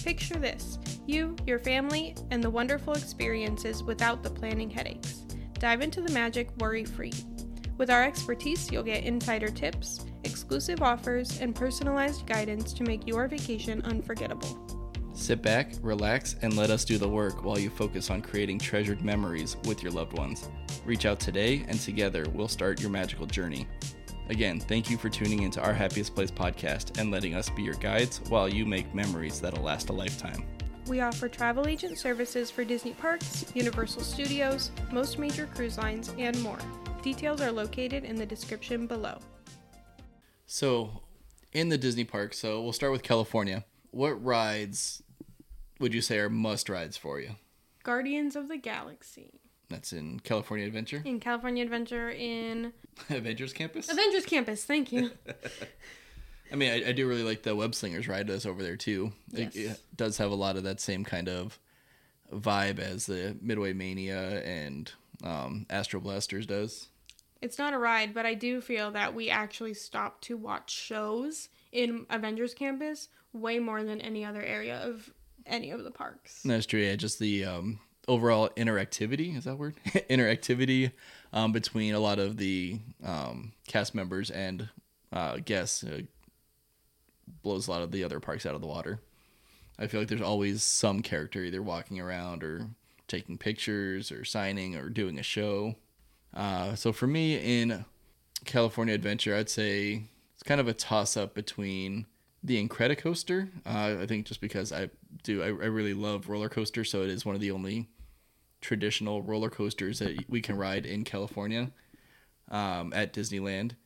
Picture 0.05 0.39
this 0.39 0.79
you, 1.07 1.35
your 1.47 1.59
family, 1.59 2.15
and 2.31 2.45
the 2.45 2.51
wonderful 2.51 2.93
experiences 2.93 3.83
without 3.83 4.23
the 4.23 4.31
planning 4.31 4.71
headaches. 4.71 5.25
Dive 5.59 5.81
into 5.81 6.01
the 6.01 6.13
magic 6.13 6.51
worry 6.59 6.85
free. 6.85 7.13
With 7.79 7.91
our 7.91 8.05
expertise, 8.05 8.71
you'll 8.71 8.83
get 8.83 9.05
insider 9.05 9.49
tips, 9.49 10.05
exclusive 10.25 10.83
offers, 10.83 11.41
and 11.41 11.55
personalized 11.55 12.27
guidance 12.27 12.73
to 12.75 12.85
make 12.85 13.07
your 13.07 13.27
vacation 13.27 13.83
unforgettable. 13.83 14.82
Sit 15.15 15.43
back, 15.43 15.73
relax, 15.83 16.37
and 16.41 16.57
let 16.57 16.71
us 16.71 16.85
do 16.85 16.97
the 16.97 17.09
work 17.09 17.45
while 17.45 17.59
you 17.59 17.69
focus 17.69 18.11
on 18.11 18.23
creating 18.23 18.59
treasured 18.59 19.03
memories 19.03 19.57
with 19.67 19.83
your 19.83 19.93
loved 19.93 20.17
ones. 20.17 20.49
Reach 20.87 21.05
out 21.05 21.21
today, 21.21 21.65
and 21.69 21.79
together 21.79 22.25
we'll 22.33 22.49
start 22.49 22.81
your 22.81 22.91
magical 22.91 23.27
journey. 23.27 23.69
Again, 24.31 24.59
thank 24.59 24.89
you 24.89 24.97
for 24.97 25.11
tuning 25.11 25.43
into 25.43 25.61
our 25.61 25.75
Happiest 25.75 26.15
Place 26.15 26.31
podcast 26.31 26.99
and 26.99 27.11
letting 27.11 27.35
us 27.35 27.51
be 27.51 27.63
your 27.63 27.75
guides 27.75 28.23
while 28.29 28.49
you 28.49 28.65
make 28.65 28.95
memories 28.95 29.41
that'll 29.41 29.63
last 29.63 29.91
a 29.91 29.93
lifetime. 29.93 30.45
We 30.87 31.01
offer 31.01 31.29
travel 31.29 31.69
agent 31.69 31.99
services 31.99 32.51
for 32.51 32.65
Disney 32.65 32.93
parks, 32.93 33.45
Universal 33.55 34.03
Studios, 34.03 34.71
most 34.91 35.19
major 35.19 35.47
cruise 35.47 35.77
lines, 35.77 36.15
and 36.19 36.41
more. 36.43 36.59
Details 37.03 37.41
are 37.43 37.53
located 37.53 38.05
in 38.05 38.17
the 38.17 38.27
description 38.27 38.87
below. 38.87 39.19
So, 40.47 41.03
in 41.53 41.69
the 41.69 41.79
Disney 41.79 42.05
park, 42.05 42.33
so 42.33 42.63
we'll 42.63 42.73
start 42.73 42.93
with 42.93 43.03
California. 43.03 43.65
What 43.93 44.23
rides 44.23 45.03
would 45.79 45.95
you 45.95 46.01
say 46.01 46.19
are 46.19 46.29
must 46.31 46.69
rides 46.69 46.97
for 46.97 47.21
you? 47.21 47.37
Guardians 47.85 48.37
of 48.37 48.49
the 48.49 48.57
Galaxy. 48.57 49.41
That's 49.69 49.93
in 49.93 50.21
California 50.21 50.67
Adventure, 50.67 51.03
In 51.05 51.19
California 51.19 51.63
Adventure 51.65 52.11
in 52.11 52.73
Avengers 53.11 53.53
Campus. 53.55 53.91
Avengers 53.91 54.27
Campus. 54.27 54.65
Thank 54.65 54.93
you. 54.93 55.11
I 56.53 56.57
mean, 56.57 56.71
I, 56.71 56.89
I 56.91 56.93
do 56.93 57.09
really 57.09 57.23
like 57.23 57.43
the 57.43 57.57
Web 57.57 57.75
Slingers 57.75 58.07
ride 58.09 58.27
that's 58.27 58.45
over 58.45 58.63
there 58.63 58.77
too. 58.77 59.13
It, 59.33 59.55
Yes. 59.55 59.79
it 59.79 59.83
does 59.97 60.19
have 60.19 60.31
a 60.31 60.35
lot 60.35 60.57
of 60.57 60.65
that 60.65 60.81
same 60.81 61.05
kind 61.05 61.29
of 61.29 61.59
vibe 62.33 62.79
as 62.79 63.07
the 63.07 63.37
Midway 63.41 63.73
Mania 63.73 64.43
and 64.45 64.93
um, 65.25 65.65
Astro 65.71 66.01
Blasters 66.01 66.45
does. 66.47 66.89
It's 67.41 67.59
not 67.59 67.73
a 67.75 67.79
ride, 67.79 68.13
but 68.15 68.27
I 68.27 68.35
do 68.35 68.61
feel 68.61 68.91
that 68.93 69.15
we 69.15 69.31
actually 69.31 69.75
stopped 69.75 70.25
to 70.25 70.37
watch 70.37 70.71
shows 70.71 71.49
in 71.73 72.07
Avengers 72.11 72.55
Campus 72.55 73.09
way 73.33 73.59
more 73.59 73.83
than 73.83 74.01
any 74.01 74.25
other 74.25 74.43
area 74.43 74.77
of 74.79 75.13
any 75.47 75.71
of 75.71 75.85
the 75.85 75.91
parks. 75.91 76.43
That's 76.45 76.67
true. 76.67 76.81
Yeah, 76.81 76.97
just 76.97 77.19
the 77.19 77.45
um, 77.45 77.81
overall 78.07 78.51
interactivity 78.57 79.37
is 79.37 79.45
that 79.45 79.57
word 79.57 79.75
interactivity 79.87 80.93
um, 81.33 81.53
between 81.53 81.95
a 81.95 82.01
lot 82.01 82.19
of 82.19 82.37
the 82.37 82.79
um, 83.05 83.53
cast 83.67 83.95
members 83.95 84.31
and 84.31 84.69
uh, 85.13 85.39
guests 85.45 85.83
uh, 85.85 86.03
blows 87.43 87.69
a 87.69 87.71
lot 87.71 87.83
of 87.83 87.91
the 87.91 88.05
other 88.05 88.21
parks 88.21 88.47
out 88.47 88.55
of 88.55 88.61
the 88.61 88.67
water. 88.67 89.01
I 89.79 89.87
feel 89.87 90.01
like 90.01 90.09
there's 90.09 90.21
always 90.21 90.63
some 90.63 91.01
character 91.01 91.43
either 91.43 91.63
walking 91.63 91.99
around 91.99 92.45
or 92.45 92.69
taking 93.09 93.39
pictures 93.39 94.13
or 94.13 94.25
signing 94.25 94.77
or 94.77 94.89
doing 94.89 95.19
a 95.19 95.23
show. 95.23 95.77
Uh, 96.35 96.75
so 96.75 96.93
for 96.93 97.07
me 97.07 97.37
in 97.37 97.85
California 98.45 98.95
Adventure, 98.95 99.35
I'd 99.35 99.51
say 99.51 100.05
it's 100.43 100.49
kind 100.49 100.61
of 100.61 100.67
a 100.67 100.75
toss 100.75 101.17
up 101.17 101.35
between 101.35 102.05
the 102.43 102.61
Incredicoaster. 102.61 103.49
Uh, 103.65 104.03
I 104.03 104.07
think 104.07 104.27
just 104.27 104.41
because 104.41 104.73
I 104.73 104.91
do, 105.23 105.41
I, 105.41 105.47
I 105.47 105.69
really 105.69 105.95
love 105.95 106.29
roller 106.29 106.49
coasters, 106.49 106.91
so 106.91 107.03
it 107.03 107.11
is 107.11 107.25
one 107.25 107.37
of 107.37 107.41
the 107.41 107.53
only 107.53 107.89
traditional 108.61 109.23
roller 109.23 109.51
coasters 109.51 110.01
that 110.01 110.25
we 110.29 110.41
can 110.41 110.57
ride 110.57 110.85
in 110.85 111.05
California 111.05 111.71
um, 112.51 112.93
at 112.93 113.13
Disneyland. 113.13 113.77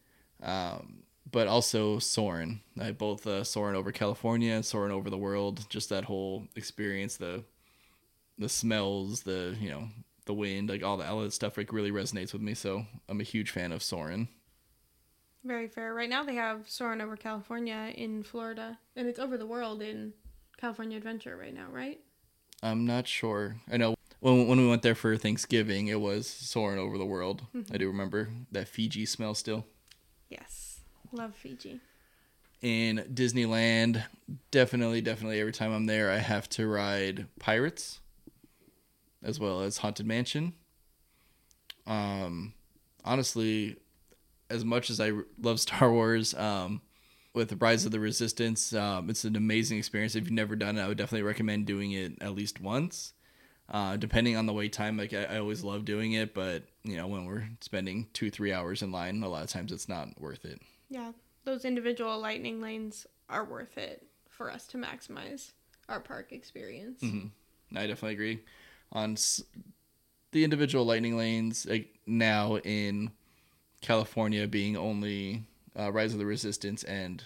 Um, 0.43 1.03
but 1.31 1.47
also 1.47 1.99
Soarin'. 1.99 2.63
I 2.81 2.93
both 2.93 3.27
uh, 3.27 3.45
Soarin' 3.45 3.77
over 3.77 3.93
California, 3.93 4.63
Soarin' 4.63 4.93
over 4.93 5.11
the 5.11 5.19
world. 5.19 5.67
Just 5.69 5.91
that 5.91 6.05
whole 6.05 6.49
experience, 6.57 7.19
the 7.19 7.45
the 8.39 8.49
smells, 8.49 9.25
the 9.25 9.55
you 9.61 9.69
know 9.69 9.89
the 10.25 10.33
wind, 10.33 10.71
like 10.71 10.83
all 10.83 10.97
the 10.97 11.07
all 11.07 11.21
that 11.21 11.35
stuff, 11.35 11.59
like 11.59 11.71
really 11.71 11.93
resonates 11.93 12.33
with 12.33 12.41
me. 12.41 12.55
So 12.55 12.87
I'm 13.11 13.21
a 13.21 13.25
huge 13.25 13.51
fan 13.51 13.73
of 13.73 13.83
Soarin'. 13.83 14.29
Very 15.47 15.68
fair. 15.68 15.94
Right 15.94 16.11
now 16.11 16.24
they 16.24 16.34
have 16.34 16.68
Soarin' 16.68 17.01
over 17.01 17.16
California 17.16 17.92
in 17.94 18.24
Florida, 18.24 18.78
and 18.97 19.07
it's 19.07 19.20
over 19.20 19.38
the 19.38 19.47
world 19.47 19.80
in 19.80 20.12
California 20.57 20.97
Adventure 20.97 21.36
right 21.36 21.55
now, 21.55 21.68
right? 21.70 22.01
I'm 22.64 22.84
not 22.84 23.07
sure. 23.07 23.61
I 23.70 23.76
know 23.76 23.94
when 24.18 24.49
when 24.49 24.59
we 24.59 24.68
went 24.68 24.82
there 24.82 24.97
for 24.97 25.16
Thanksgiving, 25.16 25.86
it 25.86 26.01
was 26.01 26.26
soaring 26.26 26.80
over 26.80 26.99
the 26.99 27.07
world. 27.07 27.47
I 27.72 27.76
do 27.76 27.86
remember 27.86 28.30
that 28.51 28.66
Fiji 28.66 29.07
smell 29.07 29.34
still. 29.34 29.66
Yes. 30.28 30.80
Love 31.12 31.36
Fiji. 31.36 31.80
In 32.61 33.05
Disneyland, 33.14 34.03
definitely, 34.51 35.01
definitely 35.01 35.38
every 35.38 35.53
time 35.53 35.72
I'm 35.72 35.86
there, 35.86 36.11
I 36.11 36.16
have 36.16 36.49
to 36.51 36.66
ride 36.66 37.28
Pirates, 37.38 38.01
as 39.22 39.38
well 39.38 39.61
as 39.61 39.78
Haunted 39.78 40.07
Mansion. 40.07 40.55
Um, 41.86 42.55
honestly, 43.05 43.76
as 44.51 44.64
much 44.64 44.90
as 44.90 45.01
I 45.01 45.12
love 45.40 45.61
Star 45.61 45.92
Wars, 45.92 46.34
um, 46.34 46.80
with 47.34 47.61
Rise 47.61 47.84
of 47.84 47.92
the 47.92 48.01
Resistance, 48.01 48.72
um, 48.72 49.11
it's 49.11 49.24
an 49.24 49.36
amazing 49.36 49.76
experience. 49.78 50.14
If 50.14 50.24
you've 50.24 50.32
never 50.32 50.57
done 50.57 50.78
it, 50.78 50.82
I 50.82 50.88
would 50.88 50.97
definitely 50.97 51.24
recommend 51.26 51.66
doing 51.66 51.92
it 51.92 52.12
at 52.22 52.34
least 52.34 52.61
once. 52.62 53.12
Uh, 53.68 53.97
depending 53.97 54.36
on 54.36 54.47
the 54.47 54.53
wait 54.53 54.72
time, 54.72 54.97
like 54.97 55.12
I, 55.12 55.24
I 55.24 55.38
always 55.38 55.62
love 55.64 55.84
doing 55.84 56.12
it, 56.12 56.32
but 56.34 56.62
you 56.84 56.97
know 56.97 57.09
when 57.09 57.24
we're 57.26 57.49
spending 57.61 58.07
two 58.12 58.30
three 58.30 58.53
hours 58.53 58.80
in 58.80 58.92
line, 58.92 59.22
a 59.22 59.28
lot 59.28 59.42
of 59.42 59.51
times 59.51 59.72
it's 59.72 59.88
not 59.88 60.18
worth 60.20 60.44
it. 60.44 60.61
Yeah, 60.88 61.12
those 61.44 61.64
individual 61.64 62.18
lightning 62.20 62.61
lanes 62.61 63.07
are 63.28 63.44
worth 63.44 63.76
it 63.76 64.07
for 64.30 64.53
us 64.53 64.66
to 64.68 64.78
maximize 64.78 65.51
our 65.88 65.99
park 66.01 66.30
experience. 66.32 67.03
I 67.03 67.86
definitely 67.88 68.12
agree. 68.12 68.40
On 68.92 69.12
s- 69.14 69.42
the 70.30 70.44
individual 70.44 70.84
lightning 70.84 71.16
lanes, 71.16 71.66
like 71.68 71.88
now 72.07 72.59
in 72.59 73.11
California, 73.87 74.49
being 74.49 74.76
only 74.76 75.45
uh, 75.78 75.93
Rise 75.93 76.12
of 76.12 76.18
the 76.18 76.26
Resistance 76.26 76.82
and 76.82 77.22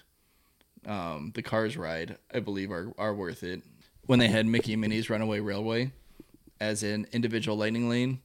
um, 0.87 1.33
the 1.35 1.43
Cars 1.43 1.77
ride, 1.77 2.19
I 2.35 2.41
believe 2.41 2.71
are 2.71 2.93
are 2.99 3.15
worth 3.15 3.43
it. 3.43 3.63
When 4.07 4.19
they 4.19 4.29
had 4.29 4.45
Mickey 4.47 4.75
and 4.75 4.83
Minnie's 4.83 5.09
Runaway 5.09 5.41
Railway 5.41 5.93
as 6.61 6.83
an 6.83 7.07
individual 7.13 7.57
lightning 7.57 7.89
lane, 7.89 8.21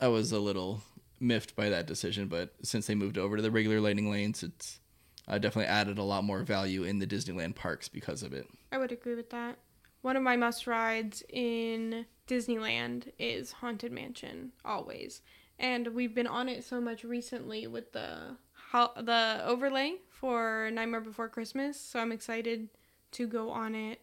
I 0.00 0.08
was 0.08 0.32
a 0.32 0.40
little 0.40 0.82
miffed 1.20 1.54
by 1.54 1.68
that 1.68 1.86
decision. 1.86 2.26
But 2.26 2.52
since 2.62 2.88
they 2.88 2.96
moved 2.96 3.16
over 3.16 3.36
to 3.36 3.42
the 3.42 3.50
regular 3.50 3.80
lightning 3.80 4.10
lanes, 4.10 4.42
it's 4.42 4.80
uh, 5.28 5.38
definitely 5.38 5.70
added 5.70 5.98
a 5.98 6.02
lot 6.02 6.24
more 6.24 6.42
value 6.42 6.82
in 6.82 6.98
the 6.98 7.06
Disneyland 7.06 7.54
parks 7.54 7.88
because 7.88 8.24
of 8.24 8.32
it. 8.32 8.48
I 8.72 8.78
would 8.78 8.90
agree 8.90 9.14
with 9.14 9.30
that. 9.30 9.56
One 10.02 10.16
of 10.16 10.22
my 10.22 10.36
must 10.36 10.66
rides 10.66 11.22
in 11.28 12.06
Disneyland 12.26 13.12
is 13.18 13.52
Haunted 13.52 13.92
Mansion, 13.92 14.52
always. 14.64 15.22
And 15.58 15.88
we've 15.88 16.14
been 16.14 16.26
on 16.26 16.48
it 16.48 16.64
so 16.64 16.80
much 16.80 17.02
recently 17.04 17.66
with 17.66 17.92
the 17.92 18.36
ho- 18.70 18.92
the 18.96 19.42
overlay 19.44 19.94
for 20.08 20.70
Nightmare 20.72 21.00
Before 21.00 21.28
Christmas, 21.28 21.80
so 21.80 21.98
I'm 21.98 22.12
excited 22.12 22.68
to 23.12 23.26
go 23.26 23.50
on 23.50 23.74
it 23.74 24.00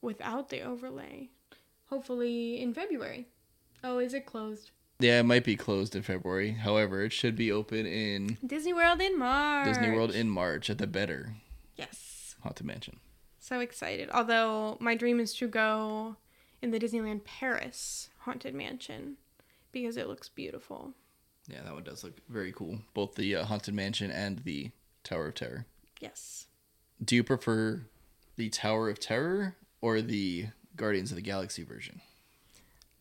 without 0.00 0.48
the 0.48 0.60
overlay. 0.62 1.28
Hopefully 1.86 2.60
in 2.60 2.72
February. 2.74 3.26
Oh, 3.84 3.98
is 3.98 4.14
it 4.14 4.26
closed? 4.26 4.70
Yeah, 4.98 5.20
it 5.20 5.24
might 5.24 5.44
be 5.44 5.56
closed 5.56 5.94
in 5.96 6.02
February. 6.02 6.52
However, 6.52 7.02
it 7.04 7.12
should 7.12 7.36
be 7.36 7.50
open 7.52 7.86
in 7.86 8.38
Disney 8.46 8.72
World 8.72 9.00
in 9.00 9.18
March. 9.18 9.66
Disney 9.66 9.90
World 9.90 10.12
in 10.14 10.28
March 10.30 10.70
at 10.70 10.78
the 10.78 10.86
better 10.86 11.34
Yes. 11.76 12.36
Haunted 12.42 12.66
Mansion. 12.66 13.00
So 13.38 13.58
excited. 13.60 14.08
Although 14.12 14.76
my 14.80 14.94
dream 14.94 15.18
is 15.20 15.34
to 15.34 15.48
go 15.48 16.16
in 16.60 16.70
the 16.70 16.78
Disneyland 16.78 17.24
Paris 17.24 18.10
Haunted 18.20 18.54
Mansion 18.54 19.16
because 19.72 19.96
it 19.96 20.08
looks 20.08 20.28
beautiful. 20.28 20.92
Yeah, 21.48 21.62
that 21.64 21.74
one 21.74 21.82
does 21.82 22.04
look 22.04 22.14
very 22.28 22.52
cool. 22.52 22.78
Both 22.94 23.14
the 23.14 23.36
uh, 23.36 23.44
Haunted 23.44 23.74
Mansion 23.74 24.10
and 24.10 24.38
the 24.40 24.70
Tower 25.02 25.28
of 25.28 25.34
Terror. 25.34 25.66
Yes. 26.00 26.46
Do 27.04 27.16
you 27.16 27.24
prefer 27.24 27.86
the 28.36 28.48
Tower 28.48 28.88
of 28.88 29.00
Terror 29.00 29.56
or 29.80 30.00
the 30.00 30.48
Guardians 30.76 31.10
of 31.10 31.16
the 31.16 31.22
Galaxy 31.22 31.64
version? 31.64 32.00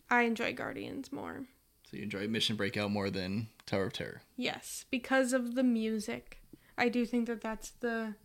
I 0.10 0.24
enjoy 0.24 0.54
Guardians 0.54 1.12
more. 1.12 1.46
So 1.90 1.98
you 1.98 2.04
enjoy 2.04 2.28
Mission 2.28 2.56
Breakout 2.56 2.92
more 2.92 3.10
than 3.10 3.48
Tower 3.66 3.86
of 3.86 3.94
Terror. 3.94 4.22
Yes, 4.36 4.86
because 4.90 5.34
of 5.34 5.56
the 5.56 5.64
music. 5.64 6.40
I 6.78 6.90
do 6.90 7.06
think 7.06 7.28
that 7.28 7.42
that's 7.42 7.72
the 7.72 8.16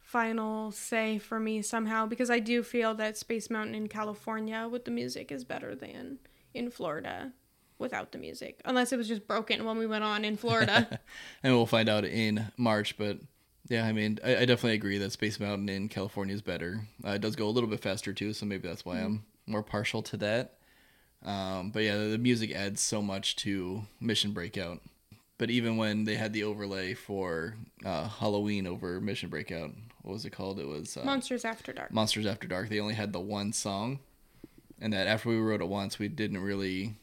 final 0.00 0.70
say 0.70 1.18
for 1.18 1.38
me 1.38 1.62
somehow 1.62 2.06
because 2.06 2.30
I 2.30 2.38
do 2.38 2.62
feel 2.62 2.94
that 2.94 3.16
Space 3.16 3.50
Mountain 3.50 3.74
in 3.74 3.88
California 3.88 4.68
with 4.70 4.84
the 4.84 4.90
music 4.90 5.30
is 5.30 5.44
better 5.44 5.74
than 5.74 6.18
in 6.54 6.70
Florida 6.70 7.32
without 7.78 8.12
the 8.12 8.18
music. 8.18 8.60
Unless 8.64 8.92
it 8.92 8.96
was 8.96 9.08
just 9.08 9.26
broken 9.26 9.64
when 9.64 9.78
we 9.78 9.86
went 9.86 10.04
on 10.04 10.24
in 10.24 10.36
Florida. 10.36 11.00
and 11.42 11.54
we'll 11.54 11.66
find 11.66 11.88
out 11.88 12.04
in 12.04 12.52
March. 12.56 12.96
But 12.96 13.18
yeah, 13.68 13.86
I 13.86 13.92
mean, 13.92 14.18
I, 14.24 14.36
I 14.36 14.44
definitely 14.44 14.74
agree 14.74 14.98
that 14.98 15.12
Space 15.12 15.40
Mountain 15.40 15.68
in 15.68 15.88
California 15.88 16.34
is 16.34 16.42
better. 16.42 16.80
Uh, 17.04 17.10
it 17.10 17.20
does 17.20 17.36
go 17.36 17.46
a 17.46 17.50
little 17.50 17.68
bit 17.68 17.80
faster 17.80 18.12
too, 18.12 18.32
so 18.32 18.46
maybe 18.46 18.68
that's 18.68 18.84
why 18.84 18.98
I'm 18.98 19.24
more 19.46 19.62
partial 19.62 20.02
to 20.02 20.16
that. 20.18 20.54
Um, 21.24 21.70
but 21.70 21.82
yeah, 21.82 21.96
the 21.96 22.18
music 22.18 22.52
adds 22.54 22.80
so 22.80 23.02
much 23.02 23.36
to 23.36 23.82
Mission 24.00 24.32
Breakout. 24.32 24.80
But 25.38 25.50
even 25.50 25.76
when 25.76 26.04
they 26.04 26.14
had 26.14 26.32
the 26.32 26.44
overlay 26.44 26.94
for 26.94 27.56
uh, 27.84 28.08
Halloween 28.08 28.66
over 28.66 29.00
Mission 29.00 29.28
Breakout, 29.28 29.70
what 30.02 30.12
was 30.12 30.24
it 30.24 30.30
called? 30.30 30.58
It 30.58 30.66
was 30.66 30.96
uh, 30.96 31.04
Monsters 31.04 31.44
After 31.44 31.72
Dark. 31.72 31.92
Monsters 31.92 32.26
After 32.26 32.46
Dark. 32.46 32.68
They 32.68 32.80
only 32.80 32.94
had 32.94 33.12
the 33.12 33.20
one 33.20 33.52
song, 33.52 33.98
and 34.80 34.92
that 34.92 35.06
after 35.06 35.28
we 35.28 35.36
wrote 35.36 35.60
it 35.60 35.68
once, 35.68 35.98
we 35.98 36.08
didn't 36.08 36.38
really 36.38 36.94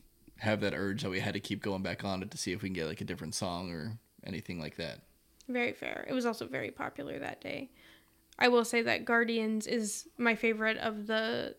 have 0.44 0.62
that 0.62 0.74
urge 0.74 1.04
that 1.04 1.10
we 1.10 1.20
had 1.20 1.34
to 1.34 1.39
keep 1.39 1.62
going 1.64 1.82
back 1.82 2.04
on 2.04 2.22
it 2.22 2.32
to 2.32 2.38
see 2.38 2.52
if 2.52 2.62
we 2.62 2.70
can 2.70 2.74
get 2.74 2.88
like 2.88 3.02
a 3.02 3.06
different 3.06 3.34
song 3.34 3.72
or 3.72 3.98
anything 4.26 4.60
like 4.60 4.76
that. 4.76 5.00
Very 5.48 5.72
fair. 5.72 6.06
It 6.08 6.14
was 6.14 6.26
also 6.26 6.48
very 6.48 6.70
popular 6.70 7.18
that 7.20 7.41
day. 7.41 7.70
I 8.38 8.50
will 8.50 8.66
say 8.66 8.82
that 8.82 9.06
Guardians 9.06 9.68
is 9.68 10.08
my 10.18 10.36
favorite 10.36 10.78
of 10.78 11.08
the 11.08 11.56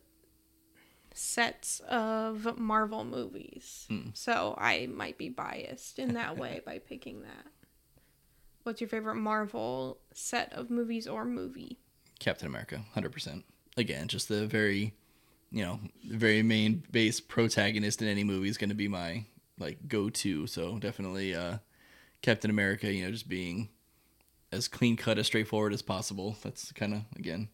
sets 1.14 1.80
of 1.88 2.58
Marvel 2.58 3.04
movies. 3.04 3.86
Hmm. 3.88 4.08
So 4.12 4.54
I 4.58 4.86
might 4.86 5.16
be 5.16 5.28
biased 5.28 5.98
in 5.98 6.14
that 6.14 6.36
way 6.36 6.60
by 6.66 6.78
picking 6.86 7.22
that. 7.22 7.46
What's 8.64 8.80
your 8.80 8.88
favorite 8.88 9.16
Marvel 9.16 9.98
set 10.12 10.52
of 10.52 10.70
movies 10.70 11.06
or 11.06 11.24
movie? 11.24 11.78
Captain 12.18 12.48
America, 12.48 12.84
hundred 12.92 13.12
percent. 13.12 13.44
Again, 13.76 14.08
just 14.08 14.28
the 14.28 14.46
very, 14.46 14.94
you 15.54 15.64
know, 15.64 15.78
very 16.10 16.42
main 16.42 16.82
base 16.90 17.20
protagonist 17.20 18.02
in 18.02 18.08
any 18.08 18.24
movie 18.24 18.48
is 18.48 18.58
going 18.58 18.70
to 18.70 18.74
be 18.74 18.88
my 18.88 19.24
like 19.56 19.86
go 19.86 20.10
to. 20.10 20.48
So 20.48 20.80
definitely, 20.80 21.32
uh, 21.32 21.58
Captain 22.22 22.50
America. 22.50 22.92
You 22.92 23.04
know, 23.04 23.12
just 23.12 23.28
being 23.28 23.68
as 24.50 24.66
clean 24.66 24.96
cut, 24.96 25.16
as 25.16 25.26
straightforward 25.26 25.72
as 25.72 25.80
possible. 25.80 26.36
That's 26.42 26.72
kind 26.72 26.92
of 26.92 27.02
again 27.14 27.48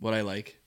what 0.00 0.14
I 0.14 0.22
like. 0.22 0.58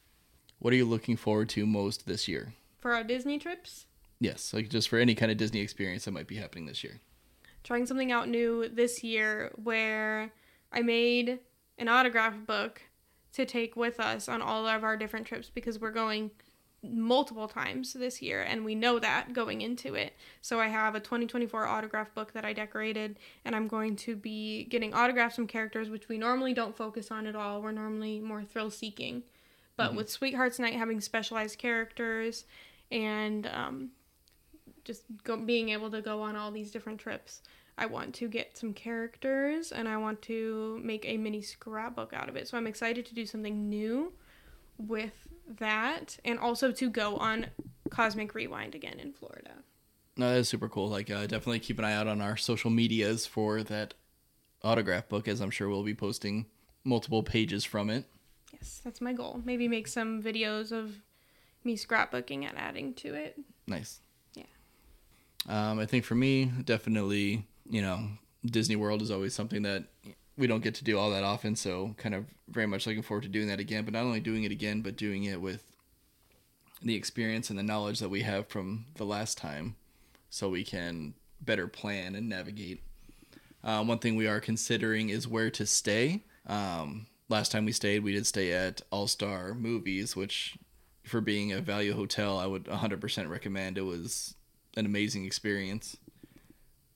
What 0.59 0.71
are 0.71 0.77
you 0.77 0.85
looking 0.85 1.17
forward 1.17 1.49
to 1.49 1.65
most 1.65 2.05
this 2.05 2.27
year? 2.27 2.53
For 2.79 2.93
our 2.93 3.03
Disney 3.03 3.39
trips? 3.39 3.87
Yes, 4.19 4.53
like 4.53 4.69
just 4.69 4.87
for 4.87 4.99
any 4.99 5.15
kind 5.15 5.31
of 5.31 5.37
Disney 5.37 5.61
experience 5.61 6.05
that 6.05 6.11
might 6.11 6.27
be 6.27 6.35
happening 6.35 6.67
this 6.67 6.83
year. 6.83 7.01
trying 7.63 7.87
something 7.87 8.11
out 8.11 8.29
new 8.29 8.69
this 8.69 9.03
year 9.03 9.51
where 9.55 10.31
I 10.71 10.81
made 10.81 11.39
an 11.79 11.87
autograph 11.87 12.35
book 12.45 12.83
to 13.33 13.45
take 13.45 13.75
with 13.75 13.99
us 13.99 14.29
on 14.29 14.43
all 14.43 14.67
of 14.67 14.83
our 14.83 14.95
different 14.95 15.25
trips 15.25 15.49
because 15.49 15.79
we're 15.79 15.91
going 15.91 16.31
multiple 16.83 17.47
times 17.47 17.93
this 17.93 18.21
year 18.21 18.41
and 18.41 18.63
we 18.63 18.75
know 18.75 18.99
that 18.99 19.33
going 19.33 19.61
into 19.61 19.95
it. 19.95 20.13
So 20.41 20.59
I 20.59 20.67
have 20.67 20.95
a 20.95 20.99
2024 20.99 21.65
autograph 21.65 22.13
book 22.13 22.33
that 22.33 22.45
I 22.45 22.53
decorated 22.53 23.17
and 23.43 23.55
I'm 23.55 23.67
going 23.67 23.95
to 23.97 24.15
be 24.15 24.65
getting 24.65 24.93
autographs 24.93 25.35
from 25.35 25.47
characters 25.47 25.89
which 25.89 26.07
we 26.07 26.17
normally 26.17 26.53
don't 26.53 26.77
focus 26.77 27.11
on 27.11 27.25
at 27.25 27.35
all. 27.35 27.61
We're 27.61 27.71
normally 27.71 28.19
more 28.19 28.43
thrill 28.43 28.69
seeking. 28.69 29.23
But 29.75 29.95
with 29.95 30.09
Sweethearts 30.09 30.59
Night 30.59 30.73
having 30.73 31.01
specialized 31.01 31.59
characters 31.59 32.45
and 32.91 33.47
um, 33.47 33.89
just 34.83 35.03
go, 35.23 35.37
being 35.37 35.69
able 35.69 35.91
to 35.91 36.01
go 36.01 36.21
on 36.21 36.35
all 36.35 36.51
these 36.51 36.71
different 36.71 36.99
trips. 36.99 37.41
I 37.77 37.85
want 37.85 38.15
to 38.15 38.27
get 38.27 38.57
some 38.57 38.73
characters 38.73 39.71
and 39.71 39.87
I 39.87 39.97
want 39.97 40.21
to 40.23 40.79
make 40.83 41.05
a 41.05 41.17
mini 41.17 41.43
scrapbook 41.43 42.11
out 42.11 42.27
of 42.27 42.35
it. 42.35 42.47
So 42.47 42.57
I'm 42.57 42.65
excited 42.65 43.05
to 43.05 43.13
do 43.13 43.25
something 43.25 43.69
new 43.69 44.13
with 44.79 45.27
that 45.59 46.17
and 46.25 46.39
also 46.39 46.71
to 46.71 46.89
go 46.89 47.17
on 47.17 47.47
Cosmic 47.89 48.35
Rewind 48.35 48.75
again 48.75 48.99
in 48.99 49.13
Florida. 49.13 49.51
No, 50.17 50.31
that 50.31 50.39
is 50.39 50.49
super 50.49 50.67
cool. 50.67 50.89
Like, 50.89 51.09
uh, 51.09 51.21
definitely 51.21 51.59
keep 51.59 51.79
an 51.79 51.85
eye 51.85 51.93
out 51.93 52.07
on 52.07 52.21
our 52.21 52.37
social 52.37 52.71
medias 52.71 53.25
for 53.25 53.63
that 53.63 53.93
autograph 54.63 55.07
book, 55.07 55.27
as 55.27 55.41
I'm 55.41 55.51
sure 55.51 55.69
we'll 55.69 55.83
be 55.83 55.93
posting 55.93 56.47
multiple 56.83 57.21
pages 57.21 57.63
from 57.63 57.89
it. 57.89 58.05
Yes, 58.51 58.81
that's 58.83 59.01
my 59.01 59.13
goal. 59.13 59.41
Maybe 59.45 59.67
make 59.67 59.87
some 59.87 60.21
videos 60.23 60.71
of 60.71 60.95
me 61.63 61.77
scrapbooking 61.77 62.47
and 62.47 62.57
adding 62.57 62.93
to 62.95 63.13
it. 63.13 63.37
Nice. 63.67 63.99
Yeah. 64.33 64.43
Um, 65.47 65.79
I 65.79 65.85
think 65.85 66.03
for 66.05 66.15
me, 66.15 66.45
definitely, 66.63 67.45
you 67.69 67.81
know, 67.81 68.09
Disney 68.45 68.75
World 68.75 69.01
is 69.01 69.11
always 69.11 69.35
something 69.35 69.61
that 69.63 69.83
we 70.37 70.47
don't 70.47 70.63
get 70.63 70.75
to 70.75 70.83
do 70.83 70.97
all 70.97 71.09
that 71.11 71.23
often. 71.23 71.55
So, 71.55 71.95
kind 71.97 72.15
of 72.15 72.25
very 72.47 72.67
much 72.67 72.85
looking 72.85 73.01
forward 73.01 73.23
to 73.23 73.29
doing 73.29 73.47
that 73.47 73.59
again. 73.59 73.83
But 73.83 73.93
not 73.93 74.03
only 74.03 74.19
doing 74.19 74.43
it 74.43 74.51
again, 74.51 74.81
but 74.81 74.95
doing 74.95 75.23
it 75.23 75.41
with 75.41 75.63
the 76.81 76.95
experience 76.95 77.49
and 77.49 77.57
the 77.57 77.63
knowledge 77.63 77.99
that 77.99 78.09
we 78.09 78.21
have 78.21 78.47
from 78.47 78.85
the 78.95 79.05
last 79.05 79.37
time, 79.37 79.75
so 80.29 80.49
we 80.49 80.63
can 80.63 81.13
better 81.41 81.67
plan 81.67 82.15
and 82.15 82.29
navigate. 82.29 82.81
Uh, 83.63 83.83
one 83.83 83.99
thing 83.99 84.15
we 84.15 84.27
are 84.27 84.39
considering 84.39 85.09
is 85.09 85.27
where 85.27 85.49
to 85.49 85.65
stay. 85.65 86.23
Um, 86.45 87.07
last 87.29 87.51
time 87.51 87.65
we 87.65 87.71
stayed, 87.71 88.03
we 88.03 88.13
did 88.13 88.27
stay 88.27 88.51
at 88.53 88.81
All 88.91 89.07
Star 89.07 89.53
Movies, 89.53 90.15
which, 90.15 90.57
for 91.03 91.21
being 91.21 91.51
a 91.51 91.61
value 91.61 91.93
hotel, 91.93 92.37
I 92.37 92.45
would 92.45 92.65
100% 92.65 93.29
recommend. 93.29 93.77
It 93.77 93.81
was 93.81 94.35
an 94.75 94.85
amazing 94.85 95.25
experience. 95.25 95.97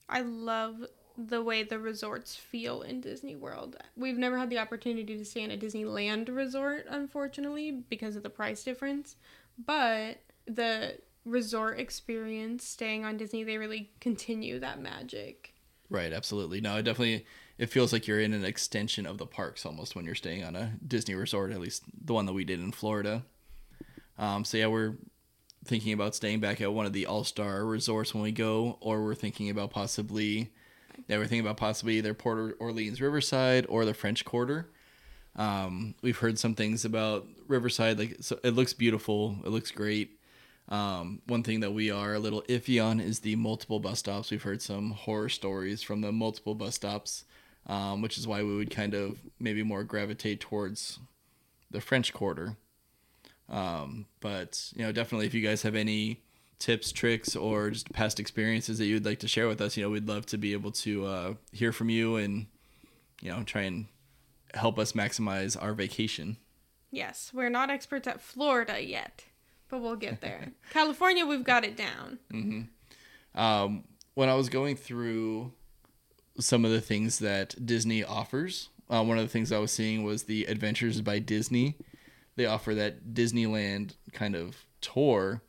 I 0.07 0.21
love 0.21 0.85
the 1.17 1.43
way 1.43 1.63
the 1.63 1.79
resorts 1.79 2.35
feel 2.35 2.81
in 2.81 3.01
Disney 3.01 3.35
World. 3.35 3.77
We've 3.95 4.17
never 4.17 4.37
had 4.37 4.49
the 4.49 4.59
opportunity 4.59 5.17
to 5.17 5.25
stay 5.25 5.41
in 5.41 5.51
a 5.51 5.57
Disneyland 5.57 6.33
resort, 6.33 6.85
unfortunately, 6.89 7.71
because 7.71 8.15
of 8.15 8.23
the 8.23 8.29
price 8.29 8.63
difference. 8.63 9.15
But 9.57 10.17
the 10.45 10.97
resort 11.25 11.79
experience, 11.79 12.65
staying 12.65 13.05
on 13.05 13.17
Disney, 13.17 13.43
they 13.43 13.57
really 13.57 13.91
continue 13.99 14.59
that 14.59 14.81
magic. 14.81 15.53
Right, 15.89 16.13
absolutely. 16.13 16.61
No, 16.61 16.77
it 16.77 16.83
definitely 16.83 17.25
it 17.57 17.69
feels 17.69 17.93
like 17.93 18.07
you're 18.07 18.19
in 18.19 18.33
an 18.33 18.45
extension 18.45 19.05
of 19.05 19.17
the 19.17 19.25
parks 19.25 19.65
almost 19.65 19.95
when 19.95 20.05
you're 20.05 20.15
staying 20.15 20.43
on 20.43 20.55
a 20.55 20.73
Disney 20.87 21.13
resort, 21.13 21.51
at 21.51 21.59
least 21.59 21.83
the 22.05 22.13
one 22.13 22.25
that 22.25 22.33
we 22.33 22.43
did 22.43 22.59
in 22.59 22.71
Florida. 22.71 23.23
Um, 24.17 24.45
so 24.45 24.57
yeah, 24.57 24.67
we're 24.67 24.95
thinking 25.65 25.93
about 25.93 26.15
staying 26.15 26.39
back 26.39 26.61
at 26.61 26.73
one 26.73 26.85
of 26.85 26.93
the 26.93 27.05
All 27.05 27.23
Star 27.23 27.65
resorts 27.65 28.13
when 28.13 28.23
we 28.23 28.31
go, 28.31 28.77
or 28.79 29.03
we're 29.03 29.15
thinking 29.15 29.49
about 29.49 29.69
possibly 29.69 30.51
yeah, 31.07 31.17
we're 31.17 31.23
thinking 31.23 31.41
about 31.41 31.57
possibly 31.57 31.97
either 31.97 32.13
Port 32.13 32.55
Orleans 32.59 33.01
Riverside 33.01 33.65
or 33.69 33.85
the 33.85 33.93
French 33.93 34.25
Quarter. 34.25 34.69
Um, 35.35 35.95
we've 36.01 36.17
heard 36.17 36.37
some 36.37 36.55
things 36.55 36.83
about 36.85 37.25
Riverside, 37.47 37.97
like 37.97 38.17
so 38.21 38.39
it 38.43 38.51
looks 38.51 38.73
beautiful, 38.73 39.37
it 39.45 39.49
looks 39.49 39.71
great. 39.71 40.19
Um, 40.69 41.21
one 41.27 41.43
thing 41.43 41.61
that 41.61 41.73
we 41.73 41.91
are 41.91 42.13
a 42.13 42.19
little 42.19 42.43
iffy 42.43 42.83
on 42.83 42.99
is 42.99 43.19
the 43.19 43.35
multiple 43.35 43.79
bus 43.79 43.99
stops. 43.99 44.31
We've 44.31 44.41
heard 44.41 44.61
some 44.61 44.91
horror 44.91 45.29
stories 45.29 45.81
from 45.81 46.01
the 46.01 46.11
multiple 46.11 46.55
bus 46.55 46.75
stops, 46.75 47.25
um, 47.67 48.01
which 48.01 48.17
is 48.17 48.27
why 48.27 48.43
we 48.43 48.55
would 48.55 48.71
kind 48.71 48.93
of 48.93 49.19
maybe 49.39 49.63
more 49.63 49.83
gravitate 49.83 50.39
towards 50.39 50.99
the 51.69 51.81
French 51.81 52.13
Quarter. 52.13 52.55
Um, 53.49 54.05
but 54.21 54.71
you 54.75 54.83
know, 54.83 54.91
definitely, 54.91 55.27
if 55.27 55.33
you 55.33 55.41
guys 55.41 55.61
have 55.63 55.75
any 55.75 56.21
tips, 56.61 56.91
tricks, 56.91 57.35
or 57.35 57.71
just 57.71 57.91
past 57.91 58.19
experiences 58.19 58.77
that 58.77 58.85
you'd 58.85 59.05
like 59.05 59.19
to 59.19 59.27
share 59.27 59.47
with 59.47 59.59
us, 59.59 59.75
you 59.75 59.83
know, 59.83 59.89
we'd 59.89 60.07
love 60.07 60.25
to 60.27 60.37
be 60.37 60.53
able 60.53 60.71
to 60.71 61.05
uh, 61.05 61.33
hear 61.51 61.73
from 61.73 61.89
you 61.89 62.15
and 62.15 62.45
you 63.21 63.29
know 63.31 63.43
try 63.43 63.63
and 63.63 63.87
help 64.53 64.79
us 64.79 64.93
maximize 64.93 65.61
our 65.61 65.73
vacation. 65.73 66.37
Yes, 66.91 67.31
we're 67.33 67.49
not 67.49 67.69
experts 67.69 68.07
at 68.07 68.21
Florida 68.21 68.81
yet, 68.81 69.25
but 69.69 69.81
we'll 69.81 69.95
get 69.95 70.21
there. 70.21 70.51
California, 70.69 71.25
we've 71.25 71.43
got 71.43 71.65
it 71.65 71.75
down. 71.75 72.19
um, 73.35 73.83
when 74.13 74.29
I 74.29 74.35
was 74.35 74.49
going 74.49 74.75
through 74.75 75.53
some 76.39 76.63
of 76.63 76.71
the 76.71 76.81
things 76.81 77.19
that 77.19 77.65
Disney 77.65 78.03
offers, 78.03 78.69
uh, 78.89 79.03
one 79.03 79.17
of 79.17 79.23
the 79.23 79.29
things 79.29 79.51
I 79.51 79.57
was 79.57 79.71
seeing 79.71 80.03
was 80.03 80.23
the 80.23 80.45
Adventures 80.45 81.01
by 81.01 81.19
Disney. 81.19 81.77
They 82.35 82.45
offer 82.45 82.75
that 82.75 83.13
Disneyland 83.13 83.95
kind 84.11 84.35
of 84.35 84.65
tour 84.81 85.41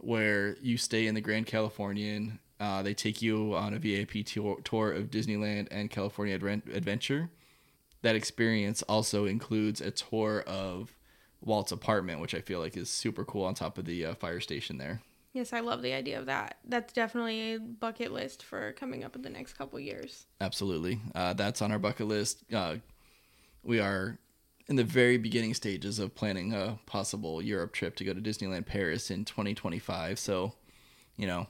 where 0.00 0.56
you 0.60 0.76
stay 0.76 1.06
in 1.06 1.14
the 1.14 1.20
Grand 1.20 1.46
Californian. 1.46 2.38
Uh, 2.58 2.82
they 2.82 2.94
take 2.94 3.22
you 3.22 3.54
on 3.54 3.74
a 3.74 3.78
VIP 3.78 4.24
tour, 4.24 4.92
of 4.92 5.10
Disneyland 5.10 5.68
and 5.70 5.90
California 5.90 6.34
Adventure. 6.34 7.30
That 8.02 8.16
experience 8.16 8.82
also 8.82 9.26
includes 9.26 9.80
a 9.80 9.90
tour 9.90 10.42
of 10.46 10.94
Walt's 11.42 11.72
apartment, 11.72 12.20
which 12.20 12.34
I 12.34 12.40
feel 12.40 12.60
like 12.60 12.76
is 12.76 12.90
super 12.90 13.24
cool 13.24 13.44
on 13.44 13.54
top 13.54 13.78
of 13.78 13.84
the 13.84 14.06
uh, 14.06 14.14
fire 14.14 14.40
station 14.40 14.78
there. 14.78 15.00
Yes, 15.32 15.52
I 15.52 15.60
love 15.60 15.80
the 15.82 15.92
idea 15.92 16.18
of 16.18 16.26
that. 16.26 16.58
That's 16.64 16.92
definitely 16.92 17.54
a 17.54 17.60
bucket 17.60 18.12
list 18.12 18.42
for 18.42 18.72
coming 18.72 19.04
up 19.04 19.14
in 19.14 19.22
the 19.22 19.30
next 19.30 19.52
couple 19.52 19.78
years. 19.78 20.26
Absolutely. 20.40 21.00
Uh, 21.14 21.34
that's 21.34 21.62
on 21.62 21.70
our 21.70 21.78
bucket 21.78 22.08
list. 22.08 22.42
Uh, 22.52 22.76
we 23.62 23.78
are 23.78 24.18
in 24.70 24.76
the 24.76 24.84
very 24.84 25.18
beginning 25.18 25.52
stages 25.52 25.98
of 25.98 26.14
planning 26.14 26.54
a 26.54 26.78
possible 26.86 27.42
Europe 27.42 27.72
trip 27.72 27.96
to 27.96 28.04
go 28.04 28.14
to 28.14 28.20
Disneyland 28.20 28.66
Paris 28.66 29.10
in 29.10 29.24
2025. 29.24 30.16
So, 30.16 30.54
you 31.16 31.26
know, 31.26 31.48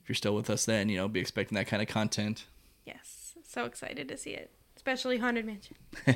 if 0.00 0.08
you're 0.08 0.14
still 0.14 0.36
with 0.36 0.48
us 0.48 0.66
then, 0.66 0.88
you 0.88 0.96
know, 0.96 1.08
be 1.08 1.18
expecting 1.18 1.56
that 1.56 1.66
kind 1.66 1.82
of 1.82 1.88
content. 1.88 2.46
Yes, 2.86 3.34
so 3.42 3.64
excited 3.64 4.06
to 4.08 4.16
see 4.16 4.30
it, 4.30 4.52
especially 4.76 5.18
Haunted 5.18 5.46
Mansion. 5.46 5.76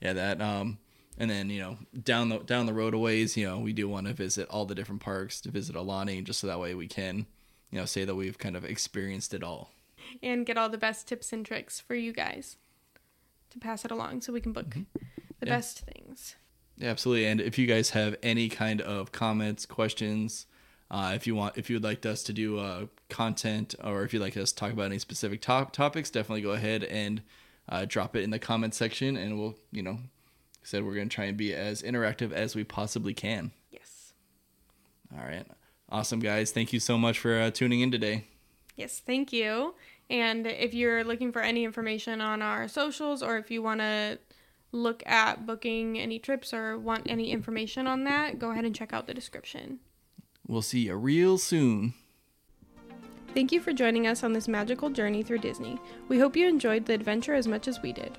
yeah, 0.00 0.14
that. 0.14 0.40
Um, 0.40 0.78
and 1.18 1.30
then 1.30 1.50
you 1.50 1.60
know, 1.60 1.76
down 2.02 2.30
the 2.30 2.38
down 2.38 2.64
the 2.64 2.72
road 2.72 2.94
a 2.94 2.98
ways, 2.98 3.36
you 3.36 3.46
know, 3.46 3.58
we 3.58 3.74
do 3.74 3.86
want 3.86 4.06
to 4.06 4.14
visit 4.14 4.48
all 4.48 4.64
the 4.64 4.74
different 4.74 5.02
parks 5.02 5.42
to 5.42 5.50
visit 5.50 5.76
Aulani, 5.76 6.24
just 6.24 6.40
so 6.40 6.46
that 6.46 6.58
way 6.58 6.74
we 6.74 6.88
can, 6.88 7.26
you 7.70 7.78
know, 7.78 7.84
say 7.84 8.06
that 8.06 8.14
we've 8.14 8.38
kind 8.38 8.56
of 8.56 8.64
experienced 8.64 9.34
it 9.34 9.44
all. 9.44 9.70
And 10.22 10.46
get 10.46 10.56
all 10.56 10.70
the 10.70 10.78
best 10.78 11.06
tips 11.06 11.34
and 11.34 11.44
tricks 11.44 11.80
for 11.80 11.94
you 11.94 12.12
guys 12.14 12.56
to 13.50 13.58
pass 13.58 13.84
it 13.84 13.90
along 13.90 14.22
so 14.22 14.32
we 14.32 14.40
can 14.40 14.52
book 14.52 14.74
the 15.44 15.50
Yeah. 15.50 15.56
best 15.56 15.80
things. 15.80 16.36
Yeah, 16.76 16.90
absolutely. 16.90 17.26
And 17.26 17.40
if 17.40 17.58
you 17.58 17.66
guys 17.66 17.90
have 17.90 18.16
any 18.22 18.48
kind 18.48 18.80
of 18.80 19.12
comments, 19.12 19.64
questions, 19.66 20.46
uh, 20.90 21.12
if 21.14 21.26
you 21.26 21.34
want, 21.34 21.56
if 21.56 21.70
you 21.70 21.76
would 21.76 21.84
like 21.84 22.04
us 22.06 22.22
to 22.24 22.32
do 22.32 22.58
uh, 22.58 22.86
content, 23.08 23.74
or 23.82 24.02
if 24.04 24.12
you'd 24.12 24.20
like 24.20 24.36
us 24.36 24.50
to 24.50 24.56
talk 24.56 24.72
about 24.72 24.86
any 24.86 24.98
specific 24.98 25.40
top 25.40 25.72
topics, 25.72 26.10
definitely 26.10 26.42
go 26.42 26.50
ahead 26.52 26.82
and 26.84 27.22
uh, 27.68 27.84
drop 27.86 28.16
it 28.16 28.22
in 28.22 28.30
the 28.30 28.38
comment 28.38 28.74
section, 28.74 29.16
and 29.16 29.38
we'll, 29.38 29.56
you 29.72 29.82
know, 29.82 29.92
like 29.92 30.00
said 30.64 30.84
we're 30.84 30.94
gonna 30.94 31.06
try 31.08 31.24
and 31.26 31.36
be 31.36 31.54
as 31.54 31.82
interactive 31.82 32.32
as 32.32 32.54
we 32.54 32.64
possibly 32.64 33.14
can. 33.14 33.52
Yes. 33.70 34.12
All 35.16 35.24
right, 35.24 35.46
awesome 35.90 36.20
guys. 36.20 36.50
Thank 36.52 36.72
you 36.72 36.80
so 36.80 36.98
much 36.98 37.18
for 37.18 37.38
uh, 37.40 37.50
tuning 37.50 37.80
in 37.80 37.90
today. 37.90 38.24
Yes, 38.76 39.00
thank 39.00 39.32
you. 39.32 39.74
And 40.10 40.46
if 40.46 40.74
you're 40.74 41.04
looking 41.04 41.32
for 41.32 41.40
any 41.40 41.64
information 41.64 42.20
on 42.20 42.42
our 42.42 42.68
socials 42.68 43.22
or 43.22 43.38
if 43.38 43.50
you 43.50 43.62
want 43.62 43.80
to 43.80 44.18
look 44.74 45.02
at 45.06 45.46
booking 45.46 45.98
any 45.98 46.18
trips 46.18 46.52
or 46.52 46.78
want 46.78 47.06
any 47.06 47.30
information 47.30 47.86
on 47.86 48.04
that, 48.04 48.38
go 48.38 48.50
ahead 48.50 48.64
and 48.64 48.74
check 48.74 48.92
out 48.92 49.06
the 49.06 49.14
description. 49.14 49.78
We'll 50.46 50.62
see 50.62 50.80
you 50.80 50.96
real 50.96 51.38
soon. 51.38 51.94
Thank 53.32 53.50
you 53.50 53.60
for 53.60 53.72
joining 53.72 54.06
us 54.06 54.22
on 54.22 54.32
this 54.32 54.46
magical 54.46 54.90
journey 54.90 55.22
through 55.22 55.38
Disney. 55.38 55.78
We 56.08 56.18
hope 56.18 56.36
you 56.36 56.46
enjoyed 56.46 56.86
the 56.86 56.94
adventure 56.94 57.34
as 57.34 57.48
much 57.48 57.66
as 57.66 57.80
we 57.80 57.92
did. 57.92 58.18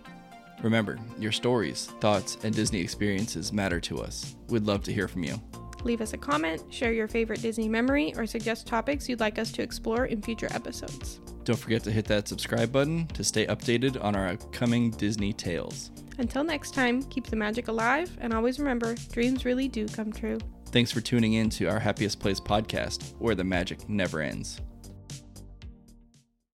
Remember, 0.61 0.97
your 1.19 1.31
stories, 1.31 1.87
thoughts, 1.99 2.37
and 2.43 2.55
Disney 2.55 2.81
experiences 2.81 3.53
matter 3.53 3.79
to 3.81 4.01
us. 4.01 4.35
We'd 4.49 4.63
love 4.63 4.83
to 4.83 4.93
hear 4.93 5.07
from 5.07 5.23
you. 5.23 5.39
Leave 5.83 6.01
us 6.01 6.13
a 6.13 6.17
comment, 6.17 6.63
share 6.69 6.91
your 6.91 7.07
favorite 7.07 7.41
Disney 7.41 7.69
memory, 7.69 8.13
or 8.17 8.25
suggest 8.25 8.65
topics 8.65 9.07
you'd 9.07 9.19
like 9.19 9.37
us 9.37 9.51
to 9.51 9.61
explore 9.61 10.05
in 10.05 10.21
future 10.21 10.47
episodes. 10.51 11.19
Don't 11.43 11.59
forget 11.59 11.83
to 11.83 11.91
hit 11.91 12.05
that 12.05 12.27
subscribe 12.27 12.71
button 12.71 13.05
to 13.09 13.23
stay 13.23 13.45
updated 13.45 14.03
on 14.03 14.15
our 14.15 14.29
upcoming 14.29 14.89
Disney 14.89 15.31
tales. 15.31 15.91
Until 16.17 16.43
next 16.43 16.73
time, 16.73 17.03
keep 17.03 17.27
the 17.27 17.35
magic 17.35 17.67
alive, 17.67 18.15
and 18.21 18.33
always 18.33 18.59
remember 18.59 18.95
dreams 19.11 19.45
really 19.45 19.67
do 19.67 19.87
come 19.87 20.11
true. 20.11 20.37
Thanks 20.67 20.91
for 20.91 21.01
tuning 21.01 21.33
in 21.33 21.49
to 21.51 21.65
our 21.67 21.79
Happiest 21.79 22.19
Place 22.19 22.39
podcast, 22.39 23.13
where 23.19 23.35
the 23.35 23.43
magic 23.43 23.87
never 23.89 24.21
ends. 24.21 24.61